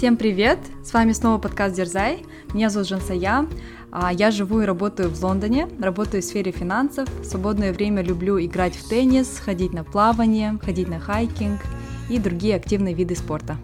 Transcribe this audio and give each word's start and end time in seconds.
Всем 0.00 0.16
привет! 0.16 0.58
С 0.82 0.94
вами 0.94 1.12
снова 1.12 1.36
подкаст 1.36 1.76
Дерзай. 1.76 2.24
Меня 2.54 2.70
зовут 2.70 2.88
Жансая. 2.88 3.46
А, 3.92 4.10
я 4.10 4.30
живу 4.30 4.62
и 4.62 4.64
работаю 4.64 5.10
в 5.10 5.22
Лондоне, 5.22 5.68
работаю 5.78 6.22
в 6.22 6.24
сфере 6.24 6.52
финансов. 6.52 7.06
В 7.20 7.24
свободное 7.26 7.70
время 7.70 8.00
люблю 8.00 8.40
играть 8.40 8.74
в 8.74 8.88
теннис, 8.88 9.38
ходить 9.38 9.74
на 9.74 9.84
плавание, 9.84 10.58
ходить 10.62 10.88
на 10.88 11.00
хайкинг 11.00 11.60
и 12.08 12.18
другие 12.18 12.56
активные 12.56 12.94
виды 12.94 13.14
спорта. 13.14 13.58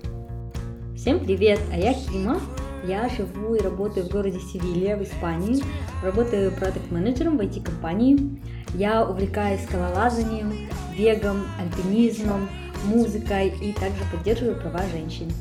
Всем 0.94 1.20
привет! 1.20 1.58
А 1.72 1.78
я 1.78 1.94
Кима. 1.94 2.38
Я 2.86 3.08
живу 3.08 3.54
и 3.54 3.60
работаю 3.62 4.04
в 4.04 4.10
городе 4.10 4.38
Севилья 4.38 4.98
в 4.98 5.04
Испании. 5.04 5.64
Работаю 6.04 6.52
продукт-менеджером 6.52 7.38
в 7.38 7.40
IT-компании. 7.40 8.42
Я 8.74 9.06
увлекаюсь 9.06 9.62
скалолазанием, 9.62 10.52
бегом, 10.98 11.46
альпинизмом, 11.58 12.46
музыкой 12.84 13.54
и 13.58 13.72
также 13.72 14.04
поддерживаю 14.12 14.60
права 14.60 14.82
женщин. 14.92 15.32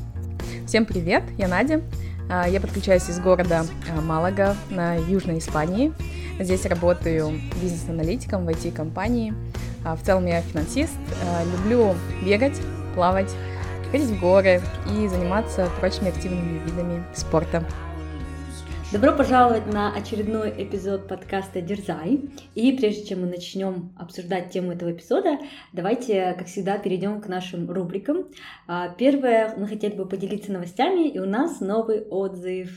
Всем 0.66 0.84
привет, 0.84 1.22
я 1.38 1.46
Надя. 1.46 1.80
А, 2.28 2.48
я 2.48 2.60
подключаюсь 2.60 3.08
из 3.08 3.20
города 3.20 3.64
а, 3.88 4.00
Малага 4.00 4.56
на 4.68 4.96
Южной 4.96 5.38
Испании. 5.38 5.92
Здесь 6.40 6.66
работаю 6.66 7.40
бизнес-аналитиком 7.62 8.44
в 8.44 8.48
IT-компании. 8.48 9.32
А, 9.84 9.94
в 9.94 10.02
целом 10.02 10.26
я 10.26 10.42
финансист. 10.42 10.98
Люблю 11.52 11.94
бегать, 12.24 12.60
плавать, 12.96 13.30
ходить 13.92 14.08
в 14.08 14.18
горы 14.18 14.60
и 14.90 15.06
заниматься 15.06 15.68
прочими 15.78 16.08
активными 16.08 16.58
видами 16.58 17.04
спорта. 17.14 17.64
Добро 18.92 19.12
пожаловать 19.12 19.66
на 19.66 19.92
очередной 19.92 20.54
эпизод 20.62 21.08
подкаста 21.08 21.60
«Дерзай». 21.60 22.30
И 22.54 22.70
прежде 22.70 23.04
чем 23.04 23.22
мы 23.22 23.26
начнем 23.26 23.92
обсуждать 23.98 24.50
тему 24.50 24.70
этого 24.70 24.92
эпизода, 24.92 25.38
давайте, 25.72 26.34
как 26.38 26.46
всегда, 26.46 26.78
перейдем 26.78 27.20
к 27.20 27.26
нашим 27.26 27.68
рубрикам. 27.68 28.26
А, 28.68 28.88
первое, 28.90 29.56
мы 29.56 29.66
хотели 29.66 29.96
бы 29.96 30.06
поделиться 30.06 30.52
новостями, 30.52 31.08
и 31.08 31.18
у 31.18 31.26
нас 31.26 31.58
новый 31.58 32.02
отзыв. 32.02 32.70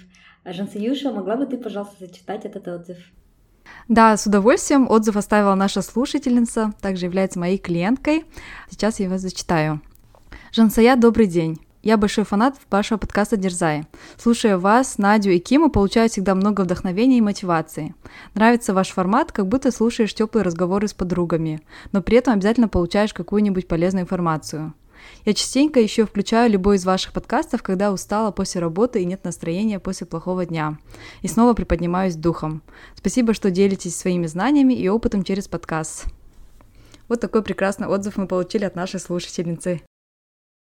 Жансаюша, 0.44 1.12
могла 1.12 1.36
бы 1.36 1.46
ты, 1.46 1.58
пожалуйста, 1.58 1.96
зачитать 2.00 2.44
этот 2.44 2.68
отзыв? 2.68 2.98
Да, 3.88 4.18
с 4.18 4.26
удовольствием. 4.26 4.90
Отзыв 4.90 5.16
оставила 5.16 5.54
наша 5.54 5.84
слушательница, 5.84 6.74
также 6.82 7.06
является 7.06 7.38
моей 7.38 7.60
клиенткой. 7.60 8.26
Сейчас 8.72 9.00
я 9.00 9.06
его 9.06 9.20
зачитаю. 9.20 9.80
Жансая, 10.52 10.96
добрый 10.96 11.28
день. 11.28 11.60
Я 11.82 11.96
большой 11.96 12.26
фанат 12.26 12.58
вашего 12.70 12.98
подкаста 12.98 13.38
«Дерзай». 13.38 13.86
Слушая 14.18 14.58
вас, 14.58 14.98
Надю 14.98 15.30
и 15.30 15.40
Киму, 15.40 15.70
получаю 15.70 16.10
всегда 16.10 16.36
много 16.36 16.62
вдохновения 16.62 17.20
и 17.20 17.22
мотивации. 17.22 17.96
Нравится 18.34 18.74
ваш 18.74 18.90
формат, 18.90 19.32
как 19.32 19.48
будто 19.48 19.72
слушаешь 19.72 20.14
теплые 20.14 20.44
разговоры 20.44 20.90
с 20.90 20.94
подругами, 20.94 21.62
но 21.94 22.02
при 22.02 22.18
этом 22.18 22.34
обязательно 22.34 22.68
получаешь 22.68 23.14
какую-нибудь 23.14 23.70
полезную 23.70 24.04
информацию. 24.04 24.74
Я 25.24 25.34
частенько 25.34 25.80
еще 25.80 26.06
включаю 26.06 26.52
любой 26.52 26.76
из 26.76 26.84
ваших 26.84 27.14
подкастов, 27.14 27.64
когда 27.64 27.94
устала 27.94 28.32
после 28.32 28.60
работы 28.60 29.02
и 29.02 29.06
нет 29.06 29.24
настроения 29.24 29.80
после 29.80 30.06
плохого 30.06 30.46
дня. 30.46 30.78
И 31.22 31.30
снова 31.30 31.54
приподнимаюсь 31.54 32.16
духом. 32.16 32.62
Спасибо, 32.96 33.34
что 33.34 33.52
делитесь 33.52 33.96
своими 33.96 34.28
знаниями 34.28 34.74
и 34.74 34.90
опытом 34.90 35.24
через 35.24 35.48
подкаст. 35.48 36.08
Вот 37.08 37.22
такой 37.22 37.42
прекрасный 37.42 37.88
отзыв 37.88 38.18
мы 38.18 38.28
получили 38.28 38.66
от 38.66 38.76
нашей 38.76 39.00
слушательницы. 39.00 39.82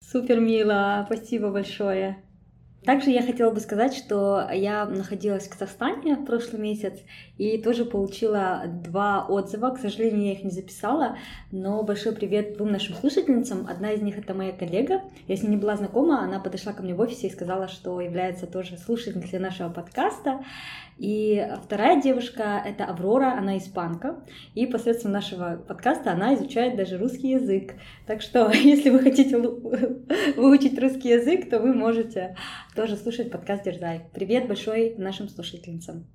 Супер 0.01 0.39
мило, 0.39 1.05
спасибо 1.05 1.51
большое. 1.51 2.23
Также 2.83 3.11
я 3.11 3.21
хотела 3.21 3.51
бы 3.51 3.59
сказать, 3.59 3.93
что 3.93 4.49
я 4.51 4.85
находилась 4.85 5.47
в 5.47 5.51
Казахстане 5.51 6.15
в 6.15 6.25
прошлый 6.25 6.61
месяц 6.61 6.97
и 7.37 7.61
тоже 7.61 7.83
получила 7.83 8.63
два 8.65 9.25
отзыва. 9.27 9.71
К 9.71 9.79
сожалению, 9.79 10.27
я 10.27 10.31
их 10.31 10.43
не 10.43 10.49
записала, 10.49 11.17
но 11.51 11.83
большой 11.83 12.13
привет 12.13 12.55
двум 12.55 12.71
нашим 12.71 12.95
слушательницам. 12.95 13.67
Одна 13.69 13.91
из 13.91 14.01
них 14.01 14.17
это 14.17 14.33
моя 14.33 14.53
коллега. 14.53 15.01
Я 15.27 15.35
с 15.35 15.43
ней 15.43 15.49
не 15.49 15.57
была 15.57 15.75
знакома, 15.75 16.23
она 16.23 16.39
подошла 16.39 16.71
ко 16.71 16.81
мне 16.81 16.95
в 16.95 17.01
офисе 17.01 17.27
и 17.27 17.31
сказала, 17.31 17.67
что 17.67 17.99
является 17.99 18.47
тоже 18.47 18.77
слушательницей 18.77 19.39
нашего 19.39 19.69
подкаста. 19.69 20.43
И 20.99 21.47
вторая 21.63 22.01
девушка— 22.01 22.61
это 22.65 22.83
Аврора, 22.83 23.37
она 23.37 23.57
испанка, 23.57 24.21
и 24.53 24.65
посредством 24.65 25.13
нашего 25.13 25.55
подкаста 25.55 26.11
она 26.11 26.35
изучает 26.35 26.75
даже 26.75 26.97
русский 26.97 27.29
язык. 27.29 27.75
Так 28.05 28.21
что, 28.21 28.51
если 28.53 28.89
вы 28.89 28.99
хотите 28.99 29.37
выучить 30.35 30.77
русский 30.77 31.09
язык, 31.09 31.49
то 31.49 31.59
вы 31.59 31.73
можете 31.73 32.35
тоже 32.75 32.97
слушать 32.97 33.31
подкаст 33.31 33.63
«Дерзай». 33.63 34.01
Привет 34.13 34.49
большой 34.49 34.95
нашим 34.97 35.29
слушательницам. 35.29 36.05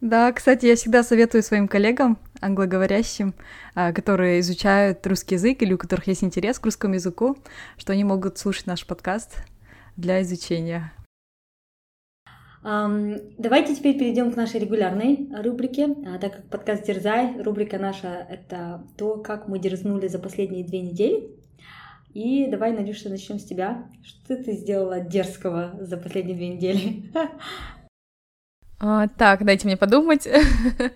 Да, 0.00 0.30
кстати, 0.30 0.66
я 0.66 0.76
всегда 0.76 1.02
советую 1.02 1.42
своим 1.42 1.66
коллегам, 1.66 2.16
англоговорящим, 2.40 3.34
а, 3.74 3.92
которые 3.92 4.38
изучают 4.38 5.04
русский 5.04 5.34
язык 5.34 5.60
или 5.62 5.72
у 5.72 5.78
которых 5.78 6.06
есть 6.06 6.22
интерес 6.22 6.60
к 6.60 6.64
русскому 6.64 6.94
языку, 6.94 7.36
что 7.76 7.92
они 7.92 8.04
могут 8.04 8.38
слушать 8.38 8.68
наш 8.68 8.86
подкаст 8.86 9.42
для 9.96 10.22
изучения. 10.22 10.92
Давайте 12.62 13.74
теперь 13.74 13.98
перейдем 13.98 14.32
к 14.32 14.36
нашей 14.36 14.60
регулярной 14.60 15.28
рубрике. 15.42 15.94
А, 16.06 16.18
так 16.18 16.36
как 16.36 16.48
подкаст 16.48 16.84
«Дерзай», 16.86 17.40
рубрика 17.40 17.78
наша— 17.78 18.08
это 18.30 18.84
то, 18.96 19.16
как 19.18 19.46
мы 19.48 19.58
дерзнули 19.58 20.08
за 20.08 20.18
последние 20.18 20.64
две 20.64 20.80
недели. 20.82 21.30
И 22.14 22.46
давай, 22.48 22.72
Надюша, 22.72 23.10
начнем 23.10 23.38
с 23.38 23.44
тебя. 23.44 23.88
Что 24.02 24.36
ты 24.36 24.52
сделала 24.52 25.00
дерзкого 25.00 25.76
за 25.80 25.96
последние 25.96 26.36
две 26.36 26.48
недели? 26.48 27.02
А, 28.80 29.08
так, 29.08 29.44
дайте 29.44 29.66
мне 29.66 29.76
подумать. 29.76 30.28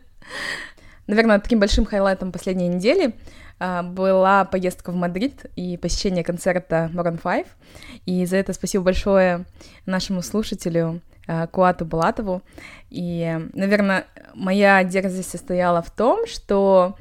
Наверное, 1.07 1.41
таким 1.41 1.61
большим 1.61 1.85
highlight 1.85 2.24
ом 2.24 2.33
последней 2.33 2.69
недели 2.69 3.15
а, 3.59 3.83
была 3.83 4.45
поездка 4.45 4.93
в 4.93 4.95
Мадрид 4.97 5.47
и 5.57 5.77
посещение 5.77 6.25
концерта 6.25 6.91
Maroon 6.95 7.21
5. 7.23 7.47
И 8.07 8.27
за 8.27 8.37
это 8.37 8.53
спасибо 8.53 8.85
большое 8.85 9.45
нашему 9.87 10.23
слушателю 10.23 11.01
Э, 11.27 11.47
Куату 11.47 11.85
Булатову. 11.85 12.43
И, 12.91 13.39
наверное, 13.53 14.07
моя 14.35 14.83
дерзость 14.85 15.31
состояла 15.31 15.83
в 15.83 15.91
том, 15.91 16.27
что 16.27 16.97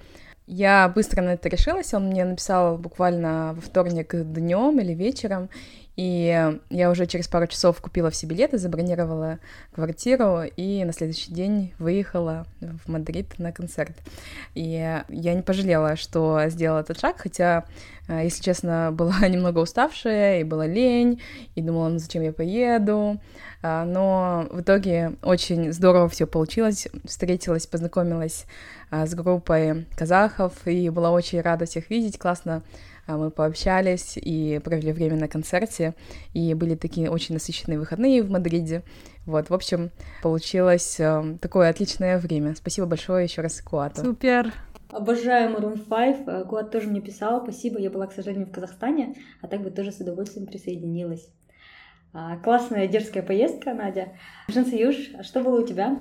я 0.45 0.89
быстро 0.89 1.21
на 1.21 1.33
это 1.33 1.49
решилась. 1.49 1.93
Он 1.93 2.07
мне 2.07 2.23
написал 2.25 2.77
буквально 2.77 3.53
во 3.55 3.61
вторник 3.61 4.13
днем 4.13 4.79
или 4.79 4.93
вечером, 4.93 5.49
и 5.97 6.59
я 6.69 6.89
уже 6.89 7.05
через 7.05 7.27
пару 7.27 7.47
часов 7.47 7.81
купила 7.81 8.09
все 8.09 8.25
билеты, 8.25 8.57
забронировала 8.57 9.39
квартиру 9.73 10.43
и 10.43 10.85
на 10.85 10.93
следующий 10.93 11.33
день 11.33 11.73
выехала 11.79 12.45
в 12.61 12.89
Мадрид 12.89 13.37
на 13.39 13.51
концерт. 13.51 13.95
И 14.55 15.01
я 15.09 15.33
не 15.33 15.41
пожалела, 15.41 15.97
что 15.97 16.41
сделала 16.47 16.79
этот 16.79 16.99
шаг, 16.99 17.17
хотя, 17.17 17.65
э, 18.07 18.21
если 18.23 18.41
честно, 18.41 18.89
была 18.93 19.27
немного 19.27 19.59
уставшая, 19.59 20.39
и 20.39 20.43
была 20.45 20.65
лень, 20.65 21.21
и 21.55 21.61
думала, 21.61 21.89
ну 21.89 21.99
зачем 21.99 22.23
я 22.23 22.31
поеду. 22.31 23.19
А, 23.61 23.85
но 23.85 24.47
в 24.49 24.61
итоге 24.61 25.13
очень 25.21 25.73
здорово 25.73 26.07
все 26.07 26.25
получилось. 26.25 26.87
Встретилась, 27.03 27.67
познакомилась 27.67 28.45
а, 28.89 29.05
с 29.05 29.13
группой 29.13 29.85
казахов, 29.95 30.53
и 30.65 30.89
была 30.89 31.11
очень 31.11 31.41
рада 31.41 31.65
всех 31.65 31.89
видеть, 31.89 32.17
классно 32.17 32.63
мы 33.07 33.31
пообщались 33.31 34.13
и 34.15 34.59
провели 34.63 34.91
время 34.91 35.17
на 35.17 35.27
концерте, 35.27 35.95
и 36.33 36.53
были 36.53 36.75
такие 36.75 37.09
очень 37.09 37.35
насыщенные 37.35 37.79
выходные 37.79 38.23
в 38.23 38.29
Мадриде. 38.29 38.83
Вот, 39.25 39.49
в 39.49 39.53
общем, 39.53 39.91
получилось 40.23 40.99
э, 40.99 41.37
такое 41.41 41.69
отличное 41.69 42.17
время. 42.17 42.55
Спасибо 42.55 42.87
большое 42.87 43.25
еще 43.25 43.41
раз 43.41 43.61
Куату. 43.61 44.01
Супер! 44.01 44.53
Обожаю 44.89 45.55
Maroon 45.55 45.79
5. 45.79 46.47
Куат 46.47 46.71
тоже 46.71 46.89
мне 46.89 47.01
писала, 47.01 47.41
спасибо. 47.41 47.79
Я 47.79 47.89
была, 47.89 48.07
к 48.07 48.13
сожалению, 48.13 48.47
в 48.47 48.51
Казахстане, 48.51 49.15
а 49.41 49.47
так 49.47 49.61
бы 49.61 49.69
тоже 49.69 49.91
с 49.91 49.99
удовольствием 50.01 50.47
присоединилась. 50.47 51.29
А, 52.13 52.37
классная 52.37 52.87
дерзкая 52.87 53.23
поездка, 53.23 53.73
Надя. 53.73 54.09
Жансаюш, 54.49 55.11
а 55.17 55.23
что 55.23 55.41
было 55.41 55.61
у 55.61 55.65
тебя? 55.65 55.97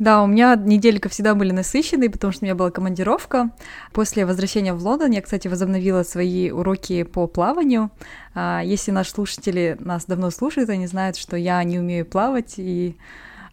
Да, 0.00 0.24
у 0.24 0.26
меня 0.26 0.56
неделька 0.56 1.08
всегда 1.08 1.36
были 1.36 1.52
насыщенные, 1.52 2.10
потому 2.10 2.32
что 2.32 2.44
у 2.44 2.46
меня 2.46 2.56
была 2.56 2.70
командировка. 2.72 3.50
После 3.92 4.26
возвращения 4.26 4.74
в 4.74 4.82
Лондон 4.82 5.12
я, 5.12 5.22
кстати, 5.22 5.46
возобновила 5.46 6.02
свои 6.02 6.50
уроки 6.50 7.04
по 7.04 7.28
плаванию. 7.28 7.90
А, 8.34 8.60
если 8.64 8.90
наши 8.90 9.12
слушатели 9.12 9.76
нас 9.78 10.06
давно 10.06 10.30
слушают, 10.30 10.68
они 10.70 10.88
знают, 10.88 11.16
что 11.16 11.36
я 11.36 11.62
не 11.62 11.78
умею 11.78 12.06
плавать, 12.06 12.54
и 12.56 12.96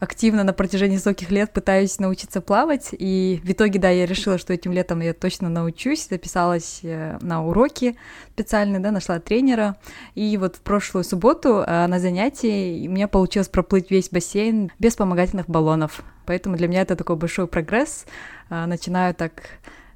активно 0.01 0.43
на 0.43 0.51
протяжении 0.51 0.97
стольких 0.97 1.29
лет 1.29 1.53
пытаюсь 1.53 1.99
научиться 1.99 2.41
плавать, 2.41 2.89
и 2.91 3.39
в 3.43 3.51
итоге, 3.51 3.79
да, 3.79 3.91
я 3.91 4.07
решила, 4.07 4.39
что 4.39 4.51
этим 4.51 4.71
летом 4.71 4.99
я 4.99 5.13
точно 5.13 5.47
научусь, 5.47 6.07
записалась 6.09 6.79
э, 6.81 7.19
на 7.21 7.45
уроки 7.45 7.95
специальные, 8.31 8.79
да, 8.79 8.89
нашла 8.89 9.19
тренера, 9.19 9.77
и 10.15 10.37
вот 10.37 10.55
в 10.55 10.61
прошлую 10.61 11.03
субботу 11.03 11.63
э, 11.65 11.85
на 11.85 11.99
занятии 11.99 12.87
у 12.87 12.91
меня 12.91 13.07
получилось 13.07 13.47
проплыть 13.47 13.91
весь 13.91 14.09
бассейн 14.09 14.71
без 14.79 14.93
вспомогательных 14.93 15.47
баллонов, 15.47 16.01
поэтому 16.25 16.57
для 16.57 16.67
меня 16.67 16.81
это 16.81 16.95
такой 16.95 17.15
большой 17.15 17.45
прогресс, 17.45 18.05
э, 18.49 18.65
начинаю 18.65 19.13
так 19.13 19.43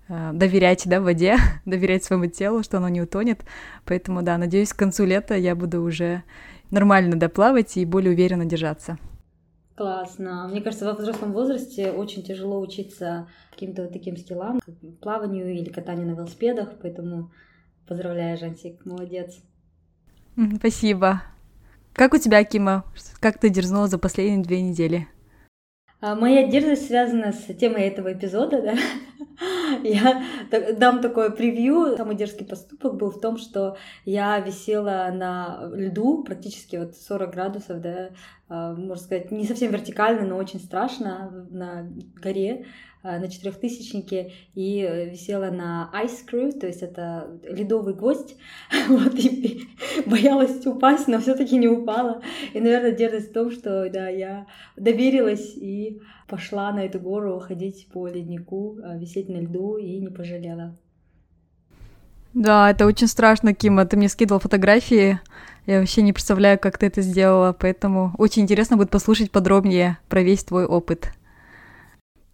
доверять, 0.08 0.84
да, 0.86 1.01
воде, 1.01 1.38
доверять 1.66 2.04
своему 2.04 2.28
телу, 2.28 2.62
что 2.62 2.78
оно 2.78 2.90
не 2.90 3.01
утонет. 3.01 3.44
Поэтому, 3.86 4.22
да, 4.22 4.38
надеюсь, 4.38 4.72
к 4.72 4.75
концу 4.75 5.04
лета 5.04 5.34
я 5.34 5.56
буду 5.56 5.81
уже 5.81 6.22
нормально 6.69 7.16
доплавать 7.16 7.75
и 7.75 7.86
более 7.86 8.12
уверенно 8.12 8.46
держаться. 8.46 9.00
Классно. 9.75 10.48
Мне 10.50 10.62
кажется, 10.62 10.86
во 10.86 10.94
взрослом 10.94 11.33
возрасте 11.33 11.92
очень 11.92 12.24
тяжело 12.24 12.62
учиться 12.62 13.27
каким-то 13.51 13.83
вот 13.83 13.92
таким 13.92 14.16
скиллам, 14.16 14.62
как 14.62 14.75
плаванию 15.01 15.54
или 15.54 15.69
катанию 15.69 16.07
на 16.07 16.12
велосипедах, 16.12 16.69
поэтому 16.81 17.31
поздравляю, 17.86 18.38
Жансик, 18.38 18.86
молодец. 18.86 19.38
Спасибо. 20.57 21.22
Как 21.94 22.13
у 22.13 22.18
тебя, 22.18 22.44
Кима? 22.44 22.86
Как 23.19 23.38
ты 23.38 23.50
дерзнула 23.50 23.88
за 23.88 23.98
последние 23.98 24.44
две 24.44 24.62
недели? 24.62 25.07
А, 26.01 26.16
моя 26.16 26.48
дерзость 26.48 26.88
связана 26.88 27.33
с 27.33 27.54
темой 27.56 27.83
этого 27.83 28.13
эпизода, 28.13 28.62
да. 28.62 28.75
Я 29.84 30.24
дам 30.78 31.02
такое 31.02 31.30
превью. 31.30 31.96
Самый 31.98 32.16
дерзкий 32.16 32.46
поступок 32.46 32.96
был 32.96 33.12
в 33.12 33.20
том, 33.20 33.38
что 33.38 33.78
я 34.06 34.40
висела 34.40 35.10
на 35.14 35.70
льду 35.74 36.24
практически 36.24 36.76
вот 36.76 36.96
40 36.96 37.32
градусов, 37.32 37.82
да, 37.82 38.10
а, 38.48 38.74
можно 38.74 39.04
сказать, 39.04 39.32
не 39.32 39.46
совсем 39.46 39.72
вертикально, 39.72 40.28
но 40.28 40.38
очень 40.38 40.60
страшно 40.60 41.48
на 41.50 41.90
горе. 42.22 42.66
Э, 43.06 43.20
на 43.20 43.30
четырехтысячнике 43.30 44.32
и 44.56 44.82
э, 44.82 45.12
висела 45.12 45.52
на 45.52 45.92
ice 45.94 46.26
crew, 46.28 46.52
то 46.52 46.66
есть 46.66 46.82
это 46.82 47.40
ледовый 47.44 47.94
гвоздь, 47.94 48.36
вот, 48.88 49.14
и 49.14 49.68
боялась 50.08 50.66
упасть, 50.66 51.08
но 51.08 51.20
все 51.20 51.36
таки 51.36 51.56
не 51.58 51.68
упала. 51.68 52.24
И, 52.54 52.60
наверное, 52.60 52.94
дерзость 52.94 53.30
в 53.30 53.34
том, 53.34 53.52
что, 53.52 53.88
да, 53.92 54.10
я 54.10 54.48
доверилась 54.76 55.56
и 55.56 56.02
пошла 56.27 56.72
на 56.72 56.86
эту 56.86 57.00
гору 57.00 57.39
ходить 57.39 57.88
по 57.92 58.07
леднику, 58.07 58.77
э, 58.80 58.98
висеть 58.98 59.30
на 59.30 59.38
льду 59.38 59.77
и 59.77 59.98
не 60.00 60.10
пожалела. 60.10 60.77
Да, 62.33 62.69
это 62.69 62.86
очень 62.86 63.07
страшно, 63.07 63.54
Кима. 63.54 63.86
Ты 63.86 63.95
мне 63.95 64.10
скидывал 64.10 64.42
фотографии. 64.42 65.19
Я 65.66 65.80
вообще 65.80 66.01
не 66.01 66.13
представляю, 66.13 66.60
как 66.60 66.77
ты 66.77 66.88
это 66.88 67.01
сделала, 67.01 67.56
поэтому 67.57 68.13
очень 68.18 68.44
интересно 68.44 68.77
будет 68.77 68.89
послушать 68.89 69.31
подробнее 69.31 69.98
про 70.10 70.22
весь 70.22 70.44
твой 70.44 70.66
опыт. 70.66 71.12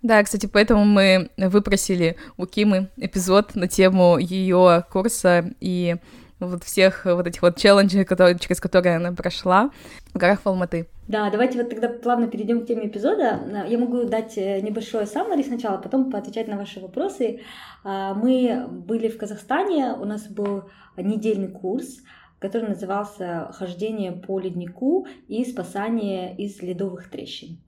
Да, 0.01 0.23
кстати, 0.23 0.47
поэтому 0.47 0.83
мы 0.83 1.29
выпросили 1.37 2.17
у 2.35 2.47
Кимы 2.47 2.89
эпизод 2.97 3.53
на 3.53 3.67
тему 3.67 4.17
ее 4.17 4.83
курса 4.91 5.53
и 5.59 5.97
вот 6.41 6.63
всех 6.63 7.05
вот 7.05 7.27
этих 7.27 7.41
вот 7.41 7.57
челленджей, 7.57 8.03
которые, 8.03 8.37
через 8.37 8.59
которые 8.59 8.97
она 8.97 9.11
прошла 9.13 9.71
в 10.13 10.17
горах 10.17 10.39
Алматы. 10.43 10.87
Да, 11.07 11.29
давайте 11.29 11.61
вот 11.61 11.69
тогда 11.69 11.89
плавно 11.89 12.27
перейдем 12.27 12.63
к 12.63 12.67
теме 12.67 12.87
эпизода. 12.87 13.65
Я 13.67 13.77
могу 13.77 14.03
дать 14.05 14.37
э, 14.37 14.61
небольшое 14.61 15.05
саммари 15.05 15.43
сначала, 15.43 15.77
потом 15.77 16.11
поотвечать 16.11 16.47
на 16.47 16.57
ваши 16.57 16.79
вопросы. 16.79 17.41
А, 17.83 18.13
мы 18.13 18.67
были 18.69 19.09
в 19.09 19.17
Казахстане, 19.17 19.93
у 19.93 20.05
нас 20.05 20.27
был 20.27 20.69
недельный 20.97 21.49
курс, 21.49 21.99
который 22.39 22.69
назывался 22.69 23.51
«Хождение 23.53 24.11
по 24.11 24.39
леднику 24.39 25.07
и 25.27 25.45
спасание 25.45 26.35
из 26.35 26.61
ледовых 26.61 27.09
трещин». 27.09 27.59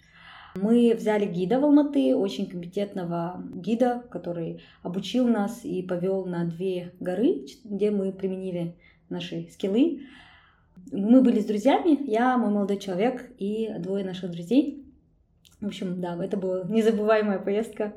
Мы 0.55 0.93
взяли 0.95 1.25
гида 1.25 1.59
в 1.59 1.65
Алматы, 1.65 2.15
очень 2.15 2.47
компетентного 2.47 3.43
гида, 3.55 4.03
который 4.11 4.61
обучил 4.83 5.27
нас 5.27 5.65
и 5.65 5.81
повел 5.81 6.25
на 6.25 6.45
две 6.45 6.93
горы, 6.99 7.45
где 7.63 7.89
мы 7.89 8.11
применили 8.11 8.75
наши 9.09 9.47
скиллы. 9.51 10.01
Мы 10.91 11.21
были 11.21 11.39
с 11.39 11.45
друзьями, 11.45 11.97
я, 12.09 12.37
мой 12.37 12.51
молодой 12.51 12.77
человек 12.77 13.31
и 13.39 13.73
двое 13.79 14.05
наших 14.05 14.31
друзей. 14.31 14.85
В 15.59 15.67
общем, 15.67 15.99
да, 16.01 16.23
это 16.23 16.37
была 16.37 16.63
незабываемая 16.67 17.39
поездка. 17.39 17.93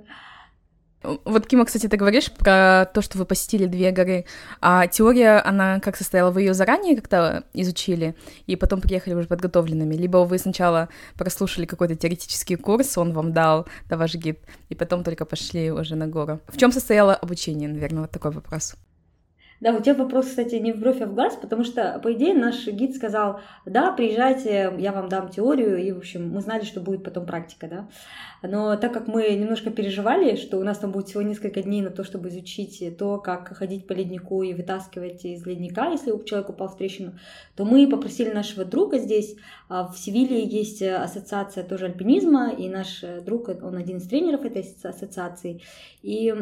Вот, 1.25 1.47
Кима, 1.47 1.65
кстати, 1.65 1.87
ты 1.87 1.97
говоришь 1.97 2.33
про 2.33 2.87
то, 2.93 3.01
что 3.01 3.19
вы 3.19 3.25
посетили 3.25 3.67
две 3.67 3.93
горы, 3.93 4.25
а 4.61 4.87
теория, 4.87 5.39
она 5.39 5.81
как 5.81 5.97
состояла? 5.97 6.31
Вы 6.31 6.43
ее 6.43 6.55
заранее 6.55 6.97
как-то 6.97 7.45
изучили 7.53 8.17
и 8.47 8.57
потом 8.57 8.81
приехали 8.81 9.15
уже 9.15 9.29
подготовленными? 9.29 9.95
Либо 9.95 10.19
вы 10.19 10.39
сначала 10.39 10.89
прослушали 11.15 11.67
какой-то 11.67 11.95
теоретический 11.95 12.57
курс, 12.57 12.99
он 12.99 13.13
вам 13.13 13.33
дал, 13.33 13.67
да, 13.89 13.97
ваш 13.97 14.15
гид, 14.15 14.41
и 14.69 14.75
потом 14.75 15.05
только 15.05 15.25
пошли 15.25 15.71
уже 15.71 15.95
на 15.95 16.09
гору? 16.09 16.41
В 16.49 16.57
чем 16.57 16.73
состояло 16.73 17.15
обучение, 17.15 17.69
наверное, 17.69 18.03
вот 18.03 18.11
такой 18.11 18.33
вопрос? 18.33 18.75
Да, 19.61 19.75
у 19.75 19.81
тебя 19.81 19.95
вопрос, 19.95 20.27
кстати, 20.27 20.57
не 20.57 20.73
в 20.73 20.81
бровь, 20.81 21.01
а 21.01 21.07
в 21.07 21.15
глаз, 21.15 21.37
потому 21.41 21.65
что, 21.65 21.99
по 22.03 22.13
идее, 22.13 22.35
наш 22.35 22.67
гид 22.67 22.95
сказал, 22.95 23.41
да, 23.65 23.91
приезжайте, 23.91 24.75
я 24.79 24.93
вам 24.93 25.09
дам 25.09 25.31
теорию, 25.31 25.79
и, 25.79 25.93
в 25.93 25.99
общем, 25.99 26.31
мы 26.31 26.43
знали, 26.43 26.65
что 26.65 26.81
будет 26.81 27.03
потом 27.03 27.25
практика, 27.25 27.67
да. 27.67 27.89
Но 28.43 28.77
так 28.77 28.93
как 28.93 29.07
мы 29.07 29.31
немножко 29.31 29.71
переживали, 29.71 30.37
что 30.37 30.59
у 30.59 30.63
нас 30.63 30.79
там 30.79 30.93
будет 30.93 31.09
всего 31.09 31.23
несколько 31.23 31.63
дней 31.63 31.81
на 31.81 31.91
то, 31.91 32.05
чтобы 32.05 32.29
изучить 32.29 32.99
то, 32.99 33.17
как 33.19 33.57
ходить 33.57 33.87
по 33.87 33.95
леднику 33.95 34.43
и 34.43 34.53
вытаскивать 34.53 35.25
из 35.25 35.47
ледника, 35.47 35.89
если 35.91 36.13
человек 36.25 36.51
упал 36.51 36.69
в 36.69 36.77
трещину, 36.77 37.15
то 37.57 37.65
мы 37.65 37.89
попросили 37.89 38.31
нашего 38.31 38.67
друга 38.67 38.99
здесь, 38.99 39.37
а, 39.71 39.89
в 39.89 39.97
Севиле 39.97 40.45
есть 40.45 40.83
ассоциация 40.83 41.65
тоже 41.65 41.87
альпинизма, 41.87 42.51
и 42.51 42.69
наш 42.69 43.03
друг, 43.25 43.49
он 43.49 43.77
один 43.77 43.97
из 43.99 44.07
тренеров 44.07 44.45
этой 44.45 44.67
ассоциации, 44.83 45.63
и 46.03 46.35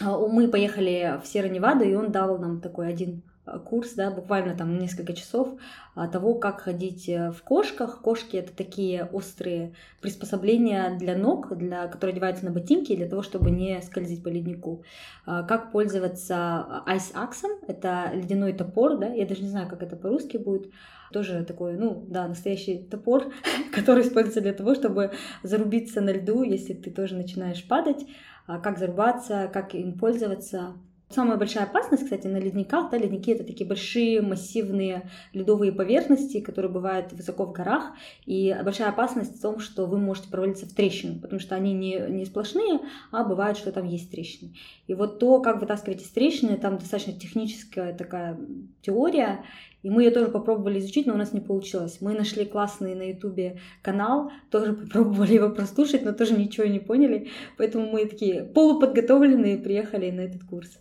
мы 0.00 0.48
поехали 0.48 1.20
в 1.22 1.26
Северо-Неваду, 1.26 1.84
и 1.84 1.94
он 1.94 2.12
дал 2.12 2.38
нам 2.38 2.60
такой 2.60 2.88
один 2.88 3.22
а, 3.46 3.60
курс, 3.60 3.94
да, 3.94 4.10
буквально 4.10 4.56
там 4.56 4.76
несколько 4.76 5.12
часов 5.12 5.48
а, 5.94 6.08
того, 6.08 6.34
как 6.34 6.60
ходить 6.62 7.08
э, 7.08 7.30
в 7.30 7.42
кошках. 7.42 8.00
Кошки 8.02 8.36
это 8.36 8.52
такие 8.52 9.04
острые 9.12 9.72
приспособления 10.00 10.96
для 10.98 11.16
ног, 11.16 11.56
для, 11.56 11.86
которые 11.86 12.12
одеваются 12.12 12.44
на 12.44 12.50
ботинки 12.50 12.96
для 12.96 13.08
того, 13.08 13.22
чтобы 13.22 13.50
не 13.50 13.80
скользить 13.82 14.22
по 14.24 14.28
леднику. 14.28 14.82
Как 15.24 15.72
пользоваться 15.72 16.82
axe, 16.86 17.46
это 17.68 18.10
ледяной 18.14 18.52
топор, 18.52 18.98
да, 18.98 19.06
я 19.06 19.26
даже 19.26 19.42
не 19.42 19.48
знаю, 19.48 19.68
как 19.68 19.82
это 19.82 19.96
по-русски 19.96 20.36
будет, 20.36 20.70
тоже 21.12 21.44
такой, 21.44 21.76
ну, 21.76 22.04
да, 22.08 22.26
настоящий 22.26 22.78
топор, 22.78 23.32
который 23.72 24.02
используется 24.02 24.40
для 24.40 24.52
того, 24.52 24.74
чтобы 24.74 25.12
зарубиться 25.42 26.00
на 26.00 26.10
льду, 26.10 26.42
если 26.42 26.74
ты 26.74 26.90
тоже 26.90 27.16
начинаешь 27.16 27.66
падать. 27.66 28.06
А, 28.46 28.58
как 28.60 28.78
зарубаться, 28.78 29.50
как 29.52 29.74
им 29.74 29.98
пользоваться. 29.98 30.74
Самая 31.08 31.36
большая 31.36 31.64
опасность, 31.64 32.02
кстати, 32.02 32.26
на 32.26 32.38
ледниках, 32.38 32.90
да, 32.90 32.98
ледники 32.98 33.30
это 33.30 33.44
такие 33.44 33.64
большие 33.64 34.20
массивные 34.20 35.08
ледовые 35.32 35.70
поверхности, 35.70 36.40
которые 36.40 36.70
бывают 36.70 37.12
высоко 37.12 37.46
в 37.46 37.52
горах, 37.52 37.92
и 38.26 38.54
большая 38.64 38.88
опасность 38.88 39.38
в 39.38 39.40
том, 39.40 39.60
что 39.60 39.86
вы 39.86 39.98
можете 39.98 40.28
провалиться 40.28 40.66
в 40.66 40.72
трещину, 40.72 41.20
потому 41.20 41.38
что 41.38 41.54
они 41.54 41.74
не, 41.74 42.04
не 42.08 42.24
сплошные, 42.24 42.80
а 43.12 43.22
бывает, 43.22 43.56
что 43.56 43.70
там 43.70 43.86
есть 43.86 44.10
трещины. 44.10 44.54
И 44.88 44.94
вот 44.94 45.20
то, 45.20 45.40
как 45.40 45.60
вытаскивать 45.60 46.02
из 46.02 46.08
трещины, 46.08 46.56
там 46.56 46.76
достаточно 46.76 47.12
техническая 47.12 47.94
такая 47.94 48.36
теория, 48.82 49.44
и 49.84 49.90
мы 49.90 50.02
ее 50.02 50.10
тоже 50.10 50.26
попробовали 50.26 50.80
изучить, 50.80 51.06
но 51.06 51.14
у 51.14 51.16
нас 51.16 51.32
не 51.32 51.40
получилось. 51.40 51.98
Мы 52.00 52.14
нашли 52.14 52.44
классный 52.44 52.96
на 52.96 53.10
ютубе 53.10 53.60
канал, 53.80 54.32
тоже 54.50 54.72
попробовали 54.74 55.34
его 55.34 55.50
прослушать, 55.50 56.04
но 56.04 56.10
тоже 56.10 56.36
ничего 56.36 56.66
не 56.66 56.80
поняли. 56.80 57.28
Поэтому 57.56 57.92
мы 57.92 58.06
такие 58.06 58.42
полуподготовленные 58.42 59.56
приехали 59.56 60.10
на 60.10 60.22
этот 60.22 60.42
курс. 60.42 60.80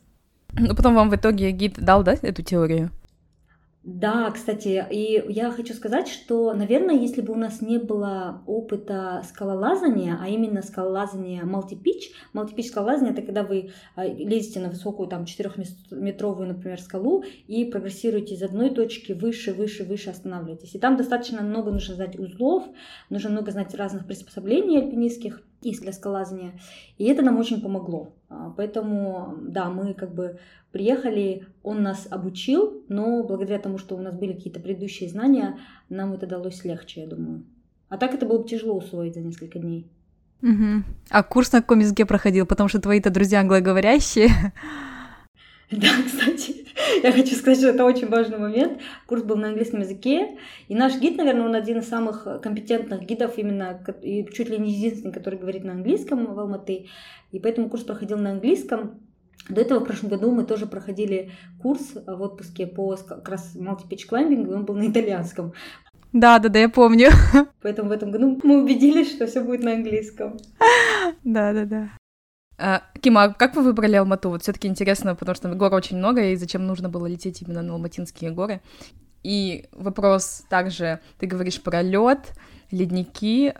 Ну, 0.57 0.75
потом 0.75 0.95
вам 0.95 1.09
в 1.09 1.15
итоге 1.15 1.51
гид 1.51 1.75
дал, 1.77 2.03
да, 2.03 2.15
эту 2.21 2.41
теорию? 2.41 2.91
Да, 3.85 4.31
кстати, 4.31 4.83
и 4.89 5.23
я 5.31 5.51
хочу 5.51 5.75
сказать, 5.75 6.07
что, 6.07 6.55
наверное, 6.55 6.95
если 6.95 7.21
бы 7.21 7.33
у 7.33 7.37
нас 7.37 7.61
не 7.61 7.77
было 7.77 8.41
опыта 8.47 9.21
скалолазания, 9.29 10.17
а 10.19 10.27
именно 10.27 10.63
скалолазания 10.63 11.45
мультипич, 11.45 12.09
мультипич 12.33 12.69
скалолазание 12.69 13.13
это 13.13 13.21
когда 13.21 13.43
вы 13.43 13.73
а, 13.95 14.07
лезете 14.07 14.59
на 14.59 14.69
высокую 14.69 15.07
там 15.07 15.25
4-метровую, 15.25 16.47
например, 16.47 16.81
скалу 16.81 17.25
и 17.45 17.65
прогрессируете 17.65 18.33
из 18.33 18.41
одной 18.41 18.71
точки 18.71 19.11
выше, 19.11 19.53
выше, 19.53 19.83
выше 19.83 20.09
останавливаетесь. 20.09 20.73
И 20.73 20.79
там 20.79 20.97
достаточно 20.97 21.43
много 21.43 21.69
нужно 21.69 21.93
знать 21.93 22.17
узлов, 22.17 22.63
нужно 23.11 23.29
много 23.29 23.51
знать 23.51 23.75
разных 23.75 24.07
приспособлений 24.07 24.79
альпинистских 24.79 25.43
из 25.65 25.79
для 25.79 25.91
скалолазания. 25.91 26.59
И 26.97 27.05
это 27.05 27.23
нам 27.23 27.37
очень 27.37 27.61
помогло. 27.61 28.13
А, 28.29 28.53
поэтому, 28.55 29.35
да, 29.41 29.69
мы 29.69 29.93
как 29.93 30.13
бы 30.13 30.39
приехали, 30.71 31.47
он 31.63 31.81
нас 31.81 32.07
обучил, 32.09 32.83
но 32.87 33.23
благодаря 33.23 33.59
тому, 33.59 33.77
что 33.77 33.95
у 33.95 34.01
нас 34.01 34.13
были 34.13 34.33
какие-то 34.33 34.59
предыдущие 34.59 35.09
знания, 35.09 35.57
нам 35.89 36.13
это 36.13 36.27
далось 36.27 36.63
легче, 36.63 37.01
я 37.01 37.07
думаю. 37.07 37.43
А 37.89 37.97
так 37.97 38.13
это 38.13 38.25
было 38.25 38.39
бы 38.39 38.47
тяжело 38.47 38.77
усвоить 38.77 39.15
за 39.15 39.21
несколько 39.21 39.59
дней. 39.59 39.89
Угу. 40.41 40.83
А 41.09 41.23
курс 41.23 41.51
на 41.51 41.61
каком 41.61 41.79
языке 41.79 42.05
проходил? 42.05 42.45
Потому 42.45 42.69
что 42.69 42.79
твои-то 42.79 43.09
друзья 43.09 43.39
англоговорящие. 43.41 44.29
Да, 45.71 45.87
кстати, 46.05 46.64
я 47.03 47.11
хочу 47.11 47.35
сказать, 47.35 47.59
что 47.59 47.69
это 47.69 47.85
очень 47.85 48.07
важный 48.07 48.37
момент. 48.37 48.79
Курс 49.05 49.23
был 49.23 49.35
на 49.35 49.49
английском 49.49 49.81
языке, 49.81 50.37
и 50.67 50.75
наш 50.75 50.97
гид, 50.99 51.17
наверное, 51.17 51.45
он 51.45 51.55
один 51.55 51.79
из 51.79 51.87
самых 51.87 52.27
компетентных 52.41 53.01
гидов 53.01 53.37
именно, 53.37 53.79
и 54.01 54.25
чуть 54.33 54.49
ли 54.49 54.57
не 54.57 54.71
единственный, 54.71 55.13
который 55.13 55.39
говорит 55.39 55.63
на 55.63 55.73
английском 55.73 56.25
в 56.33 56.39
Алматы, 56.39 56.87
и 57.31 57.39
поэтому 57.39 57.69
курс 57.69 57.83
проходил 57.83 58.17
на 58.17 58.31
английском. 58.31 58.99
До 59.49 59.61
этого 59.61 59.79
в 59.79 59.83
прошлом 59.83 60.09
году 60.09 60.31
мы 60.31 60.43
тоже 60.43 60.65
проходили 60.65 61.31
курс 61.61 61.93
в 61.93 62.21
отпуске 62.21 62.65
по 62.65 62.95
как 62.95 63.29
раз 63.29 63.55
multi-pitch 63.55 64.09
climbing, 64.09 64.49
и 64.49 64.53
он 64.53 64.65
был 64.65 64.75
на 64.75 64.89
итальянском. 64.89 65.53
Да, 66.13 66.39
да, 66.39 66.49
да, 66.49 66.59
я 66.59 66.69
помню. 66.69 67.09
Поэтому 67.61 67.89
в 67.89 67.91
этом 67.91 68.09
году 68.09 68.39
мы 68.41 68.63
убедились, 68.63 69.11
что 69.11 69.27
все 69.27 69.41
будет 69.41 69.63
на 69.63 69.73
английском. 69.73 70.37
Да, 71.23 71.53
да, 71.53 71.65
да. 71.65 71.89
А, 72.57 72.83
Кима, 73.01 73.23
а 73.23 73.33
как 73.33 73.55
вы 73.55 73.63
выбрали 73.63 73.95
Алмату? 73.95 74.29
Вот 74.29 74.43
все-таки 74.43 74.67
интересно, 74.67 75.15
потому 75.15 75.35
что 75.35 75.53
гор 75.53 75.73
очень 75.73 75.97
много, 75.97 76.23
и 76.23 76.35
зачем 76.35 76.65
нужно 76.65 76.89
было 76.89 77.05
лететь 77.05 77.41
именно 77.41 77.61
на 77.61 77.73
Алматинские 77.73 78.31
горы? 78.31 78.61
И 79.23 79.65
вопрос 79.71 80.43
также, 80.49 80.99
ты 81.17 81.25
говоришь 81.25 81.61
про 81.61 81.81
лед, 81.81 82.33
ледники. 82.71 83.53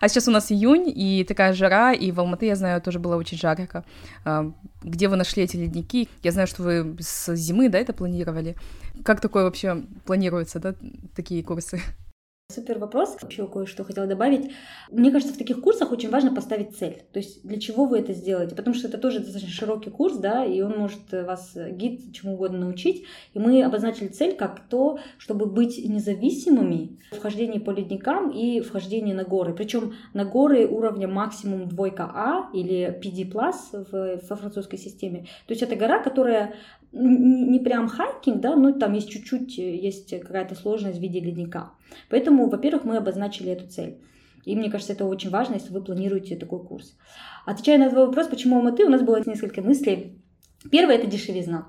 А 0.00 0.08
сейчас 0.08 0.28
у 0.28 0.30
нас 0.30 0.50
июнь, 0.52 0.92
и 0.94 1.24
такая 1.24 1.52
жара, 1.52 1.92
и 1.92 2.12
в 2.12 2.20
Алматы, 2.20 2.46
я 2.46 2.56
знаю, 2.56 2.80
тоже 2.80 2.98
было 2.98 3.16
очень 3.16 3.36
жарко. 3.36 3.84
А, 4.24 4.52
где 4.82 5.08
вы 5.08 5.16
нашли 5.16 5.42
эти 5.42 5.56
ледники? 5.56 6.08
Я 6.22 6.32
знаю, 6.32 6.46
что 6.46 6.62
вы 6.62 6.96
с 7.00 7.34
зимы, 7.34 7.68
да, 7.68 7.78
это 7.78 7.92
планировали. 7.92 8.56
Как 9.04 9.20
такое 9.20 9.44
вообще 9.44 9.82
планируется, 10.06 10.60
да, 10.60 10.74
такие 11.14 11.42
курсы? 11.42 11.80
Супер 12.50 12.78
вопрос. 12.78 13.16
Еще 13.28 13.46
кое-что 13.46 13.84
хотела 13.84 14.06
добавить. 14.06 14.50
Мне 14.90 15.10
кажется, 15.12 15.34
в 15.34 15.38
таких 15.38 15.60
курсах 15.60 15.92
очень 15.92 16.10
важно 16.10 16.34
поставить 16.34 16.76
цель. 16.76 17.02
То 17.12 17.20
есть 17.20 17.46
для 17.46 17.60
чего 17.60 17.84
вы 17.84 18.00
это 18.00 18.12
сделаете? 18.12 18.56
Потому 18.56 18.74
что 18.74 18.88
это 18.88 18.98
тоже 18.98 19.20
достаточно 19.20 19.50
широкий 19.50 19.90
курс, 19.90 20.16
да, 20.16 20.44
и 20.44 20.60
он 20.60 20.76
может 20.78 21.12
вас, 21.12 21.52
гид, 21.54 22.12
чему 22.12 22.34
угодно 22.34 22.58
научить. 22.58 23.04
И 23.34 23.38
мы 23.38 23.62
обозначили 23.62 24.08
цель 24.08 24.34
как 24.36 24.60
то, 24.68 24.98
чтобы 25.18 25.46
быть 25.46 25.78
независимыми 25.78 26.98
в 27.12 27.16
вхождении 27.16 27.58
по 27.58 27.70
ледникам 27.70 28.30
и 28.30 28.60
вхождении 28.60 29.12
на 29.12 29.24
горы. 29.24 29.54
Причем 29.54 29.94
на 30.12 30.24
горы 30.24 30.66
уровня 30.66 31.06
максимум 31.06 31.68
двойка 31.68 32.10
А 32.12 32.50
или 32.52 32.98
PD+, 33.00 33.30
в, 33.30 34.20
во 34.28 34.36
французской 34.36 34.78
системе. 34.78 35.26
То 35.46 35.52
есть 35.52 35.62
это 35.62 35.76
гора, 35.76 36.02
которая 36.02 36.54
не 36.92 37.58
прям 37.60 37.88
хайкинг, 37.88 38.40
да, 38.40 38.56
но 38.56 38.72
там 38.72 38.94
есть 38.94 39.10
чуть-чуть, 39.10 39.58
есть 39.58 40.10
какая-то 40.20 40.54
сложность 40.54 40.98
в 40.98 41.00
виде 41.00 41.20
ледника. 41.20 41.72
Поэтому, 42.08 42.48
во-первых, 42.48 42.84
мы 42.84 42.96
обозначили 42.96 43.52
эту 43.52 43.68
цель. 43.68 44.00
И 44.44 44.56
мне 44.56 44.70
кажется, 44.70 44.94
это 44.94 45.04
очень 45.04 45.30
важно, 45.30 45.54
если 45.54 45.72
вы 45.72 45.82
планируете 45.82 46.36
такой 46.36 46.64
курс. 46.64 46.96
Отвечая 47.46 47.78
на 47.78 47.90
твой 47.90 48.06
вопрос, 48.06 48.26
почему 48.26 48.56
Алматы, 48.56 48.84
у 48.84 48.88
нас 48.88 49.02
было 49.02 49.22
несколько 49.24 49.62
мыслей. 49.62 50.22
Первое– 50.70 50.94
это 50.96 51.06
дешевизна. 51.06 51.68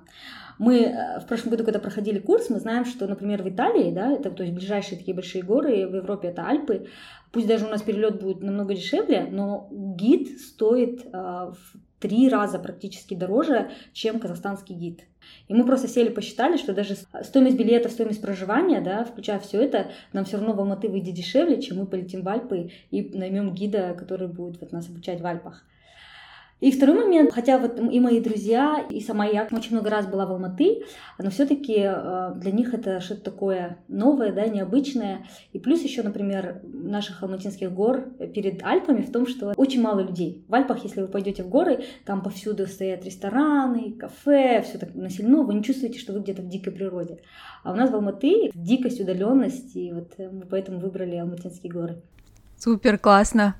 Мы 0.57 0.79
э, 0.79 1.19
в 1.19 1.27
прошлом 1.27 1.51
году, 1.51 1.63
когда 1.63 1.79
проходили 1.79 2.19
курс, 2.19 2.49
мы 2.49 2.59
знаем, 2.59 2.85
что, 2.85 3.07
например, 3.07 3.41
в 3.41 3.49
Италии, 3.49 3.91
да, 3.91 4.11
это 4.11 4.29
то 4.29 4.43
есть 4.43 4.55
ближайшие 4.55 4.97
такие 4.97 5.15
большие 5.15 5.43
горы, 5.43 5.87
в 5.87 5.95
Европе 5.95 6.27
это 6.27 6.45
Альпы, 6.45 6.87
пусть 7.31 7.47
даже 7.47 7.65
у 7.65 7.69
нас 7.69 7.81
перелет 7.81 8.21
будет 8.21 8.41
намного 8.41 8.75
дешевле, 8.75 9.27
но 9.31 9.69
гид 9.71 10.39
стоит 10.39 11.05
э, 11.05 11.09
в 11.11 11.57
три 12.01 12.27
раза 12.27 12.59
практически 12.59 13.13
дороже, 13.13 13.71
чем 13.93 14.19
казахстанский 14.19 14.75
гид. 14.75 15.01
И 15.47 15.53
мы 15.53 15.65
просто 15.65 15.87
сели, 15.87 16.09
посчитали, 16.09 16.57
что 16.57 16.73
даже 16.73 16.95
стоимость 17.21 17.55
билета, 17.55 17.89
стоимость 17.89 18.21
проживания, 18.21 18.81
да, 18.81 19.05
включая 19.05 19.39
все 19.39 19.61
это, 19.61 19.91
нам 20.11 20.25
все 20.25 20.37
равно 20.37 20.53
в 20.53 20.59
Алматы 20.59 20.89
выйдет 20.89 21.13
дешевле, 21.13 21.61
чем 21.61 21.77
мы 21.77 21.85
полетим 21.85 22.23
в 22.23 22.27
Альпы 22.27 22.71
и 22.89 23.15
наймем 23.15 23.53
гида, 23.53 23.93
который 23.97 24.27
будет 24.27 24.59
вот 24.59 24.71
нас 24.71 24.89
обучать 24.89 25.21
в 25.21 25.25
Альпах. 25.25 25.63
И 26.61 26.71
второй 26.71 26.95
момент, 26.95 27.33
хотя 27.33 27.57
вот 27.57 27.79
и 27.79 27.99
мои 27.99 28.21
друзья, 28.21 28.85
и 28.87 29.01
сама 29.01 29.25
я 29.25 29.47
очень 29.51 29.71
много 29.71 29.89
раз 29.89 30.05
была 30.05 30.27
в 30.27 30.31
Алматы, 30.31 30.83
но 31.17 31.31
все-таки 31.31 31.75
э, 31.77 32.33
для 32.35 32.51
них 32.51 32.75
это 32.75 33.01
что-то 33.01 33.23
такое 33.23 33.79
новое, 33.87 34.31
да, 34.31 34.45
необычное. 34.45 35.25
И 35.53 35.59
плюс 35.59 35.81
еще, 35.81 36.03
например, 36.03 36.61
наших 36.63 37.23
алматинских 37.23 37.73
гор 37.73 38.11
перед 38.35 38.63
Альпами 38.63 39.01
в 39.01 39.11
том, 39.11 39.25
что 39.25 39.53
очень 39.57 39.81
мало 39.81 40.01
людей. 40.01 40.45
В 40.47 40.53
Альпах, 40.53 40.83
если 40.83 41.01
вы 41.01 41.07
пойдете 41.07 41.41
в 41.41 41.49
горы, 41.49 41.83
там 42.05 42.21
повсюду 42.21 42.67
стоят 42.67 43.05
рестораны, 43.05 43.93
кафе, 43.93 44.61
все 44.61 44.77
так 44.77 44.93
населено, 44.93 45.41
вы 45.41 45.55
не 45.55 45.63
чувствуете, 45.63 45.97
что 45.97 46.13
вы 46.13 46.19
где-то 46.19 46.43
в 46.43 46.47
дикой 46.47 46.73
природе. 46.73 47.21
А 47.63 47.71
у 47.71 47.75
нас 47.75 47.89
в 47.89 47.95
Алматы 47.95 48.51
дикость, 48.53 49.01
удаленность, 49.01 49.75
и 49.75 49.91
вот 49.91 50.13
мы 50.19 50.45
поэтому 50.47 50.79
выбрали 50.79 51.15
Алматинские 51.15 51.71
горы. 51.71 52.03
Супер, 52.55 52.99
классно. 52.99 53.55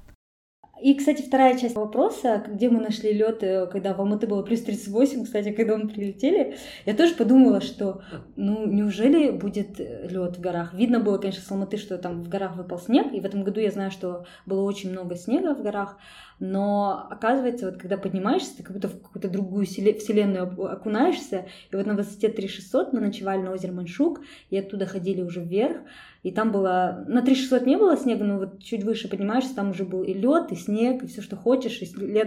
И, 0.82 0.96
кстати, 0.96 1.22
вторая 1.22 1.58
часть 1.60 1.76
вопроса, 1.76 2.44
где 2.48 2.68
мы 2.70 2.82
нашли 2.82 3.14
лед, 3.14 3.44
э, 3.44 3.68
когда 3.68 3.94
в 3.94 4.02
Алматы 4.02 4.26
было 4.26 4.42
плюс 4.42 4.62
38, 4.62 5.26
кстати, 5.26 5.52
когда 5.52 5.78
мы 5.78 5.88
прилетели, 5.88 6.58
я 6.88 6.96
тоже 6.96 7.14
подумала, 7.14 7.62
что, 7.62 8.02
ну, 8.36 8.66
неужели 8.66 9.30
будет 9.30 9.80
э, 9.80 10.08
лед 10.10 10.38
в 10.38 10.42
горах? 10.42 10.74
Видно 10.74 11.00
было, 11.00 11.20
конечно, 11.20 11.44
с 11.44 11.52
Алматы, 11.52 11.78
что 11.78 12.00
там 12.00 12.24
в 12.24 12.30
горах 12.30 12.56
выпал 12.56 12.80
снег, 12.80 13.14
и 13.14 13.20
в 13.20 13.26
этом 13.26 13.44
году 13.44 13.60
я 13.60 13.70
знаю, 13.70 13.92
что 13.92 14.26
было 14.48 14.64
очень 14.64 14.92
много 14.92 15.16
снега 15.16 15.54
в 15.54 15.62
горах, 15.62 15.98
но 16.40 17.08
оказывается, 17.12 17.68
вот 17.68 17.78
когда 17.78 17.98
поднимаешься, 17.98 18.58
ты 18.58 18.64
как 18.64 18.76
будто 18.76 18.88
в 18.88 19.00
какую-то 19.00 19.30
другую 19.30 19.68
вселенную 19.68 20.46
окунаешься, 20.66 21.46
и 21.72 21.76
вот 21.76 21.86
на 21.86 21.94
высоте 21.94 22.30
3600 22.30 22.94
мы 22.94 23.02
ночевали 23.02 23.42
на 23.42 23.52
озере 23.52 23.72
Маншук, 23.74 24.22
и 24.50 24.58
оттуда 24.58 24.88
ходили 24.88 25.22
уже 25.22 25.42
вверх, 25.44 25.78
и 26.24 26.32
там 26.32 26.52
было, 26.52 27.04
на 27.08 27.22
3600 27.22 27.66
не 27.66 27.78
было 27.78 27.98
снега, 27.98 28.24
но 28.24 28.38
вот 28.38 28.62
чуть 28.62 28.84
выше 28.84 29.08
поднимаешься, 29.08 29.56
там 29.56 29.72
уже 29.72 29.86
был 29.86 30.04
и 30.04 30.14
лед, 30.14 30.52
и 30.52 30.56
снег, 30.56 31.04
и 31.04 31.08
все, 31.08 31.22
что 31.22 31.36
хочешь, 31.36 31.82
и 31.82 31.86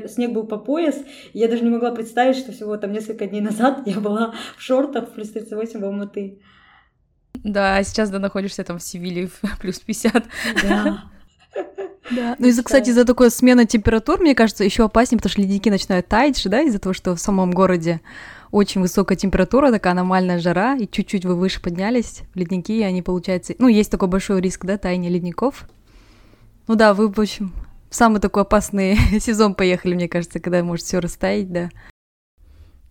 снег 0.09 0.33
был 0.33 0.45
по 0.45 0.57
пояс, 0.59 0.97
и 1.33 1.39
я 1.39 1.49
даже 1.49 1.63
не 1.63 1.71
могла 1.71 1.93
представить, 1.93 2.37
что 2.37 2.51
всего 2.51 2.77
там 2.77 2.93
несколько 2.93 3.27
дней 3.27 3.41
назад 3.41 3.83
я 3.87 4.01
была 4.01 4.35
в 4.57 4.63
шортах 4.63 5.13
плюс 5.13 5.31
38 5.31 5.81
в 5.81 5.85
Алматы. 5.85 6.41
Да, 7.35 7.77
а 7.77 7.85
сейчас, 7.85 8.11
да, 8.11 8.19
находишься 8.19 8.65
там 8.65 8.79
в 8.79 8.83
Севиле 8.83 9.29
в 9.29 9.41
плюс 9.61 9.79
50. 9.79 10.25
Да. 10.63 11.05
Да. 12.11 12.37
Ну, 12.39 12.49
из-за, 12.49 12.63
кстати, 12.63 12.91
из-за 12.91 13.07
такой 13.07 13.31
смены 13.31 13.65
температур, 13.65 14.21
мне 14.21 14.35
кажется, 14.35 14.63
еще 14.63 14.85
опаснее, 14.85 15.17
потому 15.17 15.31
что 15.31 15.41
ледники 15.41 15.71
начинают 15.71 16.07
таять 16.07 16.39
же, 16.39 16.51
да, 16.51 16.61
из-за 16.61 16.79
того, 16.79 16.93
что 16.93 17.15
в 17.15 17.19
самом 17.19 17.51
городе 17.53 18.03
очень 18.55 18.81
высокая 18.81 19.19
температура, 19.19 19.73
такая 19.73 19.95
аномальная 19.95 20.39
жара, 20.39 20.77
и 20.77 20.87
чуть-чуть 20.89 21.25
вы 21.25 21.35
выше 21.35 21.61
поднялись 21.61 22.23
в 22.33 22.39
ледники, 22.39 22.79
и 22.79 22.83
они, 22.83 23.03
получается... 23.03 23.55
Ну, 23.59 23.67
есть 23.67 23.91
такой 23.91 24.07
большой 24.07 24.41
риск, 24.41 24.65
да, 24.65 24.79
таяния 24.79 25.11
ледников. 25.11 25.69
Ну 26.69 26.77
да, 26.77 26.95
вы, 26.95 27.09
в 27.09 27.19
общем, 27.19 27.53
в 27.91 27.97
самый 27.97 28.21
такой 28.21 28.43
опасный 28.43 28.97
сезон 29.21 29.57
поехали, 29.57 29.95
мне 29.95 30.09
кажется, 30.09 30.39
когда 30.39 30.63
может 30.63 30.87
все 30.87 31.01
растаять, 31.01 31.51
да. 31.51 31.71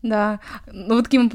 Да, 0.01 0.41
ну 0.69 0.95
вот 0.95 1.07
Ким 1.07 1.31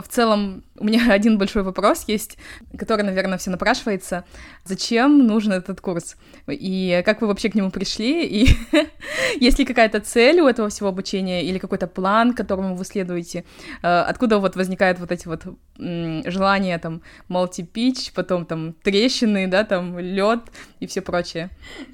в 0.00 0.08
целом 0.08 0.64
у 0.78 0.84
меня 0.84 1.00
один 1.12 1.38
большой 1.38 1.62
вопрос 1.62 2.04
есть, 2.06 2.38
который, 2.78 3.02
наверное, 3.02 3.38
все 3.38 3.50
напрашивается. 3.50 4.24
Зачем 4.64 5.26
нужен 5.26 5.52
этот 5.52 5.80
курс? 5.80 6.16
И 6.48 7.02
как 7.04 7.20
вы 7.20 7.26
вообще 7.26 7.50
к 7.50 7.54
нему 7.54 7.70
пришли? 7.70 8.26
И 8.26 8.48
есть 9.40 9.58
ли 9.58 9.64
какая-то 9.64 10.00
цель 10.00 10.40
у 10.40 10.46
этого 10.46 10.68
всего 10.68 10.88
обучения 10.88 11.44
или 11.44 11.58
какой-то 11.58 11.86
план, 11.86 12.32
которому 12.32 12.76
вы 12.76 12.84
следуете? 12.84 13.44
Э, 13.82 14.00
откуда 14.00 14.38
вот 14.38 14.56
возникают 14.56 14.98
вот 14.98 15.12
эти 15.12 15.28
вот 15.28 15.42
желания 15.78 16.78
там 16.78 17.02
multi-pitch, 17.28 18.12
потом 18.14 18.46
там 18.46 18.74
трещины, 18.82 19.46
да, 19.46 19.64
там 19.64 19.98
лед 19.98 20.40
и 20.80 20.86
все 20.86 21.00
прочее? 21.00 21.50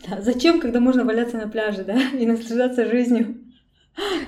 Да, 0.09 0.21
зачем, 0.21 0.61
когда 0.61 0.81
можно 0.81 1.05
валяться 1.05 1.37
на 1.37 1.49
пляже, 1.49 1.85
да, 1.85 2.01
и 2.19 2.27
наслаждаться 2.27 2.87
жизнью? 2.87 3.37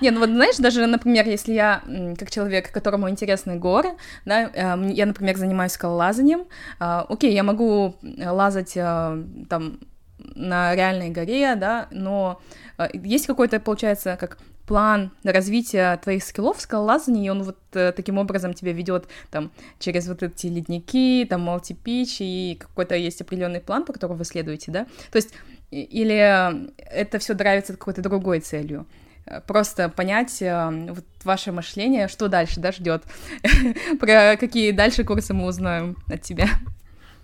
Не, 0.00 0.10
ну 0.10 0.20
вот 0.20 0.30
знаешь, 0.30 0.56
даже, 0.56 0.86
например, 0.86 1.26
если 1.26 1.52
я 1.52 1.82
как 2.18 2.30
человек, 2.30 2.72
которому 2.72 3.08
интересны 3.08 3.56
горы, 3.56 3.90
да, 4.24 4.50
э, 4.52 4.92
я, 4.92 5.06
например, 5.06 5.36
занимаюсь 5.36 5.72
скалолазанием, 5.72 6.46
а, 6.78 7.06
окей, 7.08 7.32
я 7.32 7.42
могу 7.42 7.96
лазать 8.02 8.76
э, 8.76 9.24
там 9.48 9.80
на 10.34 10.74
реальной 10.74 11.10
горе, 11.10 11.54
да, 11.56 11.88
но 11.90 12.40
э, 12.78 12.88
есть 12.94 13.26
какой-то, 13.26 13.60
получается, 13.60 14.16
как 14.18 14.38
план 14.66 15.10
развития 15.24 15.96
твоих 15.96 16.22
скиллов 16.22 16.58
в 16.58 16.60
скалолазании, 16.60 17.26
и 17.26 17.28
он 17.28 17.42
вот 17.42 17.58
э, 17.72 17.92
таким 17.92 18.18
образом 18.18 18.54
тебя 18.54 18.72
ведет 18.72 19.08
там 19.30 19.50
через 19.78 20.06
вот 20.06 20.22
эти 20.22 20.46
ледники, 20.46 21.26
там 21.28 21.42
мультипич, 21.42 22.18
и 22.20 22.56
какой-то 22.60 22.94
есть 22.94 23.20
определенный 23.20 23.60
план, 23.60 23.84
по 23.84 23.92
которому 23.92 24.18
вы 24.18 24.24
следуете, 24.24 24.70
да? 24.70 24.86
То 25.10 25.16
есть 25.16 25.34
или 25.70 26.68
это 26.78 27.18
все 27.18 27.34
драйвится 27.34 27.72
какой-то 27.72 28.02
другой 28.02 28.40
целью? 28.40 28.86
Просто 29.46 29.88
понять 29.88 30.40
э, 30.42 30.92
вот 30.92 31.04
ваше 31.24 31.52
мышление, 31.52 32.08
что 32.08 32.28
дальше, 32.28 32.60
да, 32.60 32.72
ждет, 32.72 33.04
про 34.00 34.36
какие 34.38 34.72
дальше 34.72 35.04
курсы 35.04 35.34
мы 35.34 35.46
узнаем 35.46 35.96
от 36.08 36.22
тебя. 36.22 36.48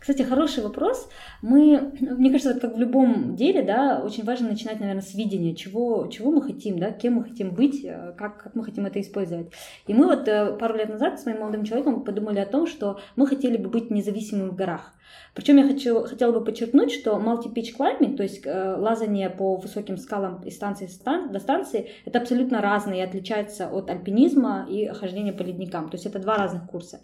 Кстати, 0.07 0.23
хороший 0.23 0.63
вопрос. 0.63 1.09
Мы, 1.43 1.93
мне 2.01 2.31
кажется, 2.31 2.53
вот 2.53 2.63
как 2.63 2.77
в 2.77 2.79
любом 2.79 3.35
деле, 3.35 3.63
да, 3.63 4.01
очень 4.05 4.23
важно 4.23 4.49
начинать, 4.49 4.79
наверное, 4.79 5.03
с 5.03 5.15
видения, 5.15 5.53
чего, 5.53 6.07
чего 6.07 6.31
мы 6.31 6.43
хотим, 6.43 6.79
да, 6.79 6.93
кем 6.93 7.15
мы 7.15 7.25
хотим 7.25 7.51
быть, 7.51 7.85
э, 7.85 8.15
как, 8.17 8.41
как 8.41 8.55
мы 8.55 8.63
хотим 8.63 8.87
это 8.87 9.01
использовать. 9.01 9.49
И 9.89 9.95
мы 9.95 10.07
вот 10.07 10.29
э, 10.29 10.57
пару 10.61 10.77
лет 10.77 10.91
назад 10.91 11.19
с 11.19 11.27
моим 11.27 11.41
молодым 11.41 11.65
человеком 11.65 12.05
подумали 12.05 12.39
о 12.39 12.47
том, 12.47 12.69
что 12.69 13.01
мы 13.17 13.27
хотели 13.27 13.57
бы 13.57 13.69
быть 13.69 13.91
независимыми 13.91 14.51
в 14.51 14.55
горах. 14.55 14.93
Причем 15.35 15.57
я 15.57 15.67
хочу, 15.67 16.05
хотела 16.05 16.31
бы 16.31 16.45
подчеркнуть, 16.45 16.93
что 16.93 17.19
multi-pitch 17.19 17.77
climbing, 17.77 18.15
то 18.17 18.23
есть 18.23 18.47
э, 18.47 18.77
лазание 18.79 19.29
по 19.29 19.57
высоким 19.57 19.97
скалам 19.97 20.41
из 20.45 20.55
станции 20.55 20.89
до 21.33 21.41
станции, 21.41 21.91
это 22.05 22.21
абсолютно 22.21 22.61
разные 22.61 23.01
и 23.01 23.05
отличается 23.05 23.69
от 23.69 23.91
альпинизма 23.91 24.69
и 24.71 24.87
хождения 24.87 25.33
по 25.33 25.43
ледникам. 25.43 25.89
То 25.89 25.97
есть 25.97 26.07
это 26.07 26.21
два 26.21 26.37
разных 26.37 26.67
курса. 26.71 27.01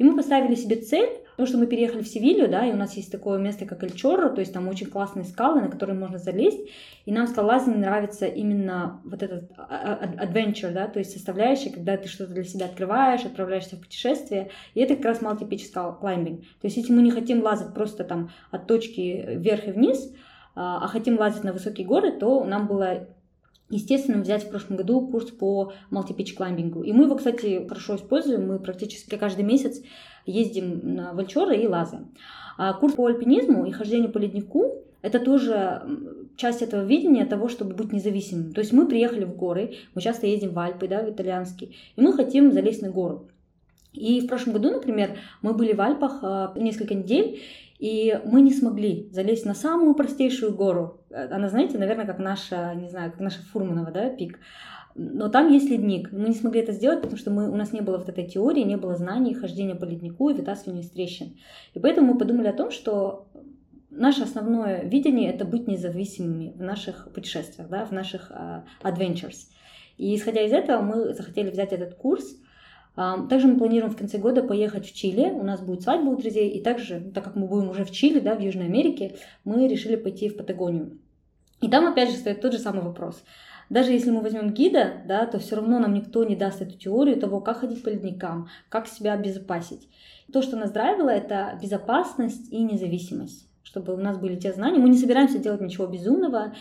И 0.00 0.02
мы 0.02 0.16
поставили 0.16 0.54
себе 0.54 0.76
цель, 0.76 1.10
потому 1.32 1.46
что 1.46 1.58
мы 1.58 1.66
переехали 1.66 2.02
в 2.02 2.08
Севилью, 2.08 2.48
да, 2.48 2.64
и 2.64 2.72
у 2.72 2.76
нас 2.76 2.96
есть 2.96 3.12
такое 3.12 3.38
место, 3.38 3.66
как 3.66 3.84
Эльчорро, 3.84 4.30
то 4.30 4.40
есть 4.40 4.50
там 4.50 4.66
очень 4.66 4.86
классные 4.86 5.26
скалы, 5.26 5.60
на 5.60 5.68
которые 5.68 5.94
можно 5.94 6.16
залезть, 6.16 6.70
и 7.04 7.12
нам 7.12 7.26
скалолазание 7.26 7.78
нравится 7.78 8.24
именно 8.24 9.02
вот 9.04 9.22
этот 9.22 9.50
а, 9.58 9.98
а, 10.00 10.24
adventure, 10.24 10.72
да, 10.72 10.86
то 10.86 11.00
есть 11.00 11.12
составляющая, 11.12 11.68
когда 11.68 11.98
ты 11.98 12.08
что-то 12.08 12.32
для 12.32 12.44
себя 12.44 12.64
открываешь, 12.64 13.26
отправляешься 13.26 13.76
в 13.76 13.80
путешествие, 13.80 14.48
и 14.72 14.80
это 14.80 14.96
как 14.96 15.04
раз 15.04 15.20
multi-pitch 15.20 15.70
climbing. 16.00 16.38
То 16.38 16.64
есть 16.64 16.78
если 16.78 16.94
мы 16.94 17.02
не 17.02 17.10
хотим 17.10 17.42
лазать 17.42 17.74
просто 17.74 18.02
там 18.04 18.30
от 18.50 18.66
точки 18.66 19.36
вверх 19.36 19.68
и 19.68 19.72
вниз, 19.72 20.14
а, 20.54 20.82
а 20.82 20.88
хотим 20.88 21.18
лазить 21.18 21.44
на 21.44 21.52
высокие 21.52 21.86
горы, 21.86 22.10
то 22.10 22.42
нам 22.44 22.66
было 22.66 23.06
естественно, 23.70 24.20
взять 24.20 24.44
в 24.44 24.50
прошлом 24.50 24.76
году 24.76 25.06
курс 25.06 25.30
по 25.30 25.72
multi-pitch 25.90 26.34
клаймбингу. 26.34 26.82
И 26.82 26.92
мы 26.92 27.04
его, 27.04 27.16
кстати, 27.16 27.66
хорошо 27.66 27.96
используем. 27.96 28.48
Мы 28.48 28.58
практически 28.58 29.16
каждый 29.16 29.44
месяц 29.44 29.80
ездим 30.26 30.94
на 30.94 31.12
Вальчора 31.14 31.54
и 31.54 31.66
Лазы. 31.66 31.98
А 32.58 32.74
курс 32.74 32.94
по 32.94 33.06
альпинизму 33.06 33.64
и 33.64 33.70
хождению 33.70 34.12
по 34.12 34.18
леднику– 34.18 34.74
это 35.02 35.18
тоже 35.18 35.82
часть 36.36 36.62
этого 36.62 36.84
видения 36.84 37.24
того, 37.24 37.48
чтобы 37.48 37.74
быть 37.74 37.92
независимым. 37.92 38.52
То 38.52 38.60
есть 38.60 38.72
мы 38.72 38.86
приехали 38.86 39.24
в 39.24 39.34
горы, 39.34 39.76
мы 39.94 40.02
часто 40.02 40.26
ездим 40.26 40.50
в 40.50 40.58
Альпы, 40.58 40.88
да, 40.88 41.02
в 41.02 41.10
итальянские, 41.10 41.70
и 41.96 42.00
мы 42.00 42.12
хотим 42.12 42.52
залезть 42.52 42.82
на 42.82 42.90
гору. 42.90 43.28
И 43.92 44.20
в 44.20 44.26
прошлом 44.26 44.52
году, 44.52 44.70
например, 44.70 45.16
мы 45.42 45.52
были 45.54 45.72
в 45.72 45.80
Альпах 45.80 46.20
э, 46.22 46.48
несколько 46.60 46.94
недель, 46.94 47.40
и 47.80 48.20
мы 48.26 48.42
не 48.42 48.52
смогли 48.52 49.08
залезть 49.10 49.46
на 49.46 49.54
самую 49.54 49.94
простейшую 49.94 50.54
гору. 50.54 51.00
Она, 51.10 51.48
знаете, 51.48 51.78
наверное, 51.78 52.04
как 52.04 52.18
наша, 52.18 52.74
не 52.74 52.90
знаю, 52.90 53.10
как 53.10 53.20
наша 53.20 53.40
Фурманова, 53.40 53.90
да, 53.90 54.10
пик. 54.10 54.38
Но 54.94 55.30
там 55.30 55.50
есть 55.50 55.70
ледник. 55.70 56.12
Мы 56.12 56.28
не 56.28 56.34
смогли 56.34 56.60
это 56.60 56.72
сделать, 56.72 57.00
потому 57.00 57.16
что 57.16 57.30
мы, 57.30 57.50
у 57.50 57.56
нас 57.56 57.72
не 57.72 57.80
было 57.80 57.96
вот 57.96 58.10
этой 58.10 58.26
теории, 58.26 58.64
не 58.64 58.76
было 58.76 58.96
знаний 58.96 59.32
хождения 59.32 59.74
по 59.74 59.86
леднику 59.86 60.28
и 60.28 60.34
вытаскивания 60.34 60.82
из 60.82 60.90
трещин. 60.90 61.38
И 61.72 61.78
поэтому 61.78 62.12
мы 62.12 62.18
подумали 62.18 62.48
о 62.48 62.52
том, 62.52 62.70
что 62.70 63.28
наше 63.88 64.24
основное 64.24 64.82
видение— 64.82 65.30
это 65.32 65.46
быть 65.46 65.66
независимыми 65.66 66.52
в 66.54 66.60
наших 66.60 67.10
путешествиях, 67.14 67.70
да, 67.70 67.86
в 67.86 67.92
наших 67.92 68.30
uh, 68.30 68.62
adventures. 68.82 69.46
И 69.96 70.14
исходя 70.14 70.42
из 70.42 70.52
этого 70.52 70.82
мы 70.82 71.14
захотели 71.14 71.48
взять 71.48 71.72
этот 71.72 71.94
курс— 71.94 72.36
также 72.94 73.46
мы 73.46 73.56
планируем 73.56 73.92
в 73.92 73.96
конце 73.96 74.18
года 74.18 74.42
поехать 74.42 74.86
в 74.86 74.94
Чили. 74.94 75.30
У 75.30 75.42
нас 75.42 75.60
будет 75.60 75.82
свадьба 75.82 76.10
у 76.10 76.16
друзей. 76.16 76.50
И 76.50 76.62
также, 76.62 77.00
так 77.14 77.24
как 77.24 77.36
мы 77.36 77.46
будем 77.46 77.70
уже 77.70 77.84
в 77.84 77.90
Чили, 77.90 78.20
да, 78.20 78.34
в 78.34 78.40
Южной 78.40 78.66
Америке, 78.66 79.16
мы 79.44 79.68
решили 79.68 79.96
пойти 79.96 80.28
в 80.28 80.36
Патагонию. 80.36 80.98
И 81.60 81.68
там 81.68 81.86
опять 81.86 82.10
же 82.10 82.16
стоит 82.16 82.40
тот 82.40 82.52
же 82.52 82.58
самый 82.58 82.82
вопрос. 82.82 83.22
Даже 83.68 83.92
если 83.92 84.10
мы 84.10 84.20
возьмем 84.20 84.52
гида, 84.52 85.02
да, 85.06 85.26
то 85.26 85.38
все 85.38 85.56
равно 85.56 85.78
нам 85.78 85.94
никто 85.94 86.24
не 86.24 86.34
даст 86.34 86.60
эту 86.60 86.76
теорию 86.76 87.20
того, 87.20 87.40
как 87.40 87.58
ходить 87.58 87.82
по 87.82 87.88
ледникам, 87.88 88.48
как 88.68 88.88
себя 88.88 89.12
обезопасить. 89.12 89.88
То, 90.32 90.42
что 90.42 90.56
нас 90.56 90.72
драйвило, 90.72 91.10
это 91.10 91.58
безопасность 91.62 92.52
и 92.52 92.62
независимость 92.62 93.49
чтобы 93.62 93.94
у 93.94 93.96
нас 93.96 94.18
были 94.18 94.36
те 94.36 94.52
знания. 94.52 94.78
Мы 94.78 94.88
не 94.88 94.98
собираемся 94.98 95.38
делать 95.38 95.60
ничего 95.60 95.86
безумного. 95.86 96.54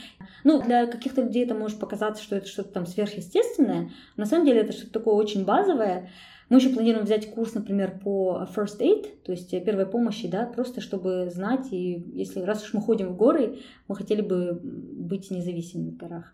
Ну, 0.43 0.61
для 0.61 0.85
каких-то 0.85 1.21
людей 1.21 1.45
это 1.45 1.55
может 1.55 1.79
показаться, 1.79 2.23
что 2.23 2.35
это 2.35 2.47
что-то 2.47 2.69
там 2.69 2.85
сверхъестественное. 2.85 3.91
На 4.17 4.25
самом 4.25 4.45
деле 4.45 4.61
это 4.61 4.73
что-то 4.73 4.93
такое 4.93 5.15
очень 5.15 5.45
базовое. 5.45 6.09
Мы 6.49 6.57
еще 6.57 6.69
планируем 6.69 7.05
взять 7.05 7.29
курс, 7.31 7.53
например, 7.53 7.99
по 8.03 8.47
first 8.55 8.79
aid, 8.79 9.07
то 9.23 9.31
есть 9.31 9.51
первой 9.51 9.85
помощи, 9.85 10.27
да, 10.27 10.45
просто 10.45 10.81
чтобы 10.81 11.29
знать, 11.29 11.67
и 11.71 12.03
если 12.13 12.41
раз 12.41 12.63
уж 12.63 12.73
мы 12.73 12.81
ходим 12.81 13.09
в 13.09 13.15
горы, 13.15 13.59
мы 13.87 13.95
хотели 13.95 14.21
бы 14.21 14.59
быть 14.63 15.29
независимыми 15.29 15.91
в 15.91 15.97
горах. 15.97 16.33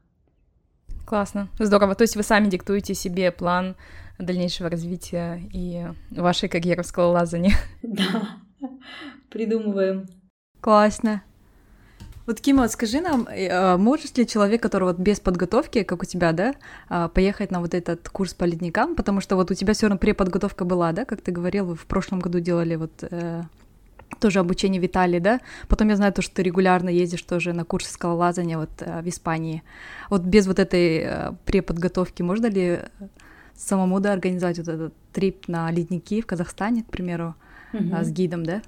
Классно, 1.05 1.49
здорово. 1.59 1.95
То 1.95 2.03
есть 2.03 2.15
вы 2.15 2.23
сами 2.23 2.49
диктуете 2.49 2.95
себе 2.95 3.31
план 3.31 3.75
дальнейшего 4.17 4.69
развития 4.69 5.41
и 5.53 5.85
вашей 6.11 6.49
карьеры 6.49 6.83
в 6.83 6.87
скалолазании? 6.87 7.53
Да, 7.83 8.37
придумываем. 9.29 10.07
Классно. 10.65 11.21
Вот, 12.25 12.41
Кима, 12.41 12.63
вот 12.63 12.71
скажи 12.71 12.99
нам, 12.99 13.27
э, 13.27 13.49
а, 13.51 13.77
может 13.77 14.17
ли 14.17 14.25
человек, 14.25 14.63
который 14.63 14.85
вот 14.85 14.97
без 14.97 15.19
подготовки, 15.19 15.83
как 15.83 16.01
у 16.01 16.05
тебя, 16.07 16.31
да, 16.31 16.55
а, 16.89 17.07
поехать 17.07 17.51
на 17.51 17.61
вот 17.61 17.75
этот 17.75 18.09
курс 18.09 18.33
по 18.33 18.45
ледникам? 18.45 18.95
Потому 18.95 19.21
что 19.21 19.35
вот 19.35 19.51
у 19.51 19.53
тебя 19.53 19.73
все 19.73 19.85
равно 19.85 19.99
преподготовка 19.99 20.65
была, 20.65 20.91
да, 20.91 21.05
как 21.05 21.21
ты 21.21 21.31
говорил, 21.31 21.65
вы 21.67 21.75
в 21.75 21.85
прошлом 21.85 22.19
году 22.19 22.39
делали 22.39 22.77
вот 22.77 22.93
э, 23.03 23.43
тоже 24.19 24.39
обучение 24.39 24.81
в 24.81 24.85
Италии, 24.87 25.19
да? 25.19 25.39
Потом 25.67 25.89
я 25.89 25.97
знаю 25.97 26.13
то, 26.13 26.23
что 26.23 26.33
ты 26.33 26.41
регулярно 26.41 26.89
ездишь 26.89 27.21
тоже 27.21 27.53
на 27.53 27.63
курсы 27.63 27.93
скалолазания 27.93 28.57
вот 28.57 28.71
э, 28.79 29.03
в 29.03 29.07
Испании. 29.07 29.61
Вот 30.09 30.23
без 30.23 30.47
вот 30.47 30.57
этой 30.57 30.97
э, 30.97 31.33
преподготовки 31.45 32.23
можно 32.23 32.47
ли 32.47 32.79
самому, 33.53 33.99
да, 33.99 34.13
организовать 34.13 34.57
вот 34.57 34.67
этот 34.67 34.93
трип 35.13 35.47
на 35.47 35.69
ледники 35.69 36.21
в 36.21 36.25
Казахстане, 36.25 36.81
к 36.81 36.87
примеру, 36.87 37.35
mm-hmm. 37.71 38.03
с 38.03 38.09
гидом, 38.09 38.43
да? 38.43 38.63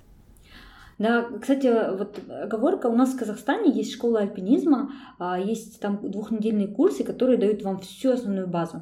Да, 0.98 1.30
кстати, 1.39 1.68
вот 1.96 2.20
оговорка, 2.27 2.88
у 2.88 2.96
нас 2.96 3.13
в 3.13 3.20
Казахстане 3.20 3.72
есть 3.72 3.94
школа 3.94 4.22
альпинизма, 4.22 4.92
а, 5.20 5.39
есть 5.39 5.80
там 5.80 6.00
двухнедельные 6.10 6.68
курсы, 6.68 7.04
которые 7.04 7.38
дают 7.38 7.62
вам 7.62 7.80
всю 7.80 8.12
основную 8.12 8.48
базу. 8.48 8.82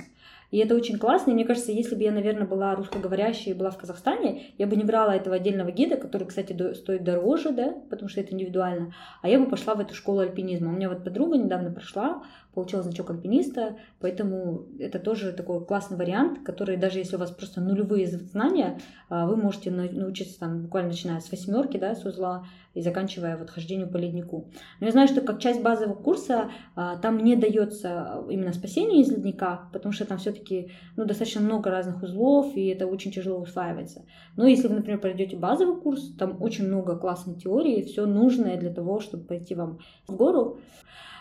И 0.51 0.57
это 0.57 0.75
очень 0.75 0.97
классно. 0.97 1.31
И 1.31 1.33
мне 1.33 1.45
кажется, 1.45 1.71
если 1.71 1.95
бы 1.95 2.03
я, 2.03 2.11
наверное, 2.11 2.47
была 2.47 2.75
русскоговорящей 2.75 3.51
и 3.51 3.55
была 3.55 3.71
в 3.71 3.77
Казахстане, 3.77 4.53
я 4.57 4.67
бы 4.67 4.75
не 4.75 4.83
брала 4.83 5.15
этого 5.15 5.35
отдельного 5.35 5.71
гида, 5.71 5.97
который, 5.97 6.27
кстати, 6.27 6.73
стоит 6.73 7.03
дороже, 7.03 7.51
да, 7.51 7.75
потому 7.89 8.09
что 8.09 8.21
это 8.21 8.33
индивидуально, 8.33 8.93
а 9.21 9.29
я 9.29 9.39
бы 9.39 9.47
пошла 9.47 9.75
в 9.75 9.79
эту 9.79 9.93
школу 9.93 10.19
альпинизма. 10.19 10.69
У 10.69 10.75
меня 10.75 10.89
вот 10.89 11.03
подруга 11.03 11.37
недавно 11.37 11.71
прошла, 11.71 12.23
получила 12.53 12.81
значок 12.81 13.09
альпиниста, 13.09 13.77
поэтому 13.99 14.65
это 14.79 14.97
тоже 14.97 15.33
такой 15.33 15.63
классный 15.65 15.97
вариант, 15.97 16.45
который 16.45 16.77
даже 16.77 16.99
если 16.99 17.17
у 17.17 17.19
вас 17.19 17.31
просто 17.31 17.61
нулевые 17.61 18.07
знания, 18.07 18.79
а, 19.09 19.27
вы 19.27 19.35
можете 19.35 19.71
научиться 19.71 20.39
там 20.39 20.63
буквально 20.63 20.89
начиная 20.89 21.19
с 21.19 21.29
восьмерки, 21.29 21.77
да, 21.77 21.95
с 21.95 22.05
узла 22.05 22.45
и 22.75 22.81
заканчивая 22.81 23.37
вот 23.37 23.49
хождению 23.49 23.89
по 23.89 23.97
леднику. 23.97 24.51
Но 24.79 24.85
я 24.85 24.91
знаю, 24.91 25.07
что 25.07 25.21
как 25.21 25.39
часть 25.39 25.63
базового 25.63 25.95
курса 25.95 26.51
а, 26.75 26.97
там 26.97 27.17
не 27.23 27.35
дается 27.35 28.23
именно 28.29 28.53
спасение 28.53 29.01
из 29.01 29.09
ледника, 29.09 29.69
потому 29.73 29.93
что 29.93 30.05
там 30.05 30.19
все-таки 30.19 30.71
ну, 30.95 31.05
достаточно 31.05 31.41
много 31.41 31.71
разных 31.71 32.03
узлов, 32.03 32.55
и 32.55 32.67
это 32.67 32.85
очень 32.85 33.11
тяжело 33.11 33.39
усваивается. 33.39 34.05
Но 34.35 34.45
если 34.45 34.67
вы, 34.67 34.75
например, 34.75 34.99
пройдете 34.99 35.37
базовый 35.37 35.81
курс, 35.81 36.13
там 36.19 36.41
очень 36.41 36.67
много 36.67 36.97
классной 36.97 37.35
теории, 37.35 37.81
все 37.81 38.05
нужное 38.05 38.59
для 38.59 38.73
того, 38.73 38.99
чтобы 38.99 39.23
пойти 39.23 39.55
вам 39.55 39.79
в 40.07 40.15
гору. 40.15 40.59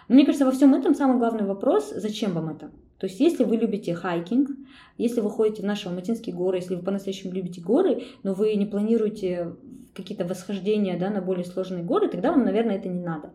Но 0.08 0.16
мне 0.16 0.26
кажется, 0.26 0.44
во 0.44 0.50
всем 0.50 0.74
этом 0.74 0.94
самый 0.94 1.18
главный 1.18 1.46
вопрос, 1.46 1.92
зачем 1.94 2.32
вам 2.32 2.50
это? 2.50 2.70
То 2.98 3.06
есть, 3.06 3.20
если 3.20 3.44
вы 3.44 3.56
любите 3.56 3.94
хайкинг, 3.94 4.50
если 4.98 5.20
вы 5.20 5.30
ходите 5.30 5.62
в 5.62 5.66
наши 5.66 5.88
Алматинские 5.88 6.34
горы, 6.34 6.58
если 6.58 6.76
вы 6.76 6.82
по-настоящему 6.82 7.32
любите 7.32 7.60
горы, 7.60 8.04
но 8.22 8.34
вы 8.34 8.54
не 8.54 8.66
планируете 8.66 9.54
какие-то 9.94 10.24
восхождения 10.24 10.98
да, 10.98 11.10
на 11.10 11.20
более 11.20 11.44
сложные 11.44 11.84
горы, 11.84 12.08
тогда 12.08 12.32
вам, 12.32 12.44
наверное, 12.44 12.76
это 12.76 12.88
не 12.88 13.00
надо. 13.00 13.30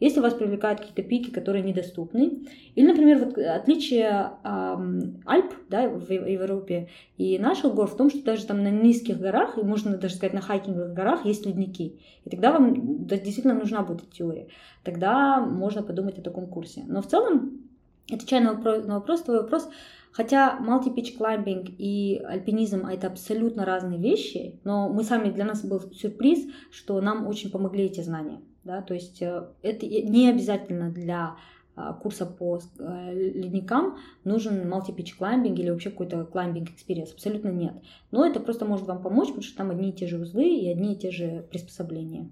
Если 0.00 0.20
вас 0.20 0.34
привлекают 0.34 0.80
какие-то 0.80 1.02
пики, 1.02 1.30
которые 1.30 1.64
недоступны, 1.64 2.46
или, 2.74 2.86
например, 2.86 3.24
вот 3.24 3.38
отличие 3.38 4.32
эм, 4.44 5.22
Альп 5.24 5.52
да, 5.68 5.88
в, 5.88 6.06
в 6.06 6.10
Европе 6.10 6.88
и 7.16 7.38
наших 7.38 7.74
гор 7.74 7.88
в 7.88 7.96
том, 7.96 8.10
что 8.10 8.22
даже 8.22 8.46
там 8.46 8.62
на 8.62 8.70
низких 8.70 9.18
горах, 9.18 9.58
и 9.58 9.62
можно 9.62 9.96
даже 9.96 10.14
сказать 10.14 10.34
на 10.34 10.40
хайкинговых 10.40 10.94
горах, 10.94 11.24
есть 11.24 11.46
ледники. 11.46 12.00
И 12.24 12.30
тогда 12.30 12.52
вам 12.52 13.06
да, 13.06 13.16
действительно 13.16 13.54
нужна 13.54 13.82
будет 13.82 14.10
теория. 14.10 14.48
Тогда 14.82 15.40
можно 15.40 15.82
подумать 15.82 16.18
о 16.18 16.22
таком 16.22 16.46
курсе. 16.46 16.84
Но 16.86 17.02
в 17.02 17.06
целом, 17.06 17.63
отвечая 18.10 18.42
на 18.42 18.54
вопрос, 18.54 18.84
на 18.84 18.94
вопрос 18.94 19.22
твой 19.22 19.42
вопрос, 19.42 19.68
Хотя 20.14 20.60
multi-pitch 20.60 21.18
climbing 21.18 21.74
и 21.76 22.22
альпинизм 22.24 22.86
это 22.86 23.08
абсолютно 23.08 23.64
разные 23.64 23.98
вещи, 23.98 24.60
но 24.62 24.88
мы 24.88 25.02
сами 25.02 25.28
для 25.30 25.44
нас 25.44 25.64
был 25.64 25.80
сюрприз, 25.80 26.46
что 26.70 27.00
нам 27.00 27.26
очень 27.26 27.50
помогли 27.50 27.86
эти 27.86 28.00
знания. 28.00 28.40
Да? 28.62 28.80
То 28.80 28.94
есть 28.94 29.20
э, 29.22 29.48
это 29.62 29.86
не 29.86 30.30
обязательно 30.30 30.92
для 30.92 31.36
а, 31.74 31.94
курса 31.94 32.26
по 32.26 32.60
э, 32.78 33.12
ледникам 33.12 33.98
нужен 34.22 34.72
multi-pitch 34.72 35.18
climbing 35.18 35.56
или 35.56 35.70
вообще 35.70 35.90
какой-то 35.90 36.28
climbing 36.32 36.68
experience. 36.68 37.12
Абсолютно 37.12 37.48
нет. 37.48 37.74
Но 38.12 38.24
это 38.24 38.38
просто 38.38 38.64
может 38.64 38.86
вам 38.86 39.02
помочь, 39.02 39.28
потому 39.28 39.42
что 39.42 39.56
там 39.56 39.72
одни 39.72 39.90
и 39.90 39.92
те 39.92 40.06
же 40.06 40.20
узлы 40.20 40.48
и 40.48 40.68
одни 40.68 40.92
и 40.92 40.96
те 40.96 41.10
же 41.10 41.44
приспособления. 41.50 42.30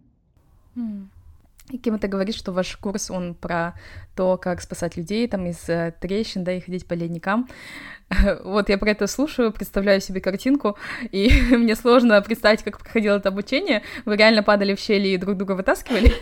Mm. 0.77 1.07
И 1.71 1.79
Кем 1.79 1.99
ты 1.99 2.09
говоришь, 2.09 2.35
что 2.35 2.53
ваш 2.53 2.77
курс, 2.77 3.11
он 3.11 3.35
про 3.35 3.75
то, 4.17 4.37
как 4.37 4.61
спасать 4.61 4.97
людей 4.97 5.27
там 5.29 5.47
из 5.47 5.69
э, 5.69 5.95
трещин, 6.01 6.45
да, 6.45 6.53
и 6.53 6.61
ходить 6.61 6.87
по 6.87 6.95
ледникам. 6.95 7.49
Вот 8.45 8.69
я 8.69 8.79
про 8.79 8.91
это 8.91 9.07
слушаю, 9.07 9.53
представляю 9.53 10.01
себе 10.01 10.21
картинку, 10.21 10.77
и 11.13 11.31
мне 11.51 11.75
сложно 11.77 12.21
представить, 12.21 12.63
как 12.63 12.79
проходило 12.79 13.17
это 13.17 13.31
обучение. 13.31 13.83
Вы 14.05 14.17
реально 14.17 14.43
падали 14.43 14.75
в 14.75 14.81
щели 14.81 15.09
и 15.09 15.17
друг 15.17 15.37
друга 15.37 15.53
вытаскивали? 15.53 16.13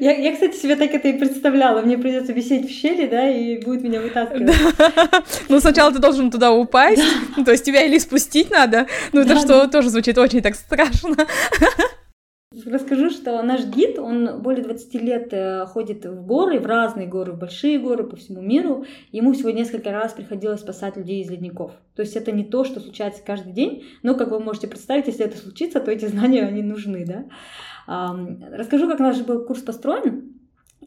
Я, 0.00 0.12
я, 0.12 0.32
кстати, 0.32 0.56
себе 0.56 0.76
так 0.76 0.90
это 0.90 1.08
и 1.08 1.18
представляла. 1.18 1.82
Мне 1.82 1.98
придется 1.98 2.32
висеть 2.32 2.68
в 2.68 2.72
щели, 2.72 3.06
да, 3.06 3.28
и 3.28 3.58
будет 3.62 3.82
меня 3.82 4.00
вытаскивать. 4.00 4.46
Да. 4.46 5.22
Ну, 5.48 5.60
сначала 5.60 5.92
ты 5.92 5.98
должен 5.98 6.30
туда 6.30 6.52
упасть, 6.52 7.02
да. 7.36 7.44
то 7.44 7.50
есть 7.50 7.64
тебя 7.64 7.82
или 7.82 7.98
спустить 7.98 8.50
надо. 8.50 8.86
Ну, 9.12 9.20
это 9.20 9.34
да, 9.34 9.40
что 9.40 9.48
да. 9.64 9.68
тоже 9.68 9.90
звучит 9.90 10.16
очень 10.16 10.42
так 10.42 10.54
страшно. 10.54 11.26
Расскажу, 12.66 13.10
что 13.10 13.42
наш 13.42 13.64
гид, 13.66 13.98
он 13.98 14.40
более 14.42 14.64
20 14.64 14.94
лет 14.94 15.28
э, 15.32 15.66
ходит 15.66 16.04
в 16.04 16.24
горы, 16.24 16.58
в 16.60 16.66
разные 16.66 17.06
горы, 17.06 17.32
в 17.32 17.38
большие 17.38 17.78
горы 17.78 18.04
по 18.04 18.16
всему 18.16 18.40
миру. 18.40 18.84
Ему 19.12 19.32
всего 19.32 19.50
несколько 19.50 19.90
раз 19.92 20.12
приходилось 20.12 20.60
спасать 20.60 20.96
людей 20.96 21.22
из 21.22 21.30
ледников. 21.30 21.72
То 21.94 22.02
есть 22.02 22.16
это 22.16 22.32
не 22.32 22.44
то, 22.44 22.64
что 22.64 22.80
случается 22.80 23.22
каждый 23.24 23.52
день, 23.52 23.84
но, 24.02 24.14
как 24.14 24.30
вы 24.30 24.40
можете 24.40 24.68
представить, 24.68 25.06
если 25.06 25.24
это 25.24 25.36
случится, 25.36 25.80
то 25.80 25.90
эти 25.90 26.06
знания, 26.06 26.42
они 26.42 26.62
нужны, 26.62 27.04
да. 27.06 27.24
Расскажу, 28.52 28.88
как 28.88 28.98
наш 28.98 29.20
был 29.22 29.44
курс 29.44 29.62
построен. 29.62 30.37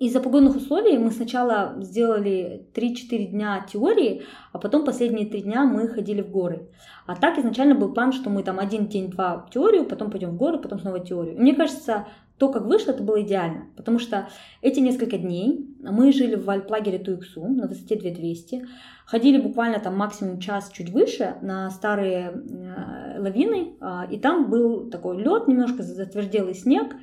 Из-за 0.02 0.20
погодных 0.20 0.56
условий 0.56 0.98
мы 0.98 1.12
сначала 1.12 1.76
сделали 1.78 2.66
3-4 2.74 3.26
дня 3.26 3.64
теории, 3.72 4.24
а 4.52 4.58
потом 4.58 4.84
последние 4.84 5.28
3 5.28 5.44
дня 5.44 5.64
мы 5.64 5.88
ходили 5.88 6.24
в 6.24 6.32
горы. 6.32 6.70
А 7.06 7.16
так 7.16 7.38
изначально 7.38 7.76
был 7.76 7.94
план, 7.94 8.12
что 8.12 8.32
мы 8.32 8.42
там 8.42 8.58
один 8.58 8.88
день-два 8.88 9.46
теорию, 9.54 9.86
потом 9.86 10.10
пойдем 10.10 10.32
в 10.32 10.38
горы, 10.38 10.58
потом 10.58 10.80
снова 10.80 11.00
теорию. 11.02 11.36
И 11.36 11.40
мне 11.40 11.54
кажется, 11.54 12.08
то, 12.40 12.50
как 12.50 12.66
вышло, 12.66 12.94
это 12.94 13.04
было 13.04 13.22
идеально, 13.22 13.68
потому 13.78 14.00
что 14.00 14.28
эти 14.64 14.80
несколько 14.80 15.20
дней 15.20 15.70
мы 15.82 16.12
жили 16.12 16.34
в 16.34 16.50
альплагере 16.50 16.98
Туиксу 16.98 17.46
на 17.46 17.68
высоте 17.68 17.96
2200, 17.96 18.66
ходили 19.06 19.40
буквально 19.40 19.80
там 19.80 19.96
максимум 19.96 20.40
час 20.40 20.72
чуть 20.74 20.90
выше 20.90 21.36
на 21.44 21.70
старые 21.70 22.32
э, 22.32 23.20
лавины, 23.22 23.76
э, 23.80 24.02
и 24.10 24.18
там 24.18 24.50
был 24.50 24.90
такой 24.90 25.22
лед, 25.22 25.48
немножко 25.48 25.84
затверделый 25.84 26.56
снег, 26.56 26.96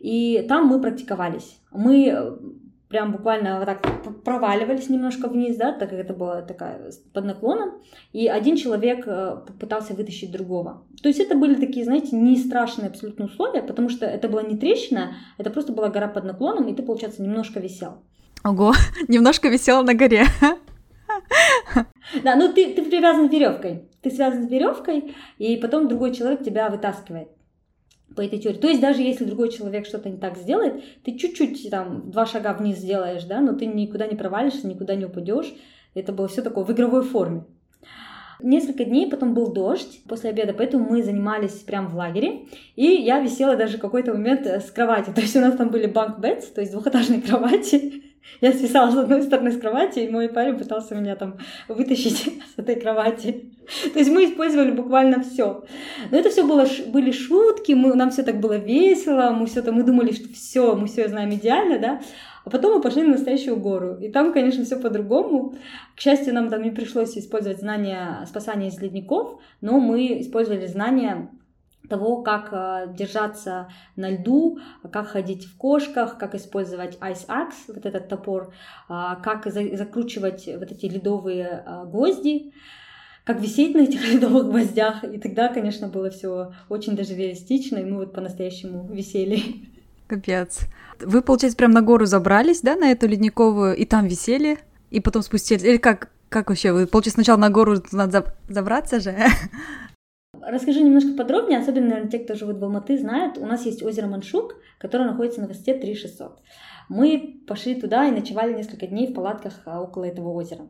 и 0.00 0.44
там 0.48 0.66
мы 0.66 0.80
практиковались. 0.80 1.60
Мы 1.70 2.08
э, 2.08 2.32
прям 2.88 3.12
буквально 3.12 3.58
вот 3.58 3.66
так 3.66 4.24
проваливались 4.24 4.88
немножко 4.88 5.28
вниз, 5.28 5.56
да, 5.56 5.72
так 5.72 5.90
как 5.90 5.98
это 5.98 6.14
было 6.14 6.42
такая 6.42 6.90
под 7.12 7.24
наклоном, 7.24 7.82
и 8.12 8.26
один 8.26 8.56
человек 8.56 9.04
э, 9.06 9.36
пытался 9.60 9.94
вытащить 9.94 10.32
другого. 10.32 10.82
То 11.02 11.08
есть 11.08 11.20
это 11.20 11.36
были 11.36 11.54
такие, 11.54 11.84
знаете, 11.84 12.16
не 12.16 12.36
страшные 12.36 12.88
абсолютно 12.88 13.26
условия, 13.26 13.62
потому 13.62 13.90
что 13.90 14.06
это 14.06 14.28
была 14.28 14.42
не 14.42 14.56
трещина, 14.56 15.14
это 15.36 15.50
просто 15.50 15.72
была 15.72 15.88
гора 15.90 16.08
под 16.08 16.24
наклоном, 16.24 16.66
и 16.66 16.74
ты, 16.74 16.82
получается, 16.82 17.22
немножко 17.22 17.60
висел. 17.60 18.02
Ого, 18.42 18.72
немножко 19.08 19.48
висел 19.48 19.84
на 19.84 19.94
горе. 19.94 20.24
Да, 22.24 22.34
ну 22.34 22.52
ты, 22.52 22.72
ты 22.74 22.82
привязан 22.82 23.28
веревкой. 23.28 23.88
Ты 24.02 24.10
связан 24.10 24.48
с 24.48 24.50
веревкой, 24.50 25.14
и 25.38 25.56
потом 25.58 25.88
другой 25.88 26.14
человек 26.14 26.42
тебя 26.42 26.70
вытаскивает 26.70 27.28
по 28.16 28.22
этой 28.22 28.38
теории. 28.38 28.58
То 28.58 28.68
есть 28.68 28.80
даже 28.80 29.02
если 29.02 29.24
другой 29.24 29.50
человек 29.50 29.86
что-то 29.86 30.08
не 30.08 30.18
так 30.18 30.36
сделает, 30.36 30.82
ты 31.04 31.16
чуть-чуть 31.16 31.70
там 31.70 32.10
два 32.10 32.26
шага 32.26 32.54
вниз 32.54 32.78
сделаешь, 32.78 33.24
да, 33.24 33.40
но 33.40 33.54
ты 33.54 33.66
никуда 33.66 34.06
не 34.06 34.16
провалишься, 34.16 34.66
никуда 34.66 34.94
не 34.94 35.04
упадешь. 35.04 35.52
Это 35.94 36.12
было 36.12 36.28
все 36.28 36.42
такое 36.42 36.64
в 36.64 36.72
игровой 36.72 37.02
форме. 37.02 37.44
Несколько 38.42 38.84
дней 38.84 39.08
потом 39.10 39.34
был 39.34 39.52
дождь 39.52 40.02
после 40.08 40.30
обеда, 40.30 40.54
поэтому 40.54 40.88
мы 40.88 41.02
занимались 41.02 41.52
прямо 41.52 41.88
в 41.88 41.94
лагере. 41.94 42.46
И 42.74 42.86
я 42.86 43.20
висела 43.20 43.54
даже 43.56 43.78
какой-то 43.78 44.12
момент 44.14 44.46
с 44.46 44.70
кровати. 44.70 45.10
То 45.14 45.20
есть 45.20 45.36
у 45.36 45.40
нас 45.40 45.56
там 45.56 45.70
были 45.70 45.86
банк 45.86 46.20
бедс, 46.20 46.46
то 46.46 46.60
есть 46.60 46.72
двухэтажные 46.72 47.20
кровати. 47.20 48.02
Я 48.40 48.52
свисала 48.52 48.90
с 48.90 48.96
одной 48.96 49.22
стороны 49.22 49.52
с 49.52 49.58
кровати, 49.58 50.00
и 50.00 50.10
мой 50.10 50.28
парень 50.28 50.56
пытался 50.56 50.94
меня 50.94 51.16
там 51.16 51.38
вытащить 51.68 52.40
с 52.56 52.58
этой 52.58 52.76
кровати. 52.76 53.52
То 53.92 53.98
есть 53.98 54.10
мы 54.10 54.24
использовали 54.24 54.70
буквально 54.70 55.22
все. 55.22 55.64
Но 56.10 56.16
это 56.16 56.30
все 56.30 56.46
было, 56.46 56.66
были 56.86 57.12
шутки, 57.12 57.72
мы, 57.72 57.94
нам 57.94 58.10
все 58.10 58.22
так 58.22 58.40
было 58.40 58.56
весело, 58.56 59.30
мы 59.30 59.46
все 59.46 59.62
там, 59.62 59.74
мы 59.74 59.82
думали, 59.82 60.12
что 60.12 60.32
все, 60.32 60.74
мы 60.74 60.86
все 60.86 61.08
знаем 61.08 61.32
идеально, 61.34 61.78
да. 61.78 62.00
А 62.44 62.50
потом 62.50 62.76
мы 62.76 62.80
пошли 62.80 63.02
на 63.02 63.10
настоящую 63.10 63.56
гору. 63.56 63.98
И 64.00 64.08
там, 64.08 64.32
конечно, 64.32 64.64
все 64.64 64.76
по-другому. 64.76 65.54
К 65.94 66.00
счастью, 66.00 66.32
нам 66.34 66.48
там 66.48 66.62
не 66.62 66.70
пришлось 66.70 67.16
использовать 67.18 67.60
знания 67.60 68.24
спасания 68.26 68.68
из 68.68 68.80
ледников, 68.80 69.38
но 69.60 69.78
мы 69.78 70.20
использовали 70.20 70.66
знания 70.66 71.30
того, 71.90 72.22
как 72.22 72.48
э, 72.52 72.94
держаться 72.96 73.68
на 73.96 74.10
льду, 74.10 74.60
как 74.90 75.08
ходить 75.08 75.44
в 75.44 75.56
кошках, 75.58 76.16
как 76.16 76.34
использовать 76.34 76.96
ice 76.98 77.26
axe, 77.26 77.52
вот 77.68 77.84
этот 77.84 78.08
топор, 78.08 78.54
э, 78.88 79.16
как 79.22 79.44
за 79.46 79.76
закручивать 79.76 80.46
вот 80.46 80.72
эти 80.72 80.86
ледовые 80.86 81.64
э, 81.66 81.84
гвозди, 81.86 82.54
как 83.24 83.40
висеть 83.40 83.74
на 83.74 83.80
этих 83.80 84.08
ледовых 84.12 84.46
гвоздях. 84.46 85.04
И 85.04 85.18
тогда, 85.18 85.48
конечно, 85.48 85.88
было 85.88 86.10
все 86.10 86.52
очень 86.68 86.96
даже 86.96 87.14
реалистично, 87.14 87.78
и 87.78 87.84
мы 87.84 87.98
вот 87.98 88.14
по-настоящему 88.14 88.88
висели. 88.90 89.42
Капец. 90.06 90.60
Вы, 91.00 91.22
получается, 91.22 91.56
прям 91.56 91.72
на 91.72 91.82
гору 91.82 92.06
забрались, 92.06 92.60
да, 92.60 92.76
на 92.76 92.90
эту 92.90 93.08
ледниковую, 93.08 93.76
и 93.76 93.84
там 93.84 94.06
висели, 94.06 94.58
и 94.90 95.00
потом 95.00 95.22
спустились? 95.22 95.64
Или 95.64 95.76
как, 95.76 96.10
как 96.28 96.50
вообще? 96.50 96.72
Вы, 96.72 96.86
получается, 96.86 97.16
сначала 97.16 97.38
на 97.38 97.50
гору 97.50 97.82
надо 97.92 98.34
забраться 98.48 99.00
же? 99.00 99.16
Расскажи 100.50 100.82
немножко 100.82 101.12
подробнее, 101.12 101.60
особенно, 101.60 101.88
наверное, 101.88 102.10
те, 102.10 102.18
кто 102.18 102.34
живут 102.34 102.58
в 102.58 102.64
Алматы, 102.64 102.98
знают, 102.98 103.38
у 103.38 103.46
нас 103.46 103.64
есть 103.66 103.82
озеро 103.84 104.08
Маншук, 104.08 104.56
которое 104.78 105.04
находится 105.04 105.40
на 105.40 105.46
высоте 105.46 105.74
3600. 105.74 106.40
Мы 106.88 107.40
пошли 107.46 107.80
туда 107.80 108.06
и 108.06 108.10
ночевали 108.10 108.52
несколько 108.52 108.88
дней 108.88 109.06
в 109.06 109.14
палатках 109.14 109.60
а, 109.64 109.80
около 109.80 110.04
этого 110.04 110.30
озера. 110.30 110.66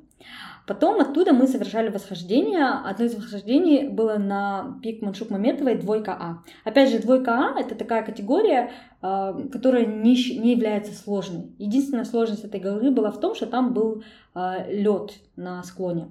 Потом 0.66 1.00
оттуда 1.00 1.32
мы 1.32 1.46
совершали 1.46 1.88
восхождение. 1.88 2.66
Одно 2.66 3.06
из 3.06 3.14
восхождений 3.14 3.88
было 3.88 4.18
на 4.18 4.78
пик 4.82 5.00
Маншук 5.00 5.30
Маметовой 5.30 5.76
двойка 5.76 6.12
А. 6.12 6.42
Опять 6.64 6.90
же, 6.90 6.98
двойка 6.98 7.32
А— 7.32 7.58
это 7.60 7.74
такая 7.74 8.02
категория, 8.04 8.70
а, 9.00 9.32
которая 9.50 9.86
не, 9.86 10.14
не 10.38 10.52
является 10.52 10.92
сложной. 10.92 11.54
Единственная 11.56 12.04
сложность 12.04 12.44
этой 12.44 12.60
горы 12.60 12.90
была 12.90 13.10
в 13.10 13.18
том, 13.18 13.34
что 13.34 13.46
там 13.46 13.72
был 13.72 14.04
а, 14.34 14.66
лед 14.68 15.14
на 15.36 15.62
склоне. 15.62 16.08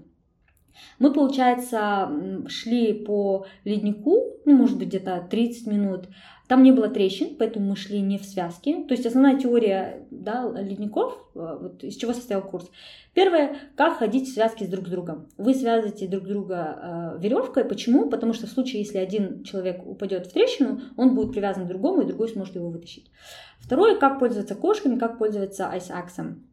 Мы, 1.00 1.14
получается, 1.14 2.10
шли 2.48 2.94
по 2.94 3.46
леднику, 3.64 4.38
ну, 4.46 4.56
может 4.56 4.78
быть, 4.78 4.90
где-то 4.90 5.28
30 5.30 5.68
минут. 5.68 6.08
Там 6.50 6.64
не 6.64 6.72
было 6.72 6.90
трещин, 6.90 7.36
поэтому 7.38 7.70
мы 7.70 7.76
шли 7.76 8.02
не 8.02 8.18
в 8.18 8.26
связке. 8.26 8.84
То 8.88 8.96
есть 8.96 9.06
основная 9.06 9.38
теория 9.38 10.08
да, 10.10 10.52
ледников, 10.60 11.14
э, 11.36 11.58
вот 11.62 11.84
из 11.84 11.96
чего 11.96 12.12
состоял 12.12 12.42
курс. 12.42 12.72
Первое, 13.14 13.56
как 13.76 14.00
ходить 14.00 14.28
в 14.28 14.34
связке 14.34 14.66
с 14.66 14.68
друг 14.68 14.88
с 14.88 14.90
другом. 14.90 15.28
Вы 15.38 15.54
связываете 15.54 16.08
друг 16.08 16.24
друга 16.24 17.16
э, 17.16 17.22
веревкой. 17.22 17.66
Почему? 17.66 18.10
Потому 18.10 18.34
что 18.34 18.48
в 18.48 18.50
случае, 18.50 18.82
если 18.82 18.98
один 18.98 19.44
человек 19.44 19.86
упадет 19.86 20.26
в 20.26 20.34
трещину, 20.34 20.82
он 20.98 21.14
будет 21.14 21.34
привязан 21.34 21.66
к 21.66 21.68
другому, 21.68 22.02
и 22.02 22.08
другой 22.08 22.30
сможет 22.30 22.56
его 22.56 22.72
вытащить. 22.72 23.12
Второе, 23.60 23.96
как 23.96 24.18
пользоваться 24.18 24.56
кошками, 24.56 24.98
как 24.98 25.20
пользоваться 25.20 25.70
айсаксом. 25.70 26.49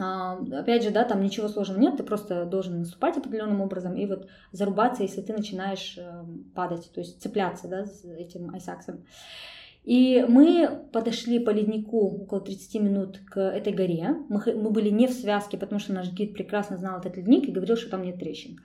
А, 0.00 0.38
опять 0.52 0.82
же, 0.82 0.90
да, 0.90 1.04
там 1.04 1.22
ничего 1.22 1.48
сложного 1.48 1.78
нет, 1.78 1.96
ты 1.96 2.02
просто 2.02 2.46
должен 2.46 2.80
наступать 2.80 3.16
определенным 3.16 3.60
образом 3.60 3.94
и 3.96 4.06
вот 4.06 4.28
зарубаться, 4.52 5.02
если 5.02 5.20
ты 5.20 5.32
начинаешь 5.32 5.96
э, 5.98 6.24
падать, 6.54 6.90
то 6.94 7.00
есть 7.00 7.20
цепляться, 7.22 7.68
да, 7.68 7.84
с 7.84 8.04
этим 8.04 8.50
айсаксом. 8.54 9.04
И 9.84 10.24
мы 10.28 10.68
подошли 10.92 11.38
по 11.38 11.50
леднику 11.50 12.22
около 12.22 12.40
30 12.40 12.74
минут 12.82 13.20
к 13.26 13.40
этой 13.40 13.72
горе. 13.72 14.14
Мы, 14.28 14.40
мы 14.54 14.70
были 14.70 14.90
не 14.90 15.06
в 15.06 15.12
связке, 15.12 15.56
потому 15.56 15.80
что 15.80 15.92
наш 15.92 16.12
гид 16.12 16.34
прекрасно 16.34 16.76
знал 16.76 16.98
этот 16.98 17.16
ледник 17.16 17.48
и 17.48 17.52
говорил, 17.52 17.76
что 17.76 17.90
там 17.90 18.02
нет 18.02 18.18
трещин. 18.18 18.60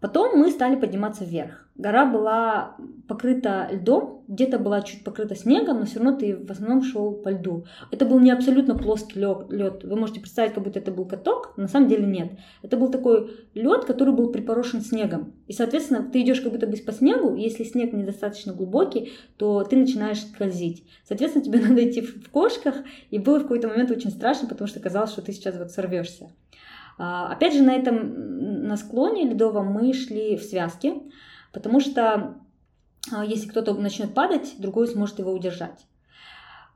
Потом 0.00 0.38
мы 0.38 0.50
стали 0.50 0.76
подниматься 0.76 1.24
вверх. 1.24 1.68
Гора 1.76 2.04
была 2.04 2.76
покрыта 3.08 3.68
льдом, 3.70 4.22
где-то 4.28 4.58
была 4.58 4.82
чуть 4.82 5.02
покрыта 5.02 5.34
снегом, 5.34 5.80
но 5.80 5.86
все 5.86 5.98
равно 5.98 6.16
ты 6.16 6.36
в 6.36 6.50
основном 6.50 6.82
шел 6.82 7.12
по 7.12 7.30
льду. 7.30 7.64
Это 7.90 8.04
был 8.04 8.18
не 8.20 8.30
абсолютно 8.30 8.76
плоский 8.76 9.18
лед. 9.18 9.84
Вы 9.84 9.96
можете 9.96 10.20
представить, 10.20 10.54
как 10.54 10.62
будто 10.62 10.78
это 10.78 10.90
был 10.90 11.06
каток, 11.06 11.54
на 11.56 11.68
самом 11.68 11.88
деле 11.88 12.06
нет. 12.06 12.32
Это 12.62 12.76
был 12.76 12.90
такой 12.90 13.30
лед, 13.54 13.84
который 13.84 14.14
был 14.14 14.30
припорошен 14.30 14.82
снегом. 14.82 15.32
И, 15.46 15.52
соответственно, 15.52 16.02
ты 16.02 16.22
идешь 16.22 16.40
как 16.40 16.52
будто 16.52 16.66
бы 16.66 16.76
по 16.76 16.92
снегу, 16.92 17.34
если 17.34 17.64
снег 17.64 17.92
недостаточно 17.92 18.52
глубокий, 18.52 19.12
то 19.36 19.64
ты 19.64 19.76
начинаешь 19.76 20.22
скользить. 20.22 20.84
Соответственно, 21.06 21.44
тебе 21.44 21.60
надо 21.66 21.88
идти 21.88 22.02
в 22.02 22.30
кошках, 22.30 22.76
и 23.10 23.18
было 23.18 23.38
в 23.38 23.42
какой-то 23.42 23.68
момент 23.68 23.90
очень 23.90 24.10
страшно, 24.10 24.48
потому 24.48 24.68
что 24.68 24.80
казалось, 24.80 25.10
что 25.10 25.22
ты 25.22 25.32
сейчас 25.32 25.56
вот 25.56 25.70
сорвешься. 25.70 26.30
А, 27.02 27.32
опять 27.32 27.54
же, 27.54 27.62
на 27.62 27.74
этом, 27.74 28.66
на 28.66 28.76
склоне 28.76 29.24
ледовом 29.24 29.68
мы 29.68 29.94
шли 29.94 30.36
в 30.36 30.42
связке, 30.42 31.00
потому 31.50 31.80
что 31.80 32.36
а, 33.10 33.24
если 33.24 33.48
кто-то 33.48 33.72
начнет 33.72 34.12
падать, 34.12 34.56
другой 34.58 34.86
сможет 34.86 35.18
его 35.18 35.32
удержать. 35.32 35.86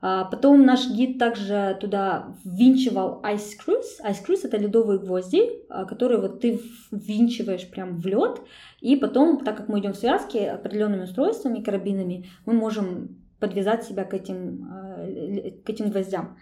А, 0.01 0.25
потом 0.25 0.65
наш 0.65 0.89
гид 0.89 1.19
также 1.19 1.77
туда 1.79 2.35
ввинчивал 2.43 3.21
ice 3.23 3.51
screws. 3.55 4.03
Ice 4.03 4.25
screws 4.25 4.39
это 4.41 4.57
ледовые 4.57 4.97
гвозди, 4.97 5.47
которые 5.87 6.19
вот 6.19 6.41
ты 6.41 6.59
ввинчиваешь 6.89 7.69
прям 7.69 7.97
в 7.99 8.05
лед, 8.07 8.41
и 8.81 8.95
потом, 8.95 9.45
так 9.45 9.55
как 9.55 9.67
мы 9.67 9.79
идем 9.79 9.93
в 9.93 9.97
связке 9.97 10.49
определенными 10.49 11.03
устройствами, 11.03 11.61
карабинами, 11.61 12.25
мы 12.47 12.53
можем 12.53 13.24
подвязать 13.45 13.83
себя 13.83 14.03
к 14.03 14.13
этим, 14.13 14.67
к 15.63 15.69
этим 15.69 15.91
гвоздям. 15.91 16.37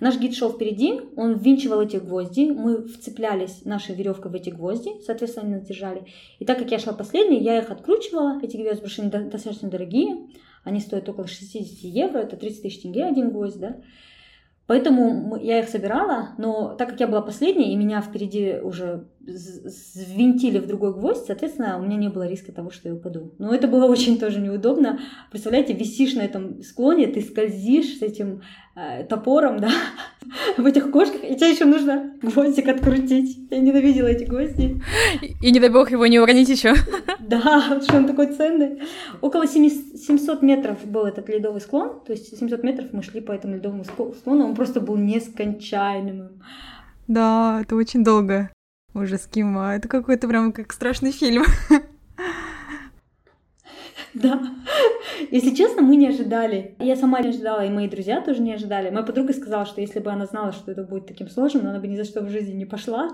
Наш 0.00 0.18
гид 0.18 0.34
шел 0.34 0.50
впереди, 0.50 1.00
он 1.16 1.34
ввинчивал 1.34 1.80
эти 1.80 1.96
гвозди, 1.96 2.50
мы 2.50 2.84
вцеплялись 2.84 3.64
нашей 3.64 3.94
веревкой 3.94 4.30
в 4.30 4.34
эти 4.34 4.50
гвозди, 4.50 4.90
соответственно, 5.04 5.56
они 5.56 5.64
держали. 5.64 6.06
И 6.38 6.44
так 6.44 6.58
как 6.58 6.70
я 6.70 6.78
шла 6.78 6.92
последней, 6.92 7.40
я 7.40 7.58
их 7.58 7.70
откручивала, 7.70 8.40
эти 8.42 8.56
гвозди, 8.56 9.02
достаточно 9.30 9.68
дорогие, 9.68 10.28
они 10.64 10.80
стоят 10.80 11.08
около 11.08 11.26
60 11.26 11.78
евро, 11.82 12.18
это 12.18 12.36
30 12.36 12.62
тысяч 12.62 12.82
тенге 12.82 13.04
один 13.04 13.30
гвоздь, 13.30 13.58
да. 13.58 13.76
Поэтому 14.66 15.36
я 15.36 15.60
их 15.60 15.68
собирала, 15.68 16.34
но 16.36 16.74
так 16.74 16.90
как 16.90 17.00
я 17.00 17.08
была 17.08 17.22
последней, 17.22 17.72
и 17.72 17.76
меня 17.76 18.02
впереди 18.02 18.60
уже 18.62 19.08
ввинтили 19.28 20.58
в 20.58 20.66
другой 20.66 20.94
гвоздь, 20.94 21.26
соответственно, 21.26 21.78
у 21.78 21.82
меня 21.82 21.96
не 21.96 22.08
было 22.08 22.26
риска 22.26 22.52
того, 22.52 22.70
что 22.70 22.88
я 22.88 22.94
упаду. 22.94 23.32
Но 23.38 23.54
это 23.54 23.68
было 23.68 23.84
очень 23.86 24.18
тоже 24.18 24.40
неудобно. 24.40 25.00
Представляете, 25.30 25.74
висишь 25.74 26.14
на 26.14 26.22
этом 26.22 26.62
склоне, 26.62 27.06
ты 27.08 27.20
скользишь 27.20 27.98
с 27.98 28.02
этим 28.02 28.42
э, 28.74 29.04
топором, 29.04 29.60
да, 29.60 29.70
в 30.56 30.64
этих 30.64 30.90
кошках, 30.90 31.22
и 31.24 31.36
тебе 31.36 31.50
еще 31.50 31.66
нужно 31.66 32.14
гвоздик 32.22 32.68
открутить. 32.68 33.38
Я 33.50 33.58
ненавидела 33.58 34.06
эти 34.06 34.24
гвозди. 34.24 34.80
И 35.42 35.50
не 35.50 35.60
дай 35.60 35.68
бог 35.68 35.90
его 35.90 36.06
не 36.06 36.18
уронить 36.18 36.48
еще. 36.48 36.74
Да, 37.20 37.78
что 37.82 37.98
он 37.98 38.06
такой 38.06 38.28
ценный. 38.28 38.80
Около 39.20 39.46
700 39.46 40.40
метров 40.40 40.82
был 40.86 41.04
этот 41.04 41.28
ледовый 41.28 41.60
склон, 41.60 42.00
то 42.06 42.12
есть 42.12 42.38
700 42.38 42.62
метров 42.62 42.86
мы 42.92 43.02
шли 43.02 43.20
по 43.20 43.32
этому 43.32 43.56
ледовому 43.56 43.84
склону, 43.84 44.46
он 44.46 44.54
просто 44.54 44.80
был 44.80 44.96
нескончаемым. 44.96 46.40
Да, 47.06 47.58
это 47.60 47.76
очень 47.76 48.02
долго. 48.02 48.50
Ужас, 49.00 49.28
Кима, 49.30 49.76
это 49.76 49.86
какой-то 49.86 50.26
прям 50.26 50.52
как 50.52 50.72
страшный 50.72 51.12
фильм. 51.12 51.44
Да. 54.14 54.40
Если 55.30 55.54
честно, 55.54 55.82
мы 55.82 55.94
не 55.94 56.08
ожидали. 56.08 56.74
Я 56.80 56.96
сама 56.96 57.20
не 57.20 57.28
ожидала, 57.28 57.64
и 57.64 57.70
мои 57.70 57.88
друзья 57.88 58.20
тоже 58.20 58.40
не 58.40 58.52
ожидали. 58.52 58.90
Моя 58.90 59.04
подруга 59.04 59.32
сказала, 59.32 59.66
что 59.66 59.80
если 59.80 60.00
бы 60.00 60.10
она 60.10 60.26
знала, 60.26 60.50
что 60.50 60.72
это 60.72 60.82
будет 60.82 61.06
таким 61.06 61.28
сложным, 61.28 61.66
она 61.66 61.78
бы 61.78 61.86
ни 61.86 61.94
за 61.94 62.04
что 62.04 62.22
в 62.22 62.30
жизни 62.30 62.54
не 62.54 62.64
пошла. 62.64 63.10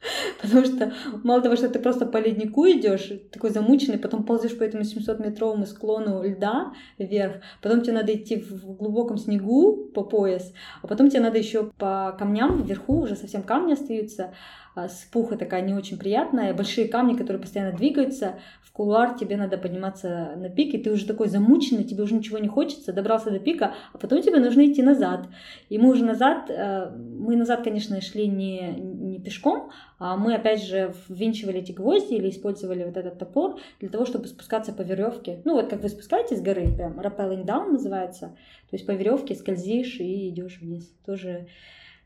Потому 0.42 0.64
что 0.64 0.92
мало 1.24 1.42
того, 1.42 1.56
что 1.56 1.68
ты 1.68 1.78
просто 1.78 2.06
по 2.06 2.18
леднику 2.18 2.66
идешь, 2.66 3.10
такой 3.32 3.50
замученный, 3.50 3.98
потом 3.98 4.24
ползешь 4.24 4.56
по 4.56 4.62
этому 4.62 4.84
700-метровому 4.84 5.66
склону 5.66 6.22
льда 6.22 6.72
вверх, 6.98 7.42
потом 7.62 7.82
тебе 7.82 7.94
надо 7.94 8.14
идти 8.14 8.36
в 8.36 8.76
глубоком 8.76 9.18
снегу 9.18 9.90
по 9.94 10.04
пояс, 10.04 10.52
а 10.82 10.86
потом 10.86 11.10
тебе 11.10 11.20
надо 11.20 11.38
еще 11.38 11.72
по 11.78 12.14
камням 12.18 12.62
вверху, 12.62 13.00
уже 13.00 13.16
совсем 13.16 13.42
камни 13.42 13.72
остаются, 13.72 14.34
а, 14.78 14.88
спуха 14.88 15.36
такая 15.36 15.62
не 15.62 15.74
очень 15.74 15.98
приятная, 15.98 16.54
большие 16.54 16.88
камни, 16.88 17.16
которые 17.16 17.40
постоянно 17.40 17.76
двигаются, 17.76 18.38
в 18.62 18.72
кулуар 18.72 19.18
тебе 19.18 19.36
надо 19.36 19.58
подниматься 19.58 20.34
на 20.36 20.48
пик, 20.48 20.74
и 20.74 20.78
ты 20.78 20.92
уже 20.92 21.06
такой 21.06 21.28
замученный, 21.28 21.84
тебе 21.84 22.04
уже 22.04 22.14
ничего 22.14 22.38
не 22.38 22.48
хочется, 22.48 22.92
добрался 22.92 23.30
до 23.30 23.38
пика, 23.38 23.74
а 23.92 23.98
потом 23.98 24.22
тебе 24.22 24.38
нужно 24.38 24.66
идти 24.66 24.82
назад. 24.82 25.26
И 25.68 25.78
мы 25.78 25.90
уже 25.90 26.04
назад, 26.04 26.48
э, 26.48 26.90
мы 26.90 27.36
назад, 27.36 27.64
конечно, 27.64 28.00
шли 28.00 28.28
не, 28.28 28.74
не 28.78 29.18
пешком, 29.18 29.70
а 29.98 30.16
мы 30.16 30.34
опять 30.34 30.62
же 30.62 30.94
ввинчивали 31.08 31.58
эти 31.58 31.72
гвозди 31.72 32.14
или 32.14 32.30
использовали 32.30 32.84
вот 32.84 32.96
этот 32.96 33.18
топор 33.18 33.58
для 33.80 33.88
того, 33.88 34.06
чтобы 34.06 34.28
спускаться 34.28 34.72
по 34.72 34.82
веревке. 34.82 35.40
Ну 35.44 35.54
вот 35.54 35.70
как 35.70 35.82
вы 35.82 35.88
спускаетесь 35.88 36.38
с 36.38 36.42
горы, 36.42 36.72
прям 36.72 37.00
rappelling 37.00 37.44
down 37.44 37.72
называется, 37.72 38.36
то 38.70 38.76
есть 38.76 38.86
по 38.86 38.92
веревке 38.92 39.34
скользишь 39.34 39.98
и 39.98 40.28
идешь 40.28 40.58
вниз. 40.60 40.88
Тоже 41.04 41.48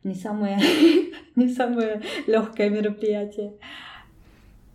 не 0.05 0.15
самое, 0.15 0.59
не 1.37 1.49
самое 1.49 2.03
легкое 2.27 2.71
мероприятие. 2.71 3.53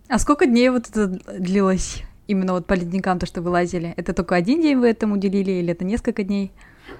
А 0.08 0.18
сколько 0.18 0.46
дней 0.46 0.70
вот 0.70 0.88
это 0.88 1.06
длилось? 1.38 2.02
Именно 2.26 2.54
вот 2.54 2.66
по 2.66 2.74
ледникам, 2.74 3.18
то, 3.18 3.26
что 3.26 3.40
вы 3.40 3.50
лазили. 3.50 3.94
Это 3.96 4.12
только 4.12 4.34
один 4.34 4.60
день 4.60 4.76
вы 4.76 4.88
этому 4.88 5.14
уделили 5.14 5.50
или 5.52 5.72
это 5.72 5.84
несколько 5.84 6.22
дней? 6.22 6.52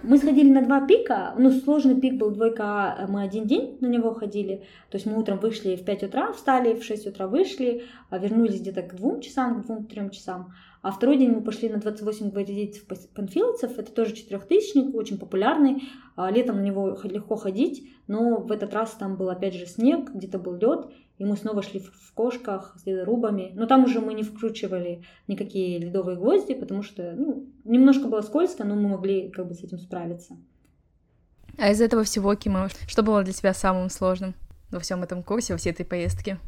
Мы 0.02 0.18
сходили 0.18 0.50
на 0.50 0.62
два 0.62 0.86
пика, 0.86 1.34
ну, 1.38 1.50
сложный 1.50 1.98
пик 1.98 2.14
был 2.14 2.30
двойка, 2.30 2.94
а 2.94 3.06
мы 3.08 3.22
один 3.22 3.46
день 3.46 3.78
на 3.80 3.86
него 3.86 4.12
ходили, 4.12 4.62
то 4.90 4.96
есть 4.96 5.06
мы 5.06 5.18
утром 5.18 5.38
вышли 5.38 5.76
в 5.76 5.84
5 5.84 6.02
утра, 6.04 6.32
встали, 6.32 6.74
в 6.74 6.84
6 6.84 7.06
утра 7.06 7.26
вышли, 7.26 7.84
а 8.10 8.18
вернулись 8.18 8.60
где-то 8.60 8.82
к 8.82 8.94
двум 8.94 9.20
часам, 9.22 9.62
к 9.62 9.66
двум-трем 9.66 10.10
часам, 10.10 10.52
а 10.82 10.92
второй 10.92 11.18
день 11.18 11.30
мы 11.30 11.42
пошли 11.42 11.68
на 11.68 11.78
28 11.78 12.30
гвардейцев 12.30 12.84
панфиловцев, 13.14 13.78
это 13.78 13.92
тоже 13.92 14.14
четырехтысячник, 14.14 14.94
очень 14.94 15.18
популярный, 15.18 15.82
а 16.16 16.30
летом 16.30 16.56
на 16.56 16.62
него 16.62 16.96
легко 17.04 17.36
ходить, 17.36 17.88
но 18.06 18.38
в 18.38 18.52
этот 18.52 18.72
раз 18.74 18.92
там 18.92 19.16
был 19.16 19.28
опять 19.30 19.54
же 19.54 19.66
снег, 19.66 20.10
где-то 20.14 20.38
был 20.38 20.54
лед, 20.54 20.88
и 21.18 21.24
мы 21.24 21.36
снова 21.36 21.62
шли 21.62 21.80
в 21.80 22.12
кошках 22.14 22.76
с 22.78 22.86
ледорубами. 22.86 23.52
Но 23.54 23.66
там 23.66 23.84
уже 23.84 24.00
мы 24.00 24.14
не 24.14 24.22
вкручивали 24.22 25.04
никакие 25.26 25.78
ледовые 25.78 26.16
гвозди, 26.16 26.54
потому 26.54 26.82
что 26.82 27.12
ну, 27.16 27.46
немножко 27.64 28.06
было 28.06 28.20
скользко, 28.20 28.64
но 28.64 28.76
мы 28.76 28.88
могли 28.88 29.28
как 29.30 29.48
бы 29.48 29.54
с 29.54 29.64
этим 29.64 29.78
справиться. 29.78 30.36
А 31.58 31.70
из 31.72 31.80
этого 31.80 32.04
всего, 32.04 32.34
Кима, 32.36 32.68
что 32.86 33.02
было 33.02 33.24
для 33.24 33.32
тебя 33.32 33.52
самым 33.52 33.90
сложным 33.90 34.34
во 34.70 34.78
всем 34.78 35.02
этом 35.02 35.24
курсе, 35.24 35.54
во 35.54 35.58
всей 35.58 35.70
этой 35.70 35.84
поездке? 35.84 36.38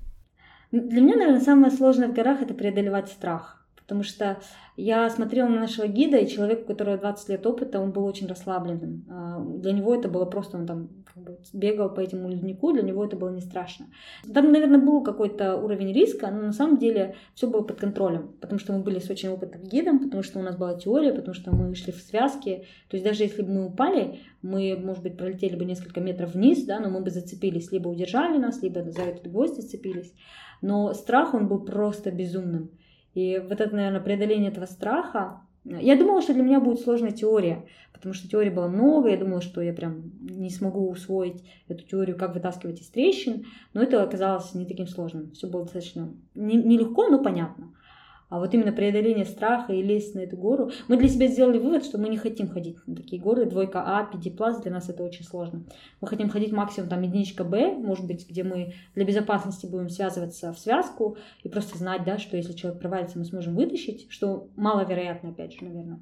Для 0.70 1.00
меня, 1.00 1.16
наверное, 1.16 1.40
самое 1.40 1.72
сложное 1.72 2.08
в 2.08 2.14
горах— 2.14 2.42
это 2.42 2.54
преодолевать 2.54 3.08
страх. 3.08 3.59
Потому 3.90 4.04
что 4.04 4.38
я 4.76 5.10
смотрела 5.10 5.48
на 5.48 5.58
нашего 5.58 5.88
гида, 5.88 6.18
и 6.18 6.28
человек, 6.28 6.62
у 6.62 6.66
которого 6.68 6.96
20 6.96 7.28
лет 7.28 7.44
опыта, 7.44 7.80
он 7.80 7.90
был 7.90 8.04
очень 8.04 8.28
расслабленным. 8.28 9.04
А, 9.10 9.44
для 9.44 9.72
него 9.72 9.92
это 9.92 10.08
было 10.08 10.26
просто, 10.26 10.58
он 10.58 10.66
там 10.68 10.90
как 11.04 11.20
бы 11.24 11.38
бегал 11.52 11.92
по 11.92 11.98
этому 11.98 12.28
леднику, 12.28 12.72
для 12.72 12.82
него 12.82 13.04
это 13.04 13.16
было 13.16 13.30
не 13.30 13.40
страшно. 13.40 13.86
Там, 14.32 14.52
наверное, 14.52 14.78
был 14.78 15.02
какой-то 15.02 15.56
уровень 15.56 15.92
риска, 15.92 16.30
но 16.30 16.40
на 16.40 16.52
самом 16.52 16.78
деле 16.78 17.16
все 17.34 17.48
было 17.50 17.62
под 17.62 17.80
контролем, 17.80 18.32
потому 18.40 18.60
что 18.60 18.72
мы 18.72 18.84
были 18.84 19.00
с 19.00 19.10
очень 19.10 19.30
опытным 19.30 19.64
гидом, 19.64 19.98
потому 19.98 20.22
что 20.22 20.38
у 20.38 20.42
нас 20.42 20.56
была 20.56 20.74
теория, 20.74 21.12
потому 21.12 21.34
что 21.34 21.52
мы 21.52 21.74
шли 21.74 21.92
в 21.92 22.00
связке. 22.00 22.66
То 22.88 22.96
есть 22.96 23.04
даже 23.04 23.24
если 23.24 23.42
бы 23.42 23.50
мы 23.50 23.66
упали, 23.66 24.20
мы, 24.40 24.76
может 24.80 25.02
быть, 25.02 25.16
пролетели 25.16 25.56
бы 25.56 25.64
несколько 25.64 26.00
метров 26.00 26.34
вниз, 26.34 26.64
да, 26.64 26.78
но 26.78 26.90
мы 26.90 27.00
бы 27.00 27.10
зацепились, 27.10 27.72
либо 27.72 27.88
удержали 27.88 28.38
нас, 28.38 28.62
либо 28.62 28.88
за 28.92 29.02
этот 29.02 29.32
гвоздь 29.32 29.56
зацепились. 29.56 30.14
Но 30.62 30.92
страх, 30.94 31.34
он 31.34 31.48
был 31.48 31.64
просто 31.64 32.10
безумным. 32.10 32.70
И 33.14 33.38
вот 33.38 33.60
это, 33.60 33.74
наверное, 33.74 34.00
преодоление 34.00 34.50
этого 34.50 34.66
страха. 34.66 35.40
Я 35.64 35.96
думала, 35.96 36.22
что 36.22 36.32
для 36.32 36.42
меня 36.42 36.60
будет 36.60 36.80
сложная 36.80 37.10
теория, 37.10 37.66
потому 37.92 38.14
что 38.14 38.28
теории 38.28 38.48
было 38.48 38.66
много, 38.66 39.10
я 39.10 39.18
думала, 39.18 39.42
что 39.42 39.60
я 39.60 39.74
прям 39.74 40.12
не 40.22 40.48
смогу 40.48 40.88
усвоить 40.88 41.44
эту 41.68 41.84
теорию, 41.84 42.16
как 42.16 42.34
вытаскивать 42.34 42.80
из 42.80 42.88
трещин, 42.88 43.44
но 43.74 43.82
это 43.82 44.02
оказалось 44.02 44.54
не 44.54 44.64
таким 44.64 44.86
сложным. 44.86 45.32
Все 45.32 45.48
было 45.48 45.64
достаточно 45.64 46.14
нелегко, 46.34 47.08
но 47.08 47.22
понятно. 47.22 47.74
А 48.30 48.38
вот 48.38 48.54
именно 48.54 48.72
преодоление 48.72 49.24
страха 49.24 49.72
и 49.72 49.82
лезть 49.82 50.14
на 50.14 50.20
эту 50.20 50.36
гору. 50.36 50.70
Мы 50.86 50.96
для 50.96 51.08
себя 51.08 51.26
сделали 51.26 51.58
вывод, 51.58 51.84
что 51.84 51.98
мы 51.98 52.08
не 52.08 52.16
хотим 52.16 52.48
ходить 52.48 52.76
на 52.86 52.94
такие 52.94 53.20
горы. 53.20 53.44
Двойка 53.44 53.82
А, 53.84 54.04
пятипласт, 54.04 54.62
для 54.62 54.70
нас 54.70 54.88
это 54.88 55.02
очень 55.02 55.24
сложно. 55.24 55.64
Мы 56.00 56.06
хотим 56.06 56.30
ходить 56.30 56.52
максимум 56.52 56.88
там 56.88 57.02
единичка 57.02 57.42
Б, 57.42 57.72
может 57.76 58.06
быть, 58.06 58.28
где 58.30 58.44
мы 58.44 58.74
для 58.94 59.04
безопасности 59.04 59.66
будем 59.66 59.88
связываться 59.88 60.52
в 60.52 60.58
связку 60.60 61.16
и 61.42 61.48
просто 61.48 61.76
знать, 61.76 62.04
да, 62.04 62.18
что 62.18 62.36
если 62.36 62.52
человек 62.52 62.80
провалится, 62.80 63.18
мы 63.18 63.24
сможем 63.24 63.56
вытащить, 63.56 64.06
что 64.10 64.48
маловероятно, 64.54 65.30
опять 65.30 65.52
же, 65.52 65.64
наверное. 65.64 66.00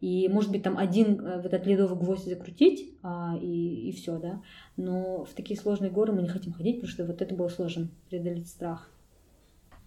И, 0.00 0.28
может 0.28 0.50
быть, 0.50 0.62
там 0.62 0.78
один 0.78 1.20
э, 1.20 1.40
в 1.40 1.46
этот 1.46 1.66
ледовый 1.66 1.98
гвоздь 1.98 2.24
закрутить, 2.24 2.92
а, 3.02 3.36
и, 3.40 3.88
и 3.88 3.92
все, 3.92 4.18
да. 4.18 4.42
Но 4.76 5.24
в 5.24 5.34
такие 5.34 5.58
сложные 5.58 5.90
горы 5.90 6.12
мы 6.12 6.22
не 6.22 6.28
хотим 6.28 6.52
ходить, 6.52 6.76
потому 6.76 6.90
что 6.90 7.04
вот 7.04 7.22
это 7.22 7.34
было 7.34 7.48
сложно, 7.48 7.88
преодолеть 8.08 8.48
страх. 8.48 8.90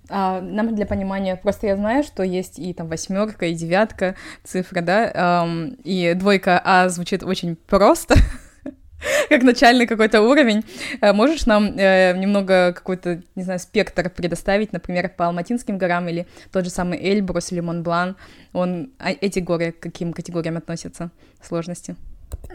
А, 0.10 0.42
нам 0.42 0.76
для 0.76 0.86
понимания, 0.86 1.36
просто 1.36 1.68
я 1.68 1.76
знаю, 1.76 2.04
что 2.04 2.24
есть 2.24 2.60
и 2.60 2.74
там 2.74 2.88
восьмерка, 2.88 3.46
и 3.46 3.54
девятка 3.54 4.16
цифра, 4.44 4.82
да, 4.82 5.44
эм, 5.44 5.78
и 5.84 6.14
двойка 6.16 6.62
А 6.64 6.90
звучит 6.90 7.24
очень 7.24 7.56
просто, 7.56 8.16
как 9.30 9.44
начальный 9.44 9.88
какой-то 9.88 10.22
уровень. 10.22 10.64
Э, 11.02 11.14
можешь 11.14 11.46
нам 11.46 11.78
э, 11.78 12.18
немного 12.18 12.74
какой-то, 12.74 13.22
не 13.36 13.44
знаю, 13.44 13.60
спектр 13.60 14.10
предоставить, 14.10 14.74
например, 14.74 15.10
по 15.10 15.28
Алматинским 15.28 15.78
горам 15.78 16.08
или 16.10 16.28
тот 16.52 16.66
же 16.66 16.70
самый 16.70 17.00
Эльбрус 17.00 17.52
или 17.52 17.60
Монблан? 17.60 18.18
Он, 18.54 18.92
а 19.00 19.12
эти 19.12 19.40
горы 19.40 19.72
к 19.72 19.80
каким 19.80 20.14
категориям 20.14 20.58
относятся 20.58 21.12
сложности? 21.42 21.96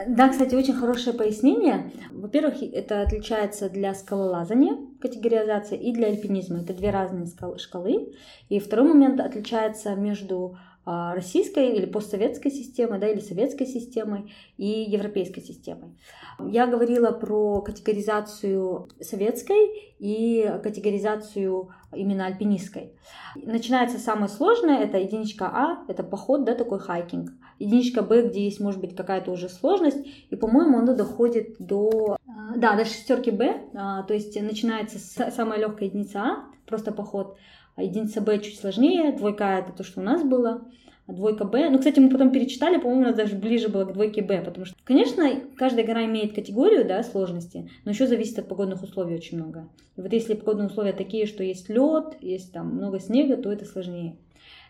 Да, 0.06 0.28
кстати, 0.28 0.54
очень 0.54 0.74
хорошее 0.74 1.16
пояснение. 1.16 1.90
Во-первых, 2.10 2.62
это 2.62 3.02
отличается 3.02 3.70
для 3.70 3.94
скалолазания 3.94 4.76
категоризация 5.00 5.78
и 5.78 5.92
для 5.92 6.08
альпинизма. 6.08 6.60
Это 6.60 6.74
две 6.74 6.90
разные 6.90 7.26
шкалы. 7.58 8.12
И 8.48 8.58
второй 8.58 8.88
момент 8.88 9.20
отличается 9.20 9.94
между 9.94 10.56
а, 10.88 11.16
российской 11.16 11.70
или 11.74 11.84
постсоветской 11.84 12.52
системой, 12.52 13.00
да, 13.00 13.08
или 13.08 13.18
советской 13.18 13.66
системой 13.66 14.32
и 14.56 14.66
европейской 14.66 15.40
системой. 15.40 15.98
Я 16.38 16.68
говорила 16.68 17.10
про 17.10 17.60
категоризацию 17.60 18.88
советской 19.00 19.96
и 19.98 20.48
категоризацию 20.62 21.70
именно 21.92 22.26
альпинистской. 22.26 22.92
Начинается 23.34 23.98
самое 23.98 24.28
сложное, 24.28 24.78
это 24.78 24.98
единичка 24.98 25.46
А, 25.46 25.84
это 25.88 26.04
поход, 26.04 26.44
да, 26.44 26.54
такой 26.54 26.78
хайкинг. 26.78 27.32
Единичка 27.58 28.02
Б, 28.02 28.28
где 28.28 28.44
есть, 28.44 28.60
может 28.60 28.80
быть, 28.80 28.94
какая-то 28.94 29.30
уже 29.30 29.48
сложность, 29.48 30.06
и, 30.30 30.36
по-моему, 30.36 30.78
оно 30.78 30.94
доходит 30.94 31.56
до, 31.58 32.16
а, 32.26 32.56
да, 32.56 32.76
до 32.76 32.84
шестерки 32.84 33.30
Б, 33.30 33.62
а, 33.74 34.02
то 34.02 34.14
есть 34.14 34.40
начинается 34.40 34.98
с 34.98 35.30
самая 35.30 35.58
легкая 35.58 35.88
единица 35.88 36.20
А, 36.20 36.44
просто 36.66 36.92
поход, 36.92 37.36
а 37.74 37.82
единица 37.82 38.20
Б 38.20 38.38
чуть 38.40 38.58
сложнее, 38.58 39.12
двойка 39.12 39.48
А 39.48 39.58
это 39.58 39.72
то, 39.72 39.84
что 39.84 40.00
у 40.00 40.04
нас 40.04 40.22
было, 40.22 40.68
а 41.06 41.12
двойка 41.12 41.44
Б. 41.44 41.70
Ну, 41.70 41.78
кстати, 41.78 42.00
мы 42.00 42.10
потом 42.10 42.30
перечитали, 42.30 42.78
по-моему, 42.78 43.02
у 43.02 43.04
нас 43.04 43.16
даже 43.16 43.36
ближе 43.36 43.68
было 43.68 43.84
к 43.84 43.92
двойке 43.92 44.22
Б, 44.22 44.42
потому 44.42 44.66
что, 44.66 44.76
конечно, 44.84 45.24
каждая 45.56 45.86
гора 45.86 46.04
имеет 46.04 46.34
категорию, 46.34 46.86
да, 46.86 47.02
сложности, 47.02 47.70
но 47.84 47.92
еще 47.92 48.06
зависит 48.06 48.38
от 48.38 48.48
погодных 48.48 48.82
условий 48.82 49.14
очень 49.14 49.38
много. 49.38 49.68
И 49.96 50.00
вот 50.00 50.12
если 50.12 50.34
погодные 50.34 50.66
условия 50.66 50.92
такие, 50.92 51.26
что 51.26 51.42
есть 51.42 51.68
лед, 51.68 52.16
есть 52.20 52.52
там 52.52 52.74
много 52.74 53.00
снега, 53.00 53.36
то 53.36 53.52
это 53.52 53.64
сложнее. 53.64 54.16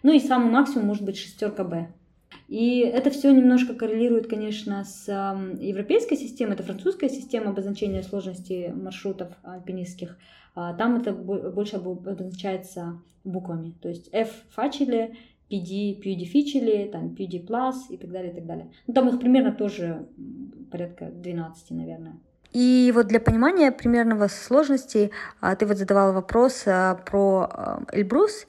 Ну 0.03 0.13
и 0.13 0.21
самый 0.21 0.51
максимум 0.51 0.87
может 0.87 1.05
быть 1.05 1.17
шестерка 1.17 1.65
Б. 1.65 1.89
И 2.49 2.79
это 2.79 3.11
все 3.11 3.33
немножко 3.33 3.75
коррелирует, 3.75 4.29
конечно, 4.29 4.85
с 4.85 5.07
европейской 5.61 6.17
системой, 6.17 6.55
это 6.55 6.63
французская 6.63 7.09
система 7.09 7.51
обозначения 7.51 8.03
сложности 8.03 8.73
маршрутов 8.75 9.29
альпинистских. 9.43 10.17
А, 10.55 10.73
там 10.75 10.97
это 10.97 11.13
больше 11.13 11.77
обозначается 11.77 13.01
буквами, 13.25 13.75
то 13.83 13.89
есть 13.89 14.09
F 14.13 14.31
facile, 14.57 15.15
PD, 15.51 16.01
difficile, 16.01 16.91
там 16.91 17.15
PD 17.19 17.45
plus 17.45 17.75
и 17.91 17.97
так 17.97 18.11
далее, 18.11 18.33
и 18.33 18.35
так 18.35 18.47
далее. 18.47 18.71
Ну, 18.87 18.95
там 18.95 19.09
их 19.09 19.21
примерно 19.21 19.53
тоже 19.53 20.07
порядка 20.71 21.07
12, 21.07 21.71
наверное. 21.71 22.19
И 22.53 22.91
вот 22.95 23.09
для 23.09 23.21
понимания 23.21 23.71
примерного 23.71 24.29
сложности 24.29 25.11
а, 25.41 25.57
ты 25.57 25.67
вот 25.67 25.77
задавала 25.77 26.13
вопрос 26.13 26.63
а, 26.67 26.95
про 26.95 27.85
Эльбрус. 27.93 28.47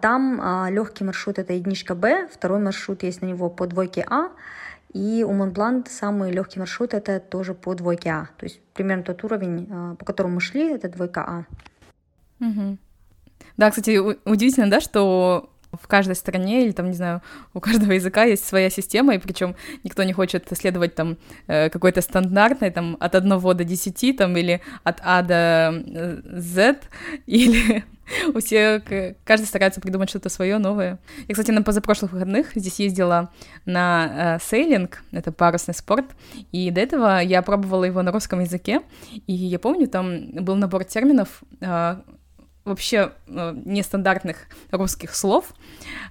Там 0.00 0.68
легкий 0.70 1.04
маршрут 1.04 1.38
это 1.38 1.52
единичка 1.52 1.94
Б, 1.94 2.28
второй 2.32 2.60
маршрут 2.60 3.02
есть 3.02 3.20
на 3.20 3.26
него 3.26 3.50
по 3.50 3.66
двойке 3.66 4.06
А, 4.08 4.30
и 4.92 5.24
у 5.26 5.32
Монблан 5.32 5.84
самый 5.88 6.30
легкий 6.30 6.58
маршрут 6.58 6.94
это 6.94 7.18
тоже 7.18 7.54
по 7.54 7.74
двойке 7.74 8.10
А. 8.10 8.28
То 8.36 8.44
есть 8.44 8.60
примерно 8.74 9.02
тот 9.02 9.24
уровень, 9.24 9.96
по 9.96 10.04
которому 10.04 10.36
мы 10.36 10.40
шли, 10.40 10.72
это 10.72 10.88
двойка 10.88 11.24
А. 12.40 12.44
Угу. 12.44 12.78
Да, 13.56 13.70
кстати, 13.70 13.98
удивительно, 13.98 14.70
да, 14.70 14.80
что 14.80 15.51
в 15.72 15.88
каждой 15.88 16.14
стране 16.14 16.64
или 16.64 16.72
там, 16.72 16.88
не 16.88 16.94
знаю, 16.94 17.22
у 17.54 17.60
каждого 17.60 17.92
языка 17.92 18.24
есть 18.24 18.44
своя 18.44 18.70
система, 18.70 19.14
и 19.14 19.18
причем 19.18 19.56
никто 19.84 20.02
не 20.02 20.12
хочет 20.12 20.46
следовать 20.52 20.94
там 20.94 21.16
э, 21.46 21.70
какой-то 21.70 22.02
стандартной, 22.02 22.70
там, 22.70 22.96
от 23.00 23.14
1 23.14 23.40
до 23.40 23.64
10, 23.64 24.16
там, 24.16 24.36
или 24.36 24.60
от 24.84 25.00
А 25.02 25.22
до 25.22 25.82
э, 25.86 26.20
Z, 26.38 26.80
или 27.26 27.84
у 28.34 28.40
всех, 28.40 28.82
каждый 29.24 29.46
старается 29.46 29.80
придумать 29.80 30.10
что-то 30.10 30.28
свое 30.28 30.58
новое. 30.58 30.98
Я, 31.28 31.34
кстати, 31.34 31.50
на 31.50 31.62
позапрошлых 31.62 32.12
выходных 32.12 32.52
здесь 32.54 32.78
ездила 32.80 33.30
на 33.64 34.36
э, 34.36 34.38
сейлинг, 34.44 35.02
это 35.12 35.32
парусный 35.32 35.74
спорт, 35.74 36.06
и 36.50 36.70
до 36.70 36.80
этого 36.80 37.20
я 37.20 37.40
пробовала 37.42 37.84
его 37.84 38.02
на 38.02 38.12
русском 38.12 38.40
языке, 38.40 38.82
и 39.26 39.32
я 39.32 39.58
помню, 39.58 39.88
там 39.88 40.32
был 40.32 40.56
набор 40.56 40.84
терминов, 40.84 41.42
вообще 42.64 43.12
э, 43.26 43.54
нестандартных 43.64 44.46
русских 44.70 45.14
слов. 45.14 45.52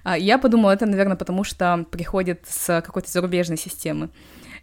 А, 0.04 0.16
я 0.18 0.38
подумала, 0.38 0.72
это, 0.72 0.86
наверное, 0.86 1.16
потому 1.16 1.44
что 1.44 1.86
приходит 1.90 2.44
с 2.48 2.82
какой-то 2.82 3.10
зарубежной 3.10 3.56
системы. 3.56 4.10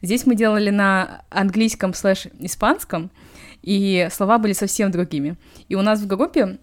Здесь 0.01 0.25
мы 0.25 0.35
делали 0.35 0.69
на 0.69 1.23
английском 1.29 1.93
слэш 1.93 2.27
испанском, 2.39 3.11
и 3.61 4.07
слова 4.11 4.37
были 4.37 4.53
совсем 4.53 4.91
другими. 4.91 5.35
И 5.67 5.75
у 5.75 5.81
нас 5.81 5.99
в 5.99 6.07
группе 6.07 6.59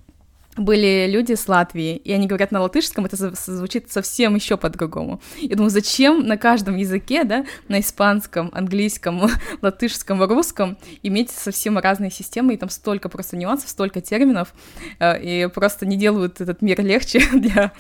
были 0.56 1.06
люди 1.08 1.34
с 1.34 1.48
Латвии, 1.48 1.96
и 1.96 2.12
они 2.12 2.26
говорят 2.26 2.50
на 2.50 2.60
латышском, 2.60 3.04
это 3.04 3.16
звучит 3.16 3.90
совсем 3.90 4.34
еще 4.34 4.56
по-другому. 4.56 5.20
Я 5.38 5.56
думаю, 5.56 5.70
зачем 5.70 6.26
на 6.26 6.36
каждом 6.36 6.76
языке, 6.76 7.24
да, 7.24 7.44
на 7.68 7.80
испанском, 7.80 8.50
английском, 8.52 9.28
латышском, 9.62 10.22
русском 10.22 10.78
иметь 11.02 11.30
совсем 11.30 11.78
разные 11.78 12.10
системы, 12.10 12.54
и 12.54 12.56
там 12.56 12.70
столько 12.70 13.08
просто 13.08 13.36
нюансов, 13.36 13.68
столько 13.68 14.00
терминов, 14.00 14.54
э, 14.98 15.22
и 15.22 15.48
просто 15.48 15.86
не 15.86 15.96
делают 15.96 16.40
этот 16.40 16.62
мир 16.62 16.80
легче 16.82 17.20
для 17.32 17.72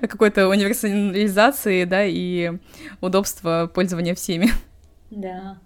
какой-то 0.00 0.48
универсализации, 0.48 1.84
да, 1.84 2.04
и 2.04 2.52
удобства 3.00 3.70
пользования 3.72 4.14
всеми. 4.14 4.50
Да, 5.10 5.58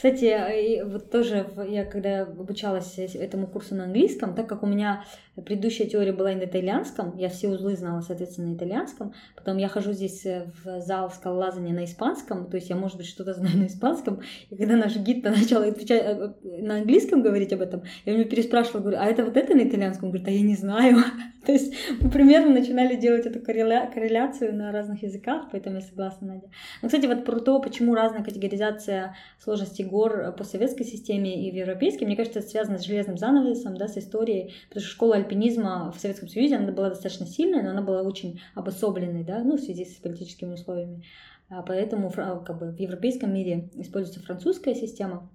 кстати, 0.00 0.82
вот 0.84 1.10
тоже 1.10 1.46
я 1.68 1.84
когда 1.84 2.22
обучалась 2.22 2.98
этому 2.98 3.46
курсу 3.46 3.74
на 3.74 3.84
английском, 3.84 4.34
так 4.34 4.46
как 4.46 4.62
у 4.62 4.66
меня 4.66 5.04
предыдущая 5.42 5.86
теория 5.86 6.12
была 6.12 6.32
и 6.32 6.36
на 6.36 6.44
итальянском, 6.44 7.16
я 7.16 7.28
все 7.28 7.48
узлы 7.48 7.76
знала, 7.76 8.00
соответственно, 8.00 8.48
на 8.48 8.56
итальянском, 8.56 9.14
потом 9.36 9.56
я 9.58 9.68
хожу 9.68 9.92
здесь 9.92 10.24
э, 10.26 10.50
в 10.64 10.80
зал 10.80 11.10
скалолазания 11.10 11.74
на 11.74 11.84
испанском, 11.84 12.50
то 12.50 12.56
есть 12.56 12.70
я, 12.70 12.76
может 12.76 12.96
быть, 12.96 13.06
что-то 13.06 13.34
знаю 13.34 13.58
на 13.58 13.66
испанском, 13.66 14.20
и 14.50 14.56
когда 14.56 14.76
наш 14.76 14.96
гид 14.96 15.24
начал 15.24 15.62
отвечать 15.62 16.02
э, 16.02 16.34
э, 16.42 16.62
на 16.62 16.76
английском 16.76 17.22
говорить 17.22 17.52
об 17.52 17.62
этом, 17.62 17.82
я 18.04 18.14
у 18.14 18.16
него 18.16 18.28
переспрашивала, 18.28 18.80
говорю, 18.80 18.98
а 19.00 19.04
это 19.06 19.24
вот 19.24 19.36
это 19.36 19.54
на 19.54 19.62
итальянском? 19.62 20.06
Он 20.06 20.10
говорит, 20.10 20.28
а 20.28 20.30
я 20.30 20.42
не 20.42 20.56
знаю. 20.56 20.98
то 21.46 21.52
есть 21.52 21.74
мы 22.00 22.10
примерно 22.10 22.52
начинали 22.52 22.96
делать 22.96 23.26
эту 23.26 23.38
корреля- 23.38 23.92
корреляцию 23.92 24.54
на 24.54 24.72
разных 24.72 25.02
языках, 25.02 25.46
поэтому 25.50 25.76
я 25.76 25.82
согласна, 25.82 26.26
Надя. 26.26 26.48
Ну, 26.82 26.88
кстати, 26.88 27.06
вот 27.06 27.24
про 27.24 27.40
то, 27.40 27.60
почему 27.60 27.94
разная 27.94 28.22
категоризация 28.22 29.16
сложности 29.38 29.82
гор 29.82 30.34
по 30.36 30.44
советской 30.44 30.84
системе 30.84 31.48
и 31.48 31.50
в 31.50 31.54
европейской, 31.54 32.04
мне 32.04 32.16
кажется, 32.16 32.40
это 32.40 32.48
связано 32.48 32.78
с 32.78 32.84
железным 32.84 33.16
занавесом, 33.18 33.76
да, 33.76 33.88
с 33.88 33.96
историей, 33.96 34.54
потому 34.68 34.84
что 34.84 34.90
школа 34.90 35.14
альпинизма 35.30 35.92
в 35.92 36.00
Советском 36.00 36.28
Союзе, 36.28 36.56
она 36.56 36.72
была 36.72 36.90
достаточно 36.90 37.26
сильная, 37.26 37.62
но 37.62 37.70
она 37.70 37.82
была 37.82 38.02
очень 38.02 38.40
обособленной, 38.54 39.24
да, 39.24 39.42
ну, 39.42 39.56
в 39.56 39.60
связи 39.60 39.84
с 39.84 39.94
политическими 39.96 40.54
условиями. 40.54 41.04
А 41.48 41.62
поэтому 41.62 42.10
как 42.10 42.58
бы, 42.58 42.70
в 42.70 42.78
европейском 42.78 43.32
мире 43.32 43.70
используется 43.74 44.22
французская 44.22 44.74
система. 44.74 45.30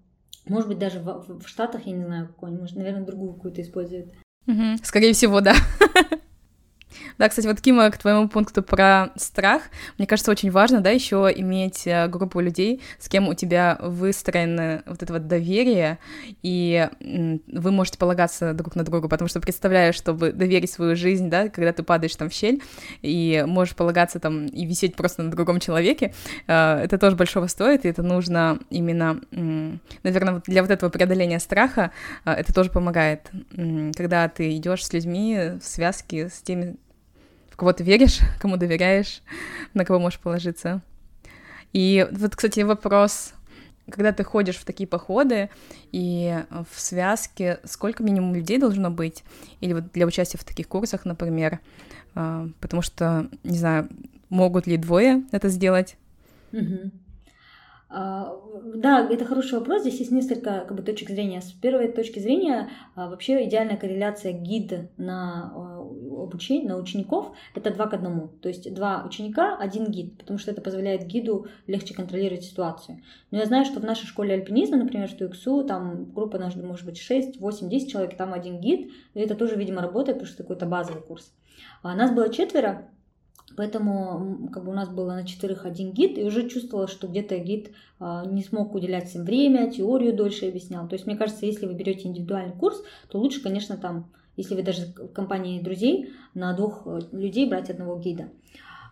Может 0.47 0.69
быть, 0.69 0.79
даже 0.79 0.99
в, 0.99 1.39
в 1.39 1.47
Штатах, 1.47 1.85
я 1.85 1.93
не 1.93 2.05
знаю, 2.05 2.27
какой-нибудь, 2.27 2.75
наверное, 2.75 3.05
другую 3.05 3.33
какую-то 3.33 3.61
используют. 3.61 4.13
Угу. 4.47 4.77
Скорее 4.83 5.13
всего, 5.13 5.41
да. 5.41 5.55
Да, 7.17 7.29
кстати, 7.29 7.47
вот 7.47 7.61
Кима, 7.61 7.89
к 7.91 7.97
твоему 7.97 8.27
пункту 8.27 8.61
про 8.61 9.09
страх, 9.15 9.63
мне 9.97 10.07
кажется, 10.07 10.31
очень 10.31 10.51
важно, 10.51 10.81
да, 10.81 10.89
еще 10.89 11.31
иметь 11.35 11.87
э, 11.87 12.07
группу 12.07 12.39
людей, 12.39 12.81
с 12.99 13.07
кем 13.07 13.27
у 13.27 13.33
тебя 13.33 13.77
выстроено 13.81 14.83
вот 14.85 15.01
это 15.01 15.13
вот 15.13 15.27
доверие, 15.27 15.99
и 16.43 16.89
вы 16.99 17.71
можете 17.71 17.97
полагаться 17.97 18.53
друг 18.53 18.75
на 18.75 18.83
друга, 18.83 19.07
потому 19.07 19.27
что 19.27 19.39
представляю, 19.39 19.93
чтобы 19.93 20.31
доверить 20.31 20.71
свою 20.71 20.95
жизнь, 20.95 21.29
да, 21.29 21.49
когда 21.49 21.71
ты 21.71 21.83
падаешь 21.83 22.15
там 22.15 22.29
в 22.29 22.33
щель, 22.33 22.61
и 23.01 23.43
можешь 23.47 23.75
полагаться 23.75 24.19
там 24.19 24.45
и 24.47 24.65
висеть 24.65 24.95
просто 24.95 25.23
на 25.23 25.31
другом 25.31 25.59
человеке, 25.59 26.13
э, 26.47 26.79
это 26.83 26.97
тоже 26.97 27.15
большого 27.15 27.47
стоит, 27.47 27.85
и 27.85 27.89
это 27.89 28.03
нужно 28.03 28.59
именно, 28.69 29.21
наверное, 30.03 30.41
для 30.45 30.61
вот 30.61 30.71
этого 30.71 30.89
преодоления 30.89 31.39
страха, 31.39 31.91
э, 32.25 32.31
это 32.31 32.53
тоже 32.53 32.69
помогает, 32.69 33.29
когда 33.95 34.27
ты 34.29 34.55
идешь 34.55 34.85
с 34.85 34.93
людьми 34.93 35.53
в 35.61 35.65
связке 35.65 36.29
с 36.29 36.41
теми 36.41 36.75
в 37.55 37.57
кого 37.57 37.71
ты 37.71 37.85
веришь, 37.85 38.19
кому 38.39 38.57
доверяешь, 38.57 39.21
на 39.73 39.85
кого 39.85 39.97
можешь 39.97 40.19
положиться. 40.19 40.81
И 41.71 42.05
вот, 42.11 42.35
кстати, 42.35 42.59
вопрос, 42.59 43.33
когда 43.89 44.11
ты 44.11 44.25
ходишь 44.25 44.57
в 44.57 44.65
такие 44.65 44.87
походы 44.87 45.49
и 45.93 46.43
в 46.69 46.77
связке, 46.77 47.61
сколько 47.63 48.03
минимум 48.03 48.35
людей 48.35 48.57
должно 48.57 48.91
быть? 48.91 49.23
Или 49.61 49.71
вот 49.71 49.93
для 49.93 50.05
участия 50.05 50.37
в 50.37 50.43
таких 50.43 50.67
курсах, 50.67 51.05
например, 51.05 51.59
а, 52.13 52.49
потому 52.59 52.81
что, 52.81 53.29
не 53.45 53.57
знаю, 53.57 53.87
могут 54.27 54.67
ли 54.67 54.75
двое 54.75 55.23
это 55.31 55.47
сделать? 55.47 55.95
А, 57.87 58.37
да, 58.75 59.07
это 59.09 59.23
хороший 59.23 59.59
вопрос. 59.59 59.83
Здесь 59.83 59.99
есть 59.99 60.11
несколько 60.11 60.65
как 60.67 60.75
бы, 60.75 60.83
точек 60.83 61.09
зрения. 61.09 61.41
С 61.41 61.53
первой 61.53 61.87
точки 61.87 62.19
зрения, 62.19 62.69
а, 62.95 63.09
вообще 63.09 63.47
идеальная 63.47 63.77
корреляция 63.77 64.33
гида 64.33 64.89
на 64.97 65.74
обучение, 66.11 66.69
на 66.69 66.77
учеников– 66.77 67.35
это 67.55 67.71
два 67.71 67.87
к 67.87 67.93
одному. 67.93 68.29
То 68.41 68.49
есть 68.49 68.73
два 68.73 69.03
ученика, 69.05 69.57
один 69.57 69.91
гид, 69.91 70.17
потому 70.17 70.39
что 70.39 70.51
это 70.51 70.61
позволяет 70.61 71.05
гиду 71.05 71.47
легче 71.67 71.93
контролировать 71.93 72.43
ситуацию. 72.43 73.01
Но 73.31 73.37
я 73.37 73.45
знаю, 73.45 73.65
что 73.65 73.79
в 73.79 73.83
нашей 73.83 74.05
школе 74.05 74.33
альпинизма, 74.33 74.77
например, 74.77 75.09
что 75.09 75.25
ИКСУ, 75.25 75.63
там 75.63 76.11
группа 76.13 76.37
может 76.37 76.85
быть 76.85 76.97
6, 76.97 77.39
8, 77.39 77.69
10 77.69 77.91
человек, 77.91 78.17
там 78.17 78.33
один 78.33 78.59
гид, 78.59 78.91
и 79.13 79.19
это 79.19 79.35
тоже, 79.35 79.55
видимо, 79.55 79.81
работает, 79.81 80.17
потому 80.17 80.27
что 80.27 80.43
какой-то 80.43 80.65
базовый 80.65 81.01
курс. 81.01 81.33
А 81.81 81.95
нас 81.95 82.11
было 82.11 82.29
четверо, 82.29 82.89
Поэтому 83.55 84.49
как 84.51 84.65
бы 84.65 84.71
у 84.71 84.73
нас 84.73 84.89
было 84.89 85.13
на 85.13 85.25
четырех 85.25 85.65
один 85.65 85.91
гид, 85.91 86.17
и 86.17 86.23
уже 86.23 86.49
чувствовала, 86.49 86.87
что 86.87 87.07
где-то 87.07 87.37
гид 87.37 87.71
а, 87.99 88.25
не 88.25 88.43
смог 88.43 88.73
уделять 88.75 89.07
всем 89.07 89.23
время, 89.23 89.71
теорию 89.71 90.15
дольше 90.15 90.47
объяснял. 90.47 90.87
То 90.87 90.95
есть, 90.95 91.05
мне 91.05 91.15
кажется, 91.15 91.45
если 91.45 91.65
вы 91.65 91.73
берете 91.73 92.07
индивидуальный 92.07 92.55
курс, 92.55 92.83
то 93.09 93.19
лучше, 93.19 93.41
конечно, 93.41 93.77
там, 93.77 94.11
если 94.37 94.55
вы 94.55 94.63
даже 94.63 94.87
в 94.97 95.13
компании 95.13 95.61
друзей, 95.61 96.13
на 96.33 96.53
двух 96.53 96.85
э, 96.85 96.99
людей 97.11 97.49
брать 97.49 97.69
одного 97.69 97.97
гида. 97.97 98.29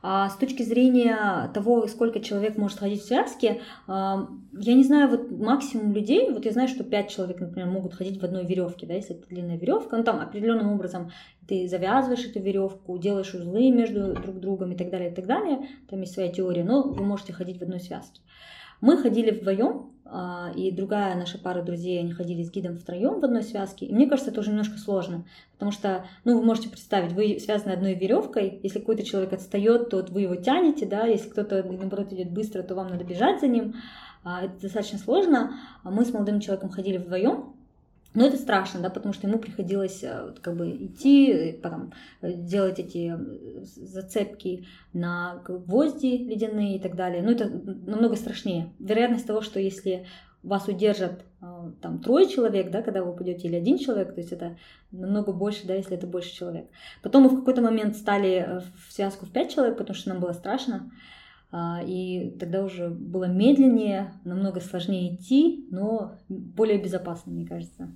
А 0.06 0.30
с 0.30 0.36
точки 0.36 0.64
зрения 0.64 1.50
того, 1.54 1.88
сколько 1.88 2.20
человек 2.20 2.58
может 2.58 2.78
ходить 2.78 3.02
в 3.02 3.06
связке, 3.06 3.62
я 3.88 4.28
не 4.52 4.84
знаю, 4.84 5.10
вот 5.10 5.32
максимум 5.32 5.94
людей, 5.94 6.30
вот 6.30 6.44
я 6.44 6.52
знаю, 6.52 6.68
что 6.68 6.84
пять 6.84 7.10
человек, 7.10 7.40
например, 7.40 7.70
могут 7.70 7.94
ходить 7.94 8.22
в 8.22 8.26
одной 8.26 8.46
веревке, 8.46 8.86
да, 8.86 8.96
если 8.96 9.16
это 9.16 9.30
длинная 9.30 9.58
веревка, 9.58 9.96
ну 9.96 10.04
там 10.04 10.20
определенным 10.20 10.74
образом 10.74 11.12
ты 11.48 11.70
завязываешь 11.70 12.26
эту 12.26 12.42
веревку, 12.42 12.98
делаешь 12.98 13.34
узлы 13.34 13.72
между 13.72 14.14
друг 14.14 14.42
другом 14.42 14.74
и 14.74 14.76
так 14.76 14.90
далее, 14.90 15.10
и 15.10 15.16
так 15.16 15.26
далее, 15.26 15.70
там 15.90 16.02
есть 16.02 16.14
своя 16.14 16.30
теория, 16.30 16.66
но 16.66 16.84
вы 16.84 17.06
можете 17.06 17.32
ходить 17.32 17.60
в 17.60 17.64
одной 17.64 17.80
связке. 17.80 18.20
Мы 18.84 18.98
ходили 18.98 19.32
вдвоем, 19.32 19.94
а, 20.04 20.52
и 20.54 20.70
другая 20.70 21.16
наша 21.16 21.38
пара 21.38 21.62
друзей, 21.62 22.02
они 22.02 22.12
ходили 22.12 22.44
с 22.44 22.52
гидом 22.52 22.76
втроем 22.78 23.22
в 23.22 23.24
одной 23.24 23.42
связке. 23.42 23.86
И 23.86 23.94
мне 23.94 24.08
кажется, 24.08 24.30
это 24.30 24.42
уже 24.42 24.50
немножко 24.50 24.78
сложно, 24.78 25.24
потому 25.54 25.72
что, 25.72 26.06
ну, 26.26 26.38
вы 26.38 26.44
можете 26.44 26.68
представить, 26.68 27.14
вы 27.14 27.40
связаны 27.40 27.72
одной 27.72 27.94
веревкой, 27.94 28.60
если 28.62 28.80
какой-то 28.80 29.04
человек 29.04 29.32
отстает, 29.32 29.90
то 29.90 30.06
вы 30.10 30.24
его 30.24 30.36
тянете, 30.36 30.86
да, 30.86 31.06
если 31.06 31.30
кто-то, 31.30 31.64
наоборот, 31.64 32.12
идет 32.12 32.32
быстро, 32.32 32.62
то 32.62 32.76
вам 32.76 32.90
надо 32.90 33.06
бежать 33.06 33.40
за 33.40 33.48
ним. 33.48 33.76
А, 34.26 34.44
это 34.44 34.60
достаточно 34.62 35.00
сложно. 35.00 35.54
Мы 35.86 36.04
с 36.04 36.12
молодым 36.12 36.42
человеком 36.42 36.70
ходили 36.70 36.98
вдвоем, 36.98 37.56
Но 38.14 38.26
это 38.26 38.38
страшно, 38.38 38.80
да, 38.80 38.90
потому 38.90 39.14
что 39.14 39.28
ему 39.28 39.40
приходилось 39.40 40.04
э, 40.04 40.34
как 40.42 40.56
бы 40.56 40.70
идти, 40.70 41.60
потом 41.64 41.94
делать 42.22 42.80
эти 42.80 43.16
зацепки 43.64 44.68
на 44.94 45.42
гвозди 45.46 46.18
ледяные 46.18 46.78
и 46.78 46.80
так 46.80 46.96
далее. 46.96 47.24
Но 47.24 47.32
это 47.32 47.50
намного 47.50 48.16
страшнее. 48.16 48.72
Вероятность 48.80 49.26
того, 49.26 49.42
что 49.42 49.60
если 49.60 50.06
вас 50.44 50.68
удержат 50.68 51.24
там 51.82 52.00
трое 52.00 52.28
человек, 52.28 52.70
да, 52.70 52.82
когда 52.82 53.04
вы 53.04 53.12
упадете, 53.12 53.48
или 53.48 53.56
один 53.56 53.78
человек, 53.78 54.14
то 54.14 54.20
есть 54.20 54.32
это 54.32 54.58
намного 54.92 55.32
больше, 55.32 55.66
да, 55.66 55.74
если 55.74 55.96
это 55.96 56.06
больше 56.06 56.34
человек. 56.34 56.68
Потом 57.02 57.24
мы 57.24 57.30
в 57.30 57.40
какой-то 57.40 57.62
момент 57.62 57.96
стали 57.96 58.62
в 58.88 58.92
связку 58.92 59.26
в 59.26 59.32
пять 59.32 59.54
человек, 59.54 59.78
потому 59.78 59.96
что 59.96 60.10
нам 60.10 60.20
было 60.20 60.34
страшно. 60.34 60.92
А, 61.52 61.82
и 61.86 62.32
тогда 62.40 62.64
уже 62.64 62.90
было 62.90 63.26
медленнее, 63.26 64.14
намного 64.26 64.60
сложнее 64.60 65.16
идти, 65.16 65.68
но 65.70 66.18
более 66.28 66.82
безопасно, 66.82 67.32
мне 67.32 67.46
кажется. 67.46 67.92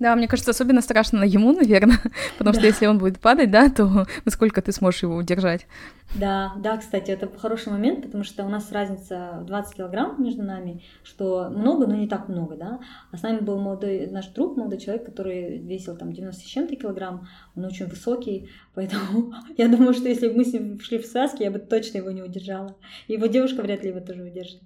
Да, 0.00 0.16
мне 0.16 0.28
кажется, 0.28 0.52
особенно 0.52 0.80
страшно 0.80 1.24
ему, 1.24 1.52
наверное, 1.52 1.98
потому 2.38 2.54
да. 2.54 2.58
что 2.58 2.66
если 2.66 2.86
он 2.86 2.98
будет 2.98 3.20
падать, 3.20 3.50
да, 3.50 3.68
то 3.68 4.06
насколько 4.24 4.62
ты 4.62 4.72
сможешь 4.72 5.02
его 5.02 5.14
удержать? 5.14 5.66
Да, 6.14 6.54
да, 6.56 6.78
кстати, 6.78 7.10
это 7.10 7.28
хороший 7.38 7.70
момент, 7.70 8.02
потому 8.02 8.24
что 8.24 8.44
у 8.46 8.48
нас 8.48 8.72
разница 8.72 9.44
20 9.46 9.76
килограмм 9.76 10.20
между 10.20 10.42
нами, 10.42 10.82
что 11.04 11.50
много, 11.50 11.86
но 11.86 11.94
не 11.94 12.08
так 12.08 12.28
много, 12.28 12.56
да. 12.56 12.80
А 13.12 13.16
с 13.18 13.22
нами 13.22 13.40
был 13.40 13.60
молодой 13.60 14.06
наш 14.06 14.26
друг, 14.28 14.56
молодой 14.56 14.80
человек, 14.80 15.04
который 15.04 15.58
весил 15.58 15.94
там 15.96 16.14
90 16.14 16.40
с 16.42 16.44
чем-то 16.46 16.76
килограмм, 16.76 17.28
он 17.54 17.66
очень 17.66 17.86
высокий, 17.86 18.48
поэтому 18.74 19.34
я 19.58 19.68
думаю, 19.68 19.92
что 19.92 20.08
если 20.08 20.28
бы 20.28 20.36
мы 20.36 20.44
с 20.46 20.52
ним 20.54 20.80
шли 20.80 20.98
в 20.98 21.04
связке, 21.04 21.44
я 21.44 21.50
бы 21.50 21.58
точно 21.58 21.98
его 21.98 22.10
не 22.10 22.22
удержала. 22.22 22.74
Его 23.06 23.26
девушка 23.26 23.60
вряд 23.60 23.82
ли 23.82 23.90
его 23.90 24.00
тоже 24.00 24.22
удержит. 24.22 24.62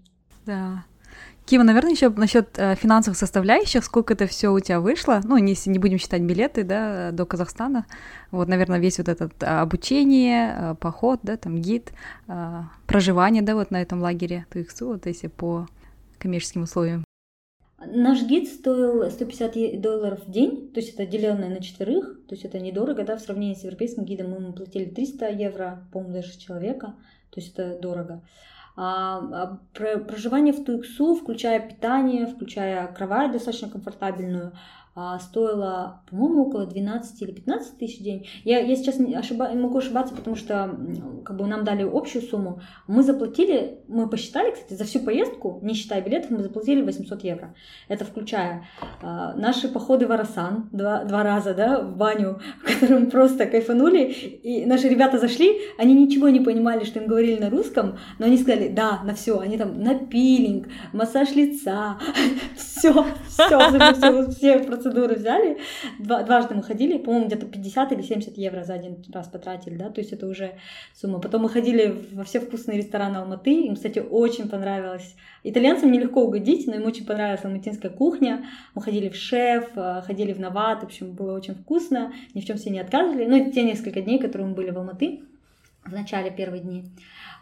Да, 0.46 0.84
Кима, 1.47 1.62
наверное, 1.62 1.92
еще 1.92 2.09
насчет 2.09 2.59
э, 2.59 2.74
финансовых 2.74 3.18
составляющих, 3.18 3.84
сколько 3.84 4.14
это 4.14 4.26
все 4.26 4.51
у 4.51 4.61
тебя 4.61 4.80
вышло, 4.80 5.20
ну, 5.24 5.36
если 5.36 5.68
не 5.68 5.78
будем 5.78 5.99
считать 5.99 6.22
билеты, 6.22 6.64
да, 6.64 7.11
до 7.12 7.26
Казахстана, 7.26 7.84
вот, 8.30 8.49
наверное, 8.49 8.78
весь 8.78 8.97
вот 8.97 9.09
этот 9.09 9.42
а, 9.42 9.61
обучение, 9.61 10.55
а, 10.57 10.74
поход, 10.74 11.20
да, 11.22 11.36
там 11.36 11.59
гид, 11.59 11.92
а, 12.28 12.70
проживание, 12.86 13.42
да, 13.42 13.55
вот 13.55 13.70
на 13.70 13.82
этом 13.82 14.01
лагере 14.01 14.47
ТУИКСУ, 14.51 14.86
вот 14.86 15.07
если 15.07 15.26
по 15.26 15.68
коммерческим 16.18 16.62
условиям. 16.62 17.05
Наш 17.86 18.22
гид 18.22 18.49
стоил 18.49 19.11
150 19.11 19.78
долларов 19.82 20.20
в 20.26 20.30
день, 20.30 20.70
то 20.72 20.80
есть 20.80 20.95
это 20.95 21.05
деленное 21.05 21.51
на 21.51 21.61
четверых, 21.61 22.20
то 22.26 22.34
есть 22.34 22.47
это 22.47 22.59
недорого, 22.59 23.05
да, 23.05 23.16
в 23.16 23.20
сравнении 23.20 23.55
с 23.55 23.64
европейским 23.64 24.05
гидом 24.05 24.30
мы 24.30 24.36
ему 24.38 24.53
платили 24.55 24.86
300 24.86 25.28
евро, 25.28 25.86
по-моему, 25.92 26.14
даже 26.14 26.38
человека, 26.38 26.95
то 27.28 27.40
есть 27.40 27.53
это 27.53 27.78
дорого. 27.78 28.22
Проживание 28.74 30.52
в 30.52 30.64
Туиксу, 30.64 31.14
включая 31.14 31.60
питание, 31.60 32.26
включая 32.26 32.86
кровать 32.88 33.32
достаточно 33.32 33.70
комфортабельную, 33.70 34.52
а, 34.97 35.18
стоило, 35.18 36.03
по-моему, 36.09 36.47
около 36.47 36.66
12 36.66 37.22
или 37.22 37.32
15 37.32 37.78
тысяч 37.78 37.99
в 37.99 38.03
день. 38.03 38.28
Я, 38.45 38.61
я 38.61 38.76
сейчас 38.76 39.01
ошиба, 39.01 39.49
могу 39.55 39.78
ошибаться, 39.78 40.14
потому 40.14 40.36
что 40.36 40.78
как 41.24 41.36
бы 41.36 41.47
нам 41.47 41.64
дали 41.64 41.82
общую 41.82 42.22
сумму. 42.22 42.61
Мы 42.86 43.03
заплатили, 43.03 43.80
мы 43.88 44.09
посчитали, 44.09 44.53
кстати, 44.53 44.74
за 44.74 44.84
всю 44.84 45.01
поездку, 45.01 45.59
не 45.62 45.74
считая 45.74 46.01
билетов, 46.01 46.30
мы 46.30 46.42
заплатили 46.42 46.82
800 46.82 47.24
евро. 47.24 47.55
Это 47.88 48.05
включая 48.05 48.66
а, 49.03 49.34
наши 49.34 49.68
походы 49.68 50.07
в 50.07 50.12
Арасан 50.12 50.68
два, 50.70 51.03
два 51.05 51.24
раза, 51.24 51.55
да, 51.55 51.80
в 51.80 51.97
баню, 51.97 52.38
в 52.62 52.80
котором 52.80 53.11
просто 53.11 53.47
кайфанули. 53.47 54.05
И 54.05 54.64
наши 54.64 54.88
ребята 54.88 55.18
зашли, 55.18 55.61
они 55.76 55.95
ничего 55.95 56.28
не 56.28 56.40
понимали, 56.40 56.84
что 56.84 57.01
им 57.01 57.09
говорили 57.09 57.40
на 57.40 57.51
русском, 57.51 57.99
но 58.20 58.26
они 58.26 58.38
сказали, 58.38 58.68
да, 58.68 59.03
на 59.03 59.14
все. 59.14 59.40
Они 59.40 59.59
там 59.59 59.82
на 59.82 59.97
пилинг, 59.97 60.68
массаж 60.92 61.34
лица, 61.34 61.99
все, 62.57 63.05
все, 63.26 64.24
все 64.30 64.64
процедуры 64.85 65.14
взяли, 65.14 65.59
два, 65.99 66.22
дважды 66.22 66.55
мы 66.55 66.62
ходили, 66.62 66.99
по-моему, 66.99 67.26
где-то 67.26 67.47
50 67.47 67.93
или 67.93 68.03
70 68.03 68.37
евро 68.37 68.64
за 68.64 68.74
один 68.74 69.03
раз 69.12 69.28
потратили, 69.28 69.76
да, 69.76 69.91
то 69.91 70.01
есть 70.01 70.12
это 70.12 70.26
уже 70.26 70.53
сумма. 70.95 71.20
Потом 71.20 71.43
мы 71.43 71.49
ходили 71.49 72.05
во 72.12 72.24
все 72.24 72.41
вкусные 72.41 72.78
рестораны 72.78 73.18
Алматы, 73.18 73.51
им, 73.51 73.74
кстати, 73.74 73.99
очень 73.99 74.49
понравилось. 74.49 75.16
Итальянцам 75.43 75.93
нелегко 75.93 76.22
угодить, 76.22 76.66
но 76.66 76.74
им 76.74 76.87
очень 76.87 77.07
понравилась 77.07 77.45
алматинская 77.45 77.91
кухня. 77.91 78.47
Мы 78.74 78.82
ходили 78.82 79.09
в 79.09 79.16
шеф, 79.16 79.70
э, 79.76 80.03
ходили 80.07 80.32
в 80.32 80.41
Нават, 80.41 80.80
в 80.80 80.85
общем, 80.85 81.12
было 81.12 81.35
очень 81.35 81.55
вкусно, 81.55 82.12
ни 82.35 82.41
в 82.41 82.45
чем 82.45 82.57
себе 82.57 82.72
не 82.72 82.80
отказывали. 82.80 83.26
Ну, 83.26 83.53
те 83.53 83.62
несколько 83.62 84.01
дней, 84.01 84.18
которые 84.18 84.49
мы 84.49 84.55
были 84.55 84.70
в 84.70 84.78
Алматы, 84.78 85.20
в 85.85 85.93
начале 85.93 86.30
первых 86.30 86.62
дней. 86.62 86.85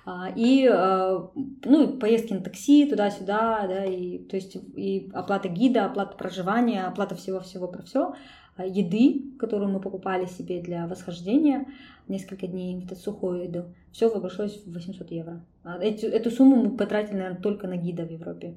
А, 0.04 0.32
и 0.34 0.68
э, 0.68 1.20
ну, 1.64 1.88
поездки 1.98 2.32
на 2.32 2.40
такси 2.40 2.86
туда-сюда, 2.86 3.66
да, 3.68 3.84
и, 3.84 4.18
то 4.18 4.36
есть 4.36 4.56
и 4.56 5.10
оплата 5.14 5.48
гида, 5.48 5.86
оплата 5.86 6.16
проживания, 6.16 6.84
оплата 6.84 7.14
всего-всего 7.14 7.68
про 7.68 7.82
все, 7.82 8.14
а, 8.56 8.66
еды, 8.66 9.36
которую 9.38 9.70
мы 9.70 9.80
покупали 9.80 10.26
себе 10.26 10.60
для 10.60 10.86
восхождения 10.88 11.66
несколько 12.08 12.48
дней, 12.48 12.82
это 12.84 12.96
сухую 12.96 13.44
еду, 13.44 13.64
все 13.92 14.08
обошлось 14.08 14.60
в 14.66 14.72
800 14.72 15.10
евро. 15.12 15.44
А 15.62 15.78
эту, 15.78 16.06
эту 16.08 16.30
сумму 16.32 16.56
мы 16.56 16.76
потратили, 16.76 17.16
наверное, 17.16 17.40
только 17.40 17.68
на 17.68 17.76
гида 17.76 18.04
в 18.04 18.10
Европе. 18.10 18.54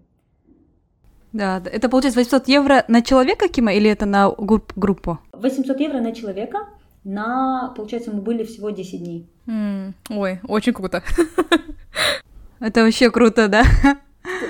Да, 1.32 1.62
это 1.64 1.90
получается 1.90 2.20
800 2.20 2.48
евро 2.48 2.86
на 2.88 3.02
человека, 3.02 3.50
Кима, 3.50 3.74
или 3.74 3.90
это 3.90 4.06
на 4.06 4.32
группу? 4.32 5.20
800 5.34 5.80
евро 5.80 6.00
на 6.00 6.14
человека, 6.14 6.70
на, 7.06 7.74
получается, 7.78 8.12
мы 8.12 8.22
были 8.22 8.44
всего 8.44 8.72
10 8.72 9.04
дней. 9.04 9.30
Mm, 9.48 9.94
ой, 10.10 10.40
очень 10.48 10.74
круто. 10.74 11.04
Это 12.60 12.84
вообще 12.84 13.12
круто, 13.12 13.48
да? 13.48 13.64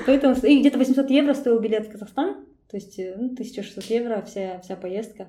Поэтому 0.05 0.35
и 0.35 0.59
где-то 0.61 0.77
800 0.77 1.09
евро 1.09 1.33
стоил 1.33 1.59
билет 1.59 1.87
в 1.87 1.91
Казахстан, 1.91 2.45
то 2.71 2.77
есть 2.77 2.97
э, 2.97 3.13
ну, 3.17 3.25
1600 3.33 3.83
евро 3.85 4.23
вся, 4.25 4.59
вся 4.59 4.75
поездка. 4.75 5.27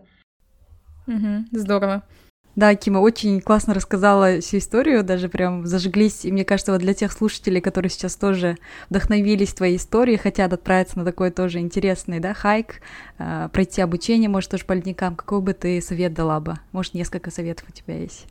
Угу, 1.09 1.47
здорово. 1.53 2.05
Да, 2.57 2.75
Кима 2.75 3.01
очень 3.01 3.43
классно 3.43 3.75
рассказала 3.75 4.41
всю 4.41 4.57
историю, 4.57 5.05
даже 5.05 5.29
прям 5.29 5.67
зажглись. 5.67 6.25
И 6.25 6.33
мне 6.33 6.43
кажется, 6.43 6.73
вот 6.73 6.81
для 6.81 6.95
тех 6.95 7.13
слушателей, 7.13 7.61
которые 7.61 7.91
сейчас 7.91 8.17
тоже 8.17 8.57
вдохновились 8.89 9.53
твоей 9.53 9.77
историей, 9.77 10.17
хотят 10.17 10.55
отправиться 10.55 10.99
на 10.99 11.05
такой 11.05 11.31
тоже 11.31 11.59
интересный, 11.59 12.19
да, 12.19 12.33
хайк, 12.33 12.81
э, 13.19 13.51
пройти 13.53 13.83
обучение, 13.83 14.31
может, 14.31 14.51
тоже 14.51 14.65
по 14.65 14.73
ледникам, 14.73 15.17
какой 15.17 15.43
бы 15.43 15.53
ты 15.53 15.83
совет 15.83 16.15
дала 16.15 16.41
бы? 16.41 16.55
Может, 16.73 16.95
несколько 16.95 17.31
советов 17.31 17.67
у 17.69 17.73
тебя 17.73 17.99
есть? 17.99 18.27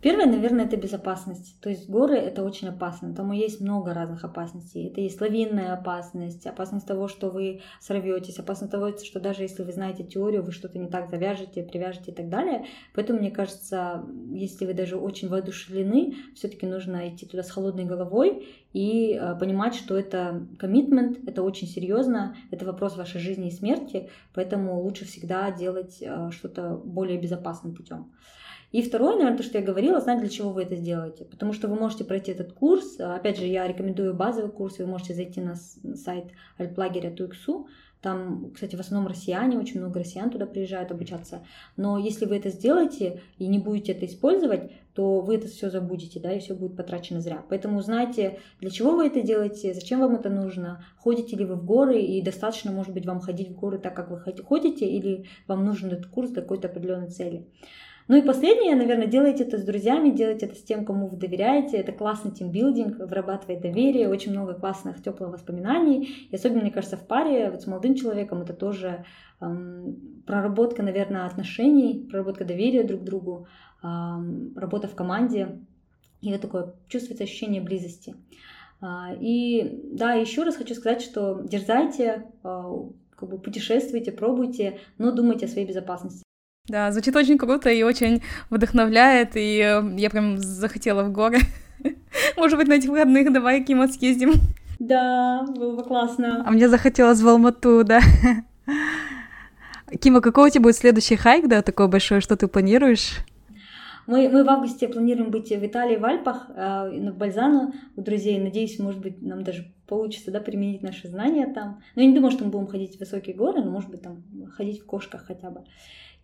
Первое, 0.00 0.24
наверное, 0.24 0.64
это 0.64 0.78
безопасность. 0.78 1.60
То 1.60 1.68
есть 1.68 1.88
горы 1.88 2.16
это 2.16 2.42
очень 2.42 2.68
опасно. 2.68 3.14
Там 3.14 3.32
есть 3.32 3.60
много 3.60 3.92
разных 3.92 4.24
опасностей. 4.24 4.86
Это 4.86 5.02
есть 5.02 5.20
лавинная 5.20 5.74
опасность, 5.74 6.46
опасность 6.46 6.86
того, 6.86 7.06
что 7.06 7.28
вы 7.28 7.60
сорветесь, 7.80 8.38
опасность 8.38 8.72
того, 8.72 8.96
что 8.96 9.20
даже 9.20 9.42
если 9.42 9.62
вы 9.62 9.72
знаете 9.72 10.02
теорию, 10.02 10.42
вы 10.42 10.52
что-то 10.52 10.78
не 10.78 10.88
так 10.88 11.10
завяжете, 11.10 11.62
привяжете 11.62 12.12
и 12.12 12.14
так 12.14 12.30
далее. 12.30 12.64
Поэтому, 12.94 13.18
мне 13.18 13.30
кажется, 13.30 14.06
если 14.32 14.64
вы 14.64 14.72
даже 14.72 14.96
очень 14.96 15.28
воодушевлены, 15.28 16.14
все-таки 16.34 16.66
нужно 16.66 17.10
идти 17.10 17.26
туда 17.26 17.42
с 17.42 17.50
холодной 17.50 17.84
головой 17.84 18.48
и 18.72 19.18
э, 19.20 19.36
понимать, 19.38 19.74
что 19.74 19.98
это 19.98 20.46
коммитмент, 20.58 21.18
это 21.28 21.42
очень 21.42 21.68
серьезно, 21.68 22.36
это 22.50 22.64
вопрос 22.64 22.96
вашей 22.96 23.20
жизни 23.20 23.48
и 23.48 23.52
смерти, 23.52 24.08
поэтому 24.32 24.80
лучше 24.80 25.04
всегда 25.04 25.50
делать 25.50 25.98
э, 26.00 26.30
что-то 26.30 26.80
более 26.82 27.20
безопасным 27.20 27.74
путем. 27.74 28.10
И 28.72 28.82
второе, 28.82 29.16
наверное, 29.16 29.36
то, 29.36 29.42
что 29.42 29.58
я 29.58 29.64
говорила, 29.64 30.00
знать, 30.00 30.20
для 30.20 30.28
чего 30.28 30.50
вы 30.50 30.62
это 30.62 30.76
сделаете. 30.76 31.24
Потому 31.24 31.52
что 31.52 31.66
вы 31.66 31.74
можете 31.74 32.04
пройти 32.04 32.32
этот 32.32 32.52
курс. 32.52 33.00
Опять 33.00 33.38
же, 33.38 33.46
я 33.46 33.66
рекомендую 33.66 34.14
базовый 34.14 34.50
курс. 34.50 34.78
Вы 34.78 34.86
можете 34.86 35.14
зайти 35.14 35.40
на 35.40 35.56
сайт 35.56 36.26
альплагеря 36.56 37.10
Туиксу. 37.10 37.66
Там, 38.00 38.52
кстати, 38.54 38.76
в 38.76 38.80
основном 38.80 39.10
россияне, 39.10 39.58
очень 39.58 39.78
много 39.78 39.98
россиян 39.98 40.30
туда 40.30 40.46
приезжают 40.46 40.90
обучаться. 40.90 41.42
Но 41.76 41.98
если 41.98 42.24
вы 42.24 42.36
это 42.36 42.48
сделаете 42.48 43.20
и 43.36 43.46
не 43.46 43.58
будете 43.58 43.92
это 43.92 44.06
использовать, 44.06 44.70
то 44.94 45.20
вы 45.20 45.34
это 45.34 45.48
все 45.48 45.68
забудете, 45.68 46.18
да, 46.18 46.32
и 46.32 46.40
все 46.40 46.54
будет 46.54 46.76
потрачено 46.76 47.20
зря. 47.20 47.44
Поэтому 47.50 47.78
узнайте, 47.78 48.38
для 48.60 48.70
чего 48.70 48.92
вы 48.92 49.06
это 49.06 49.20
делаете, 49.20 49.74
зачем 49.74 50.00
вам 50.00 50.14
это 50.14 50.30
нужно, 50.30 50.82
ходите 50.96 51.36
ли 51.36 51.44
вы 51.44 51.56
в 51.56 51.64
горы, 51.66 52.00
и 52.00 52.22
достаточно, 52.22 52.72
может 52.72 52.94
быть, 52.94 53.04
вам 53.04 53.20
ходить 53.20 53.50
в 53.50 53.54
горы 53.54 53.78
так, 53.78 53.94
как 53.94 54.10
вы 54.10 54.18
ходите, 54.18 54.86
или 54.86 55.26
вам 55.46 55.66
нужен 55.66 55.90
этот 55.90 56.06
курс 56.06 56.30
для 56.30 56.40
какой-то 56.40 56.68
определенной 56.68 57.10
цели. 57.10 57.46
Ну 58.10 58.16
и 58.16 58.22
последнее, 58.22 58.74
наверное, 58.74 59.06
делайте 59.06 59.44
это 59.44 59.56
с 59.56 59.62
друзьями, 59.62 60.10
делайте 60.10 60.46
это 60.46 60.56
с 60.56 60.62
тем, 60.64 60.84
кому 60.84 61.06
вы 61.06 61.16
доверяете. 61.16 61.76
Это 61.76 61.92
классный 61.92 62.32
тимбилдинг, 62.32 62.98
вырабатывает 62.98 63.60
доверие, 63.60 64.08
очень 64.08 64.32
много 64.32 64.54
классных, 64.54 65.00
теплых 65.00 65.30
воспоминаний. 65.30 66.26
И 66.28 66.34
особенно, 66.34 66.62
мне 66.62 66.72
кажется, 66.72 66.96
в 66.96 67.06
паре 67.06 67.52
вот 67.52 67.62
с 67.62 67.68
молодым 67.68 67.94
человеком 67.94 68.42
это 68.42 68.52
тоже 68.52 69.04
эм, 69.40 70.24
проработка, 70.26 70.82
наверное, 70.82 71.24
отношений, 71.24 72.04
проработка 72.10 72.44
доверия 72.44 72.82
друг 72.82 73.02
к 73.02 73.04
другу, 73.04 73.46
эм, 73.84 74.54
работа 74.56 74.88
в 74.88 74.96
команде. 74.96 75.60
И 76.20 76.32
вот 76.32 76.40
такое 76.40 76.74
чувствуется 76.88 77.22
ощущение 77.22 77.62
близости. 77.62 78.16
А, 78.80 79.10
и 79.20 79.82
да, 79.92 80.14
еще 80.14 80.42
раз 80.42 80.56
хочу 80.56 80.74
сказать, 80.74 81.00
что 81.00 81.42
дерзайте, 81.44 82.26
а, 82.42 82.74
как 83.14 83.28
бы 83.28 83.38
путешествуйте, 83.38 84.10
пробуйте, 84.10 84.80
но 84.98 85.12
думайте 85.12 85.46
о 85.46 85.48
своей 85.48 85.68
безопасности. 85.68 86.24
Да, 86.70 86.92
звучит 86.92 87.16
очень 87.16 87.36
круто 87.36 87.68
и 87.68 87.82
очень 87.82 88.22
вдохновляет, 88.48 89.32
и 89.34 89.58
э, 89.58 89.82
я 89.96 90.08
прям 90.08 90.38
захотела 90.38 91.02
в 91.02 91.10
горы. 91.10 91.40
Может 92.36 92.58
быть, 92.58 92.68
на 92.68 92.74
этих 92.74 92.90
выходных 92.90 93.32
давай, 93.32 93.64
Кима, 93.64 93.88
съездим. 93.88 94.34
Да, 94.78 95.44
было 95.48 95.74
бы 95.74 95.82
классно. 95.82 96.44
А 96.46 96.50
мне 96.52 96.68
захотелось 96.68 97.20
в 97.20 97.28
Алмату, 97.28 97.82
да. 97.82 98.00
Кима, 100.00 100.20
какой 100.20 100.46
у 100.46 100.50
тебя 100.52 100.62
будет 100.62 100.76
следующий 100.76 101.16
хайк, 101.16 101.48
да, 101.48 101.62
такой 101.62 101.88
большой, 101.88 102.20
что 102.20 102.36
ты 102.36 102.46
планируешь? 102.46 103.16
Мы, 104.06 104.28
мы 104.28 104.44
в 104.44 104.48
августе 104.48 104.86
планируем 104.86 105.32
быть 105.32 105.50
в 105.50 105.66
Италии, 105.66 105.96
в 105.96 106.04
Альпах, 106.04 106.50
э, 106.54 106.90
на 107.00 107.12
Бальзану 107.12 107.74
у 107.96 108.00
друзей. 108.00 108.38
Надеюсь, 108.38 108.78
может 108.78 109.00
быть, 109.00 109.20
нам 109.20 109.42
даже 109.42 109.72
получится 109.88 110.30
да, 110.30 110.38
применить 110.38 110.82
наши 110.82 111.08
знания 111.08 111.52
там. 111.52 111.82
Но 111.96 112.02
я 112.02 112.08
не 112.08 112.14
думаю, 112.14 112.30
что 112.30 112.44
мы 112.44 112.50
будем 112.50 112.68
ходить 112.68 112.96
в 112.96 113.00
высокие 113.00 113.34
горы, 113.34 113.60
но, 113.64 113.72
может 113.72 113.90
быть, 113.90 114.02
там 114.02 114.22
ходить 114.56 114.80
в 114.80 114.86
кошках 114.86 115.26
хотя 115.26 115.50
бы. 115.50 115.64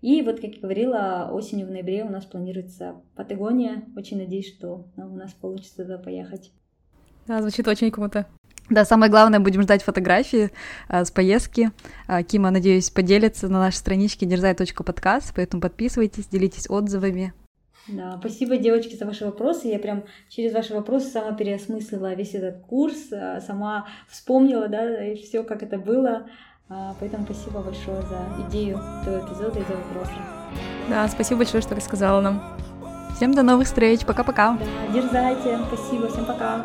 И 0.03 0.22
вот, 0.22 0.40
как 0.40 0.55
я 0.55 0.61
говорила, 0.61 1.30
осенью 1.32 1.66
в 1.66 1.70
ноябре 1.70 2.05
у 2.05 2.11
нас 2.11 2.24
планируется 2.24 2.97
Патагония. 3.14 3.84
Очень 3.97 4.18
надеюсь, 4.18 4.49
что 4.49 4.86
у 4.97 5.16
нас 5.16 5.32
получится 5.32 5.76
туда 5.76 5.99
поехать. 5.99 6.53
Да, 7.26 7.40
звучит 7.40 7.66
очень 7.66 7.90
круто. 7.90 8.26
Да, 8.68 8.84
самое 8.84 9.11
главное, 9.11 9.38
будем 9.38 9.62
ждать 9.62 9.82
фотографии 9.82 10.51
а, 10.88 11.05
с 11.05 11.11
поездки. 11.11 11.70
А, 12.09 12.22
Кима, 12.24 12.51
надеюсь, 12.51 12.90
поделится 12.90 13.49
на 13.49 13.61
нашей 13.61 13.76
страничке 13.76 14.26
дерзай.подкаст, 14.26 15.32
поэтому 15.36 15.62
подписывайтесь, 15.62 16.26
делитесь 16.26 16.68
отзывами. 16.68 17.32
Да, 17.86 18.16
спасибо, 18.18 18.57
девочки, 18.57 18.97
за 18.97 19.07
ваши 19.07 19.24
вопросы. 19.24 19.68
Я 19.68 19.78
прям 19.78 20.05
через 20.28 20.53
ваши 20.53 20.74
вопросы 20.74 21.09
сама 21.09 21.32
переосмыслила 21.32 22.14
весь 22.14 22.34
этот 22.34 22.62
курс, 22.62 23.12
а, 23.12 23.40
сама 23.40 23.86
вспомнила, 24.09 24.66
да, 24.66 25.12
и 25.12 25.16
все, 25.16 25.44
как 25.44 25.62
это 25.62 25.78
было. 25.78 26.26
А, 26.69 26.95
поэтому 26.99 27.25
спасибо 27.25 27.61
большое 27.61 28.03
за 28.03 28.49
идею 28.49 28.81
этого 29.03 29.25
эпизода 29.25 29.61
и 29.61 29.62
за 29.62 29.77
вопросы. 29.77 30.14
Да, 30.89 31.07
спасибо 31.09 31.39
большое, 31.39 31.62
что 31.62 31.77
рассказала 31.77 32.21
нам. 32.21 32.43
Всем 33.17 33.33
до 33.33 33.43
новых 33.43 33.67
встреч. 33.67 34.05
Пока-пока. 34.05 34.59
Да, 34.59 34.93
дерзайте. 34.93 35.59
Спасибо. 35.69 36.09
Всем 36.09 36.25
пока. 36.25 36.64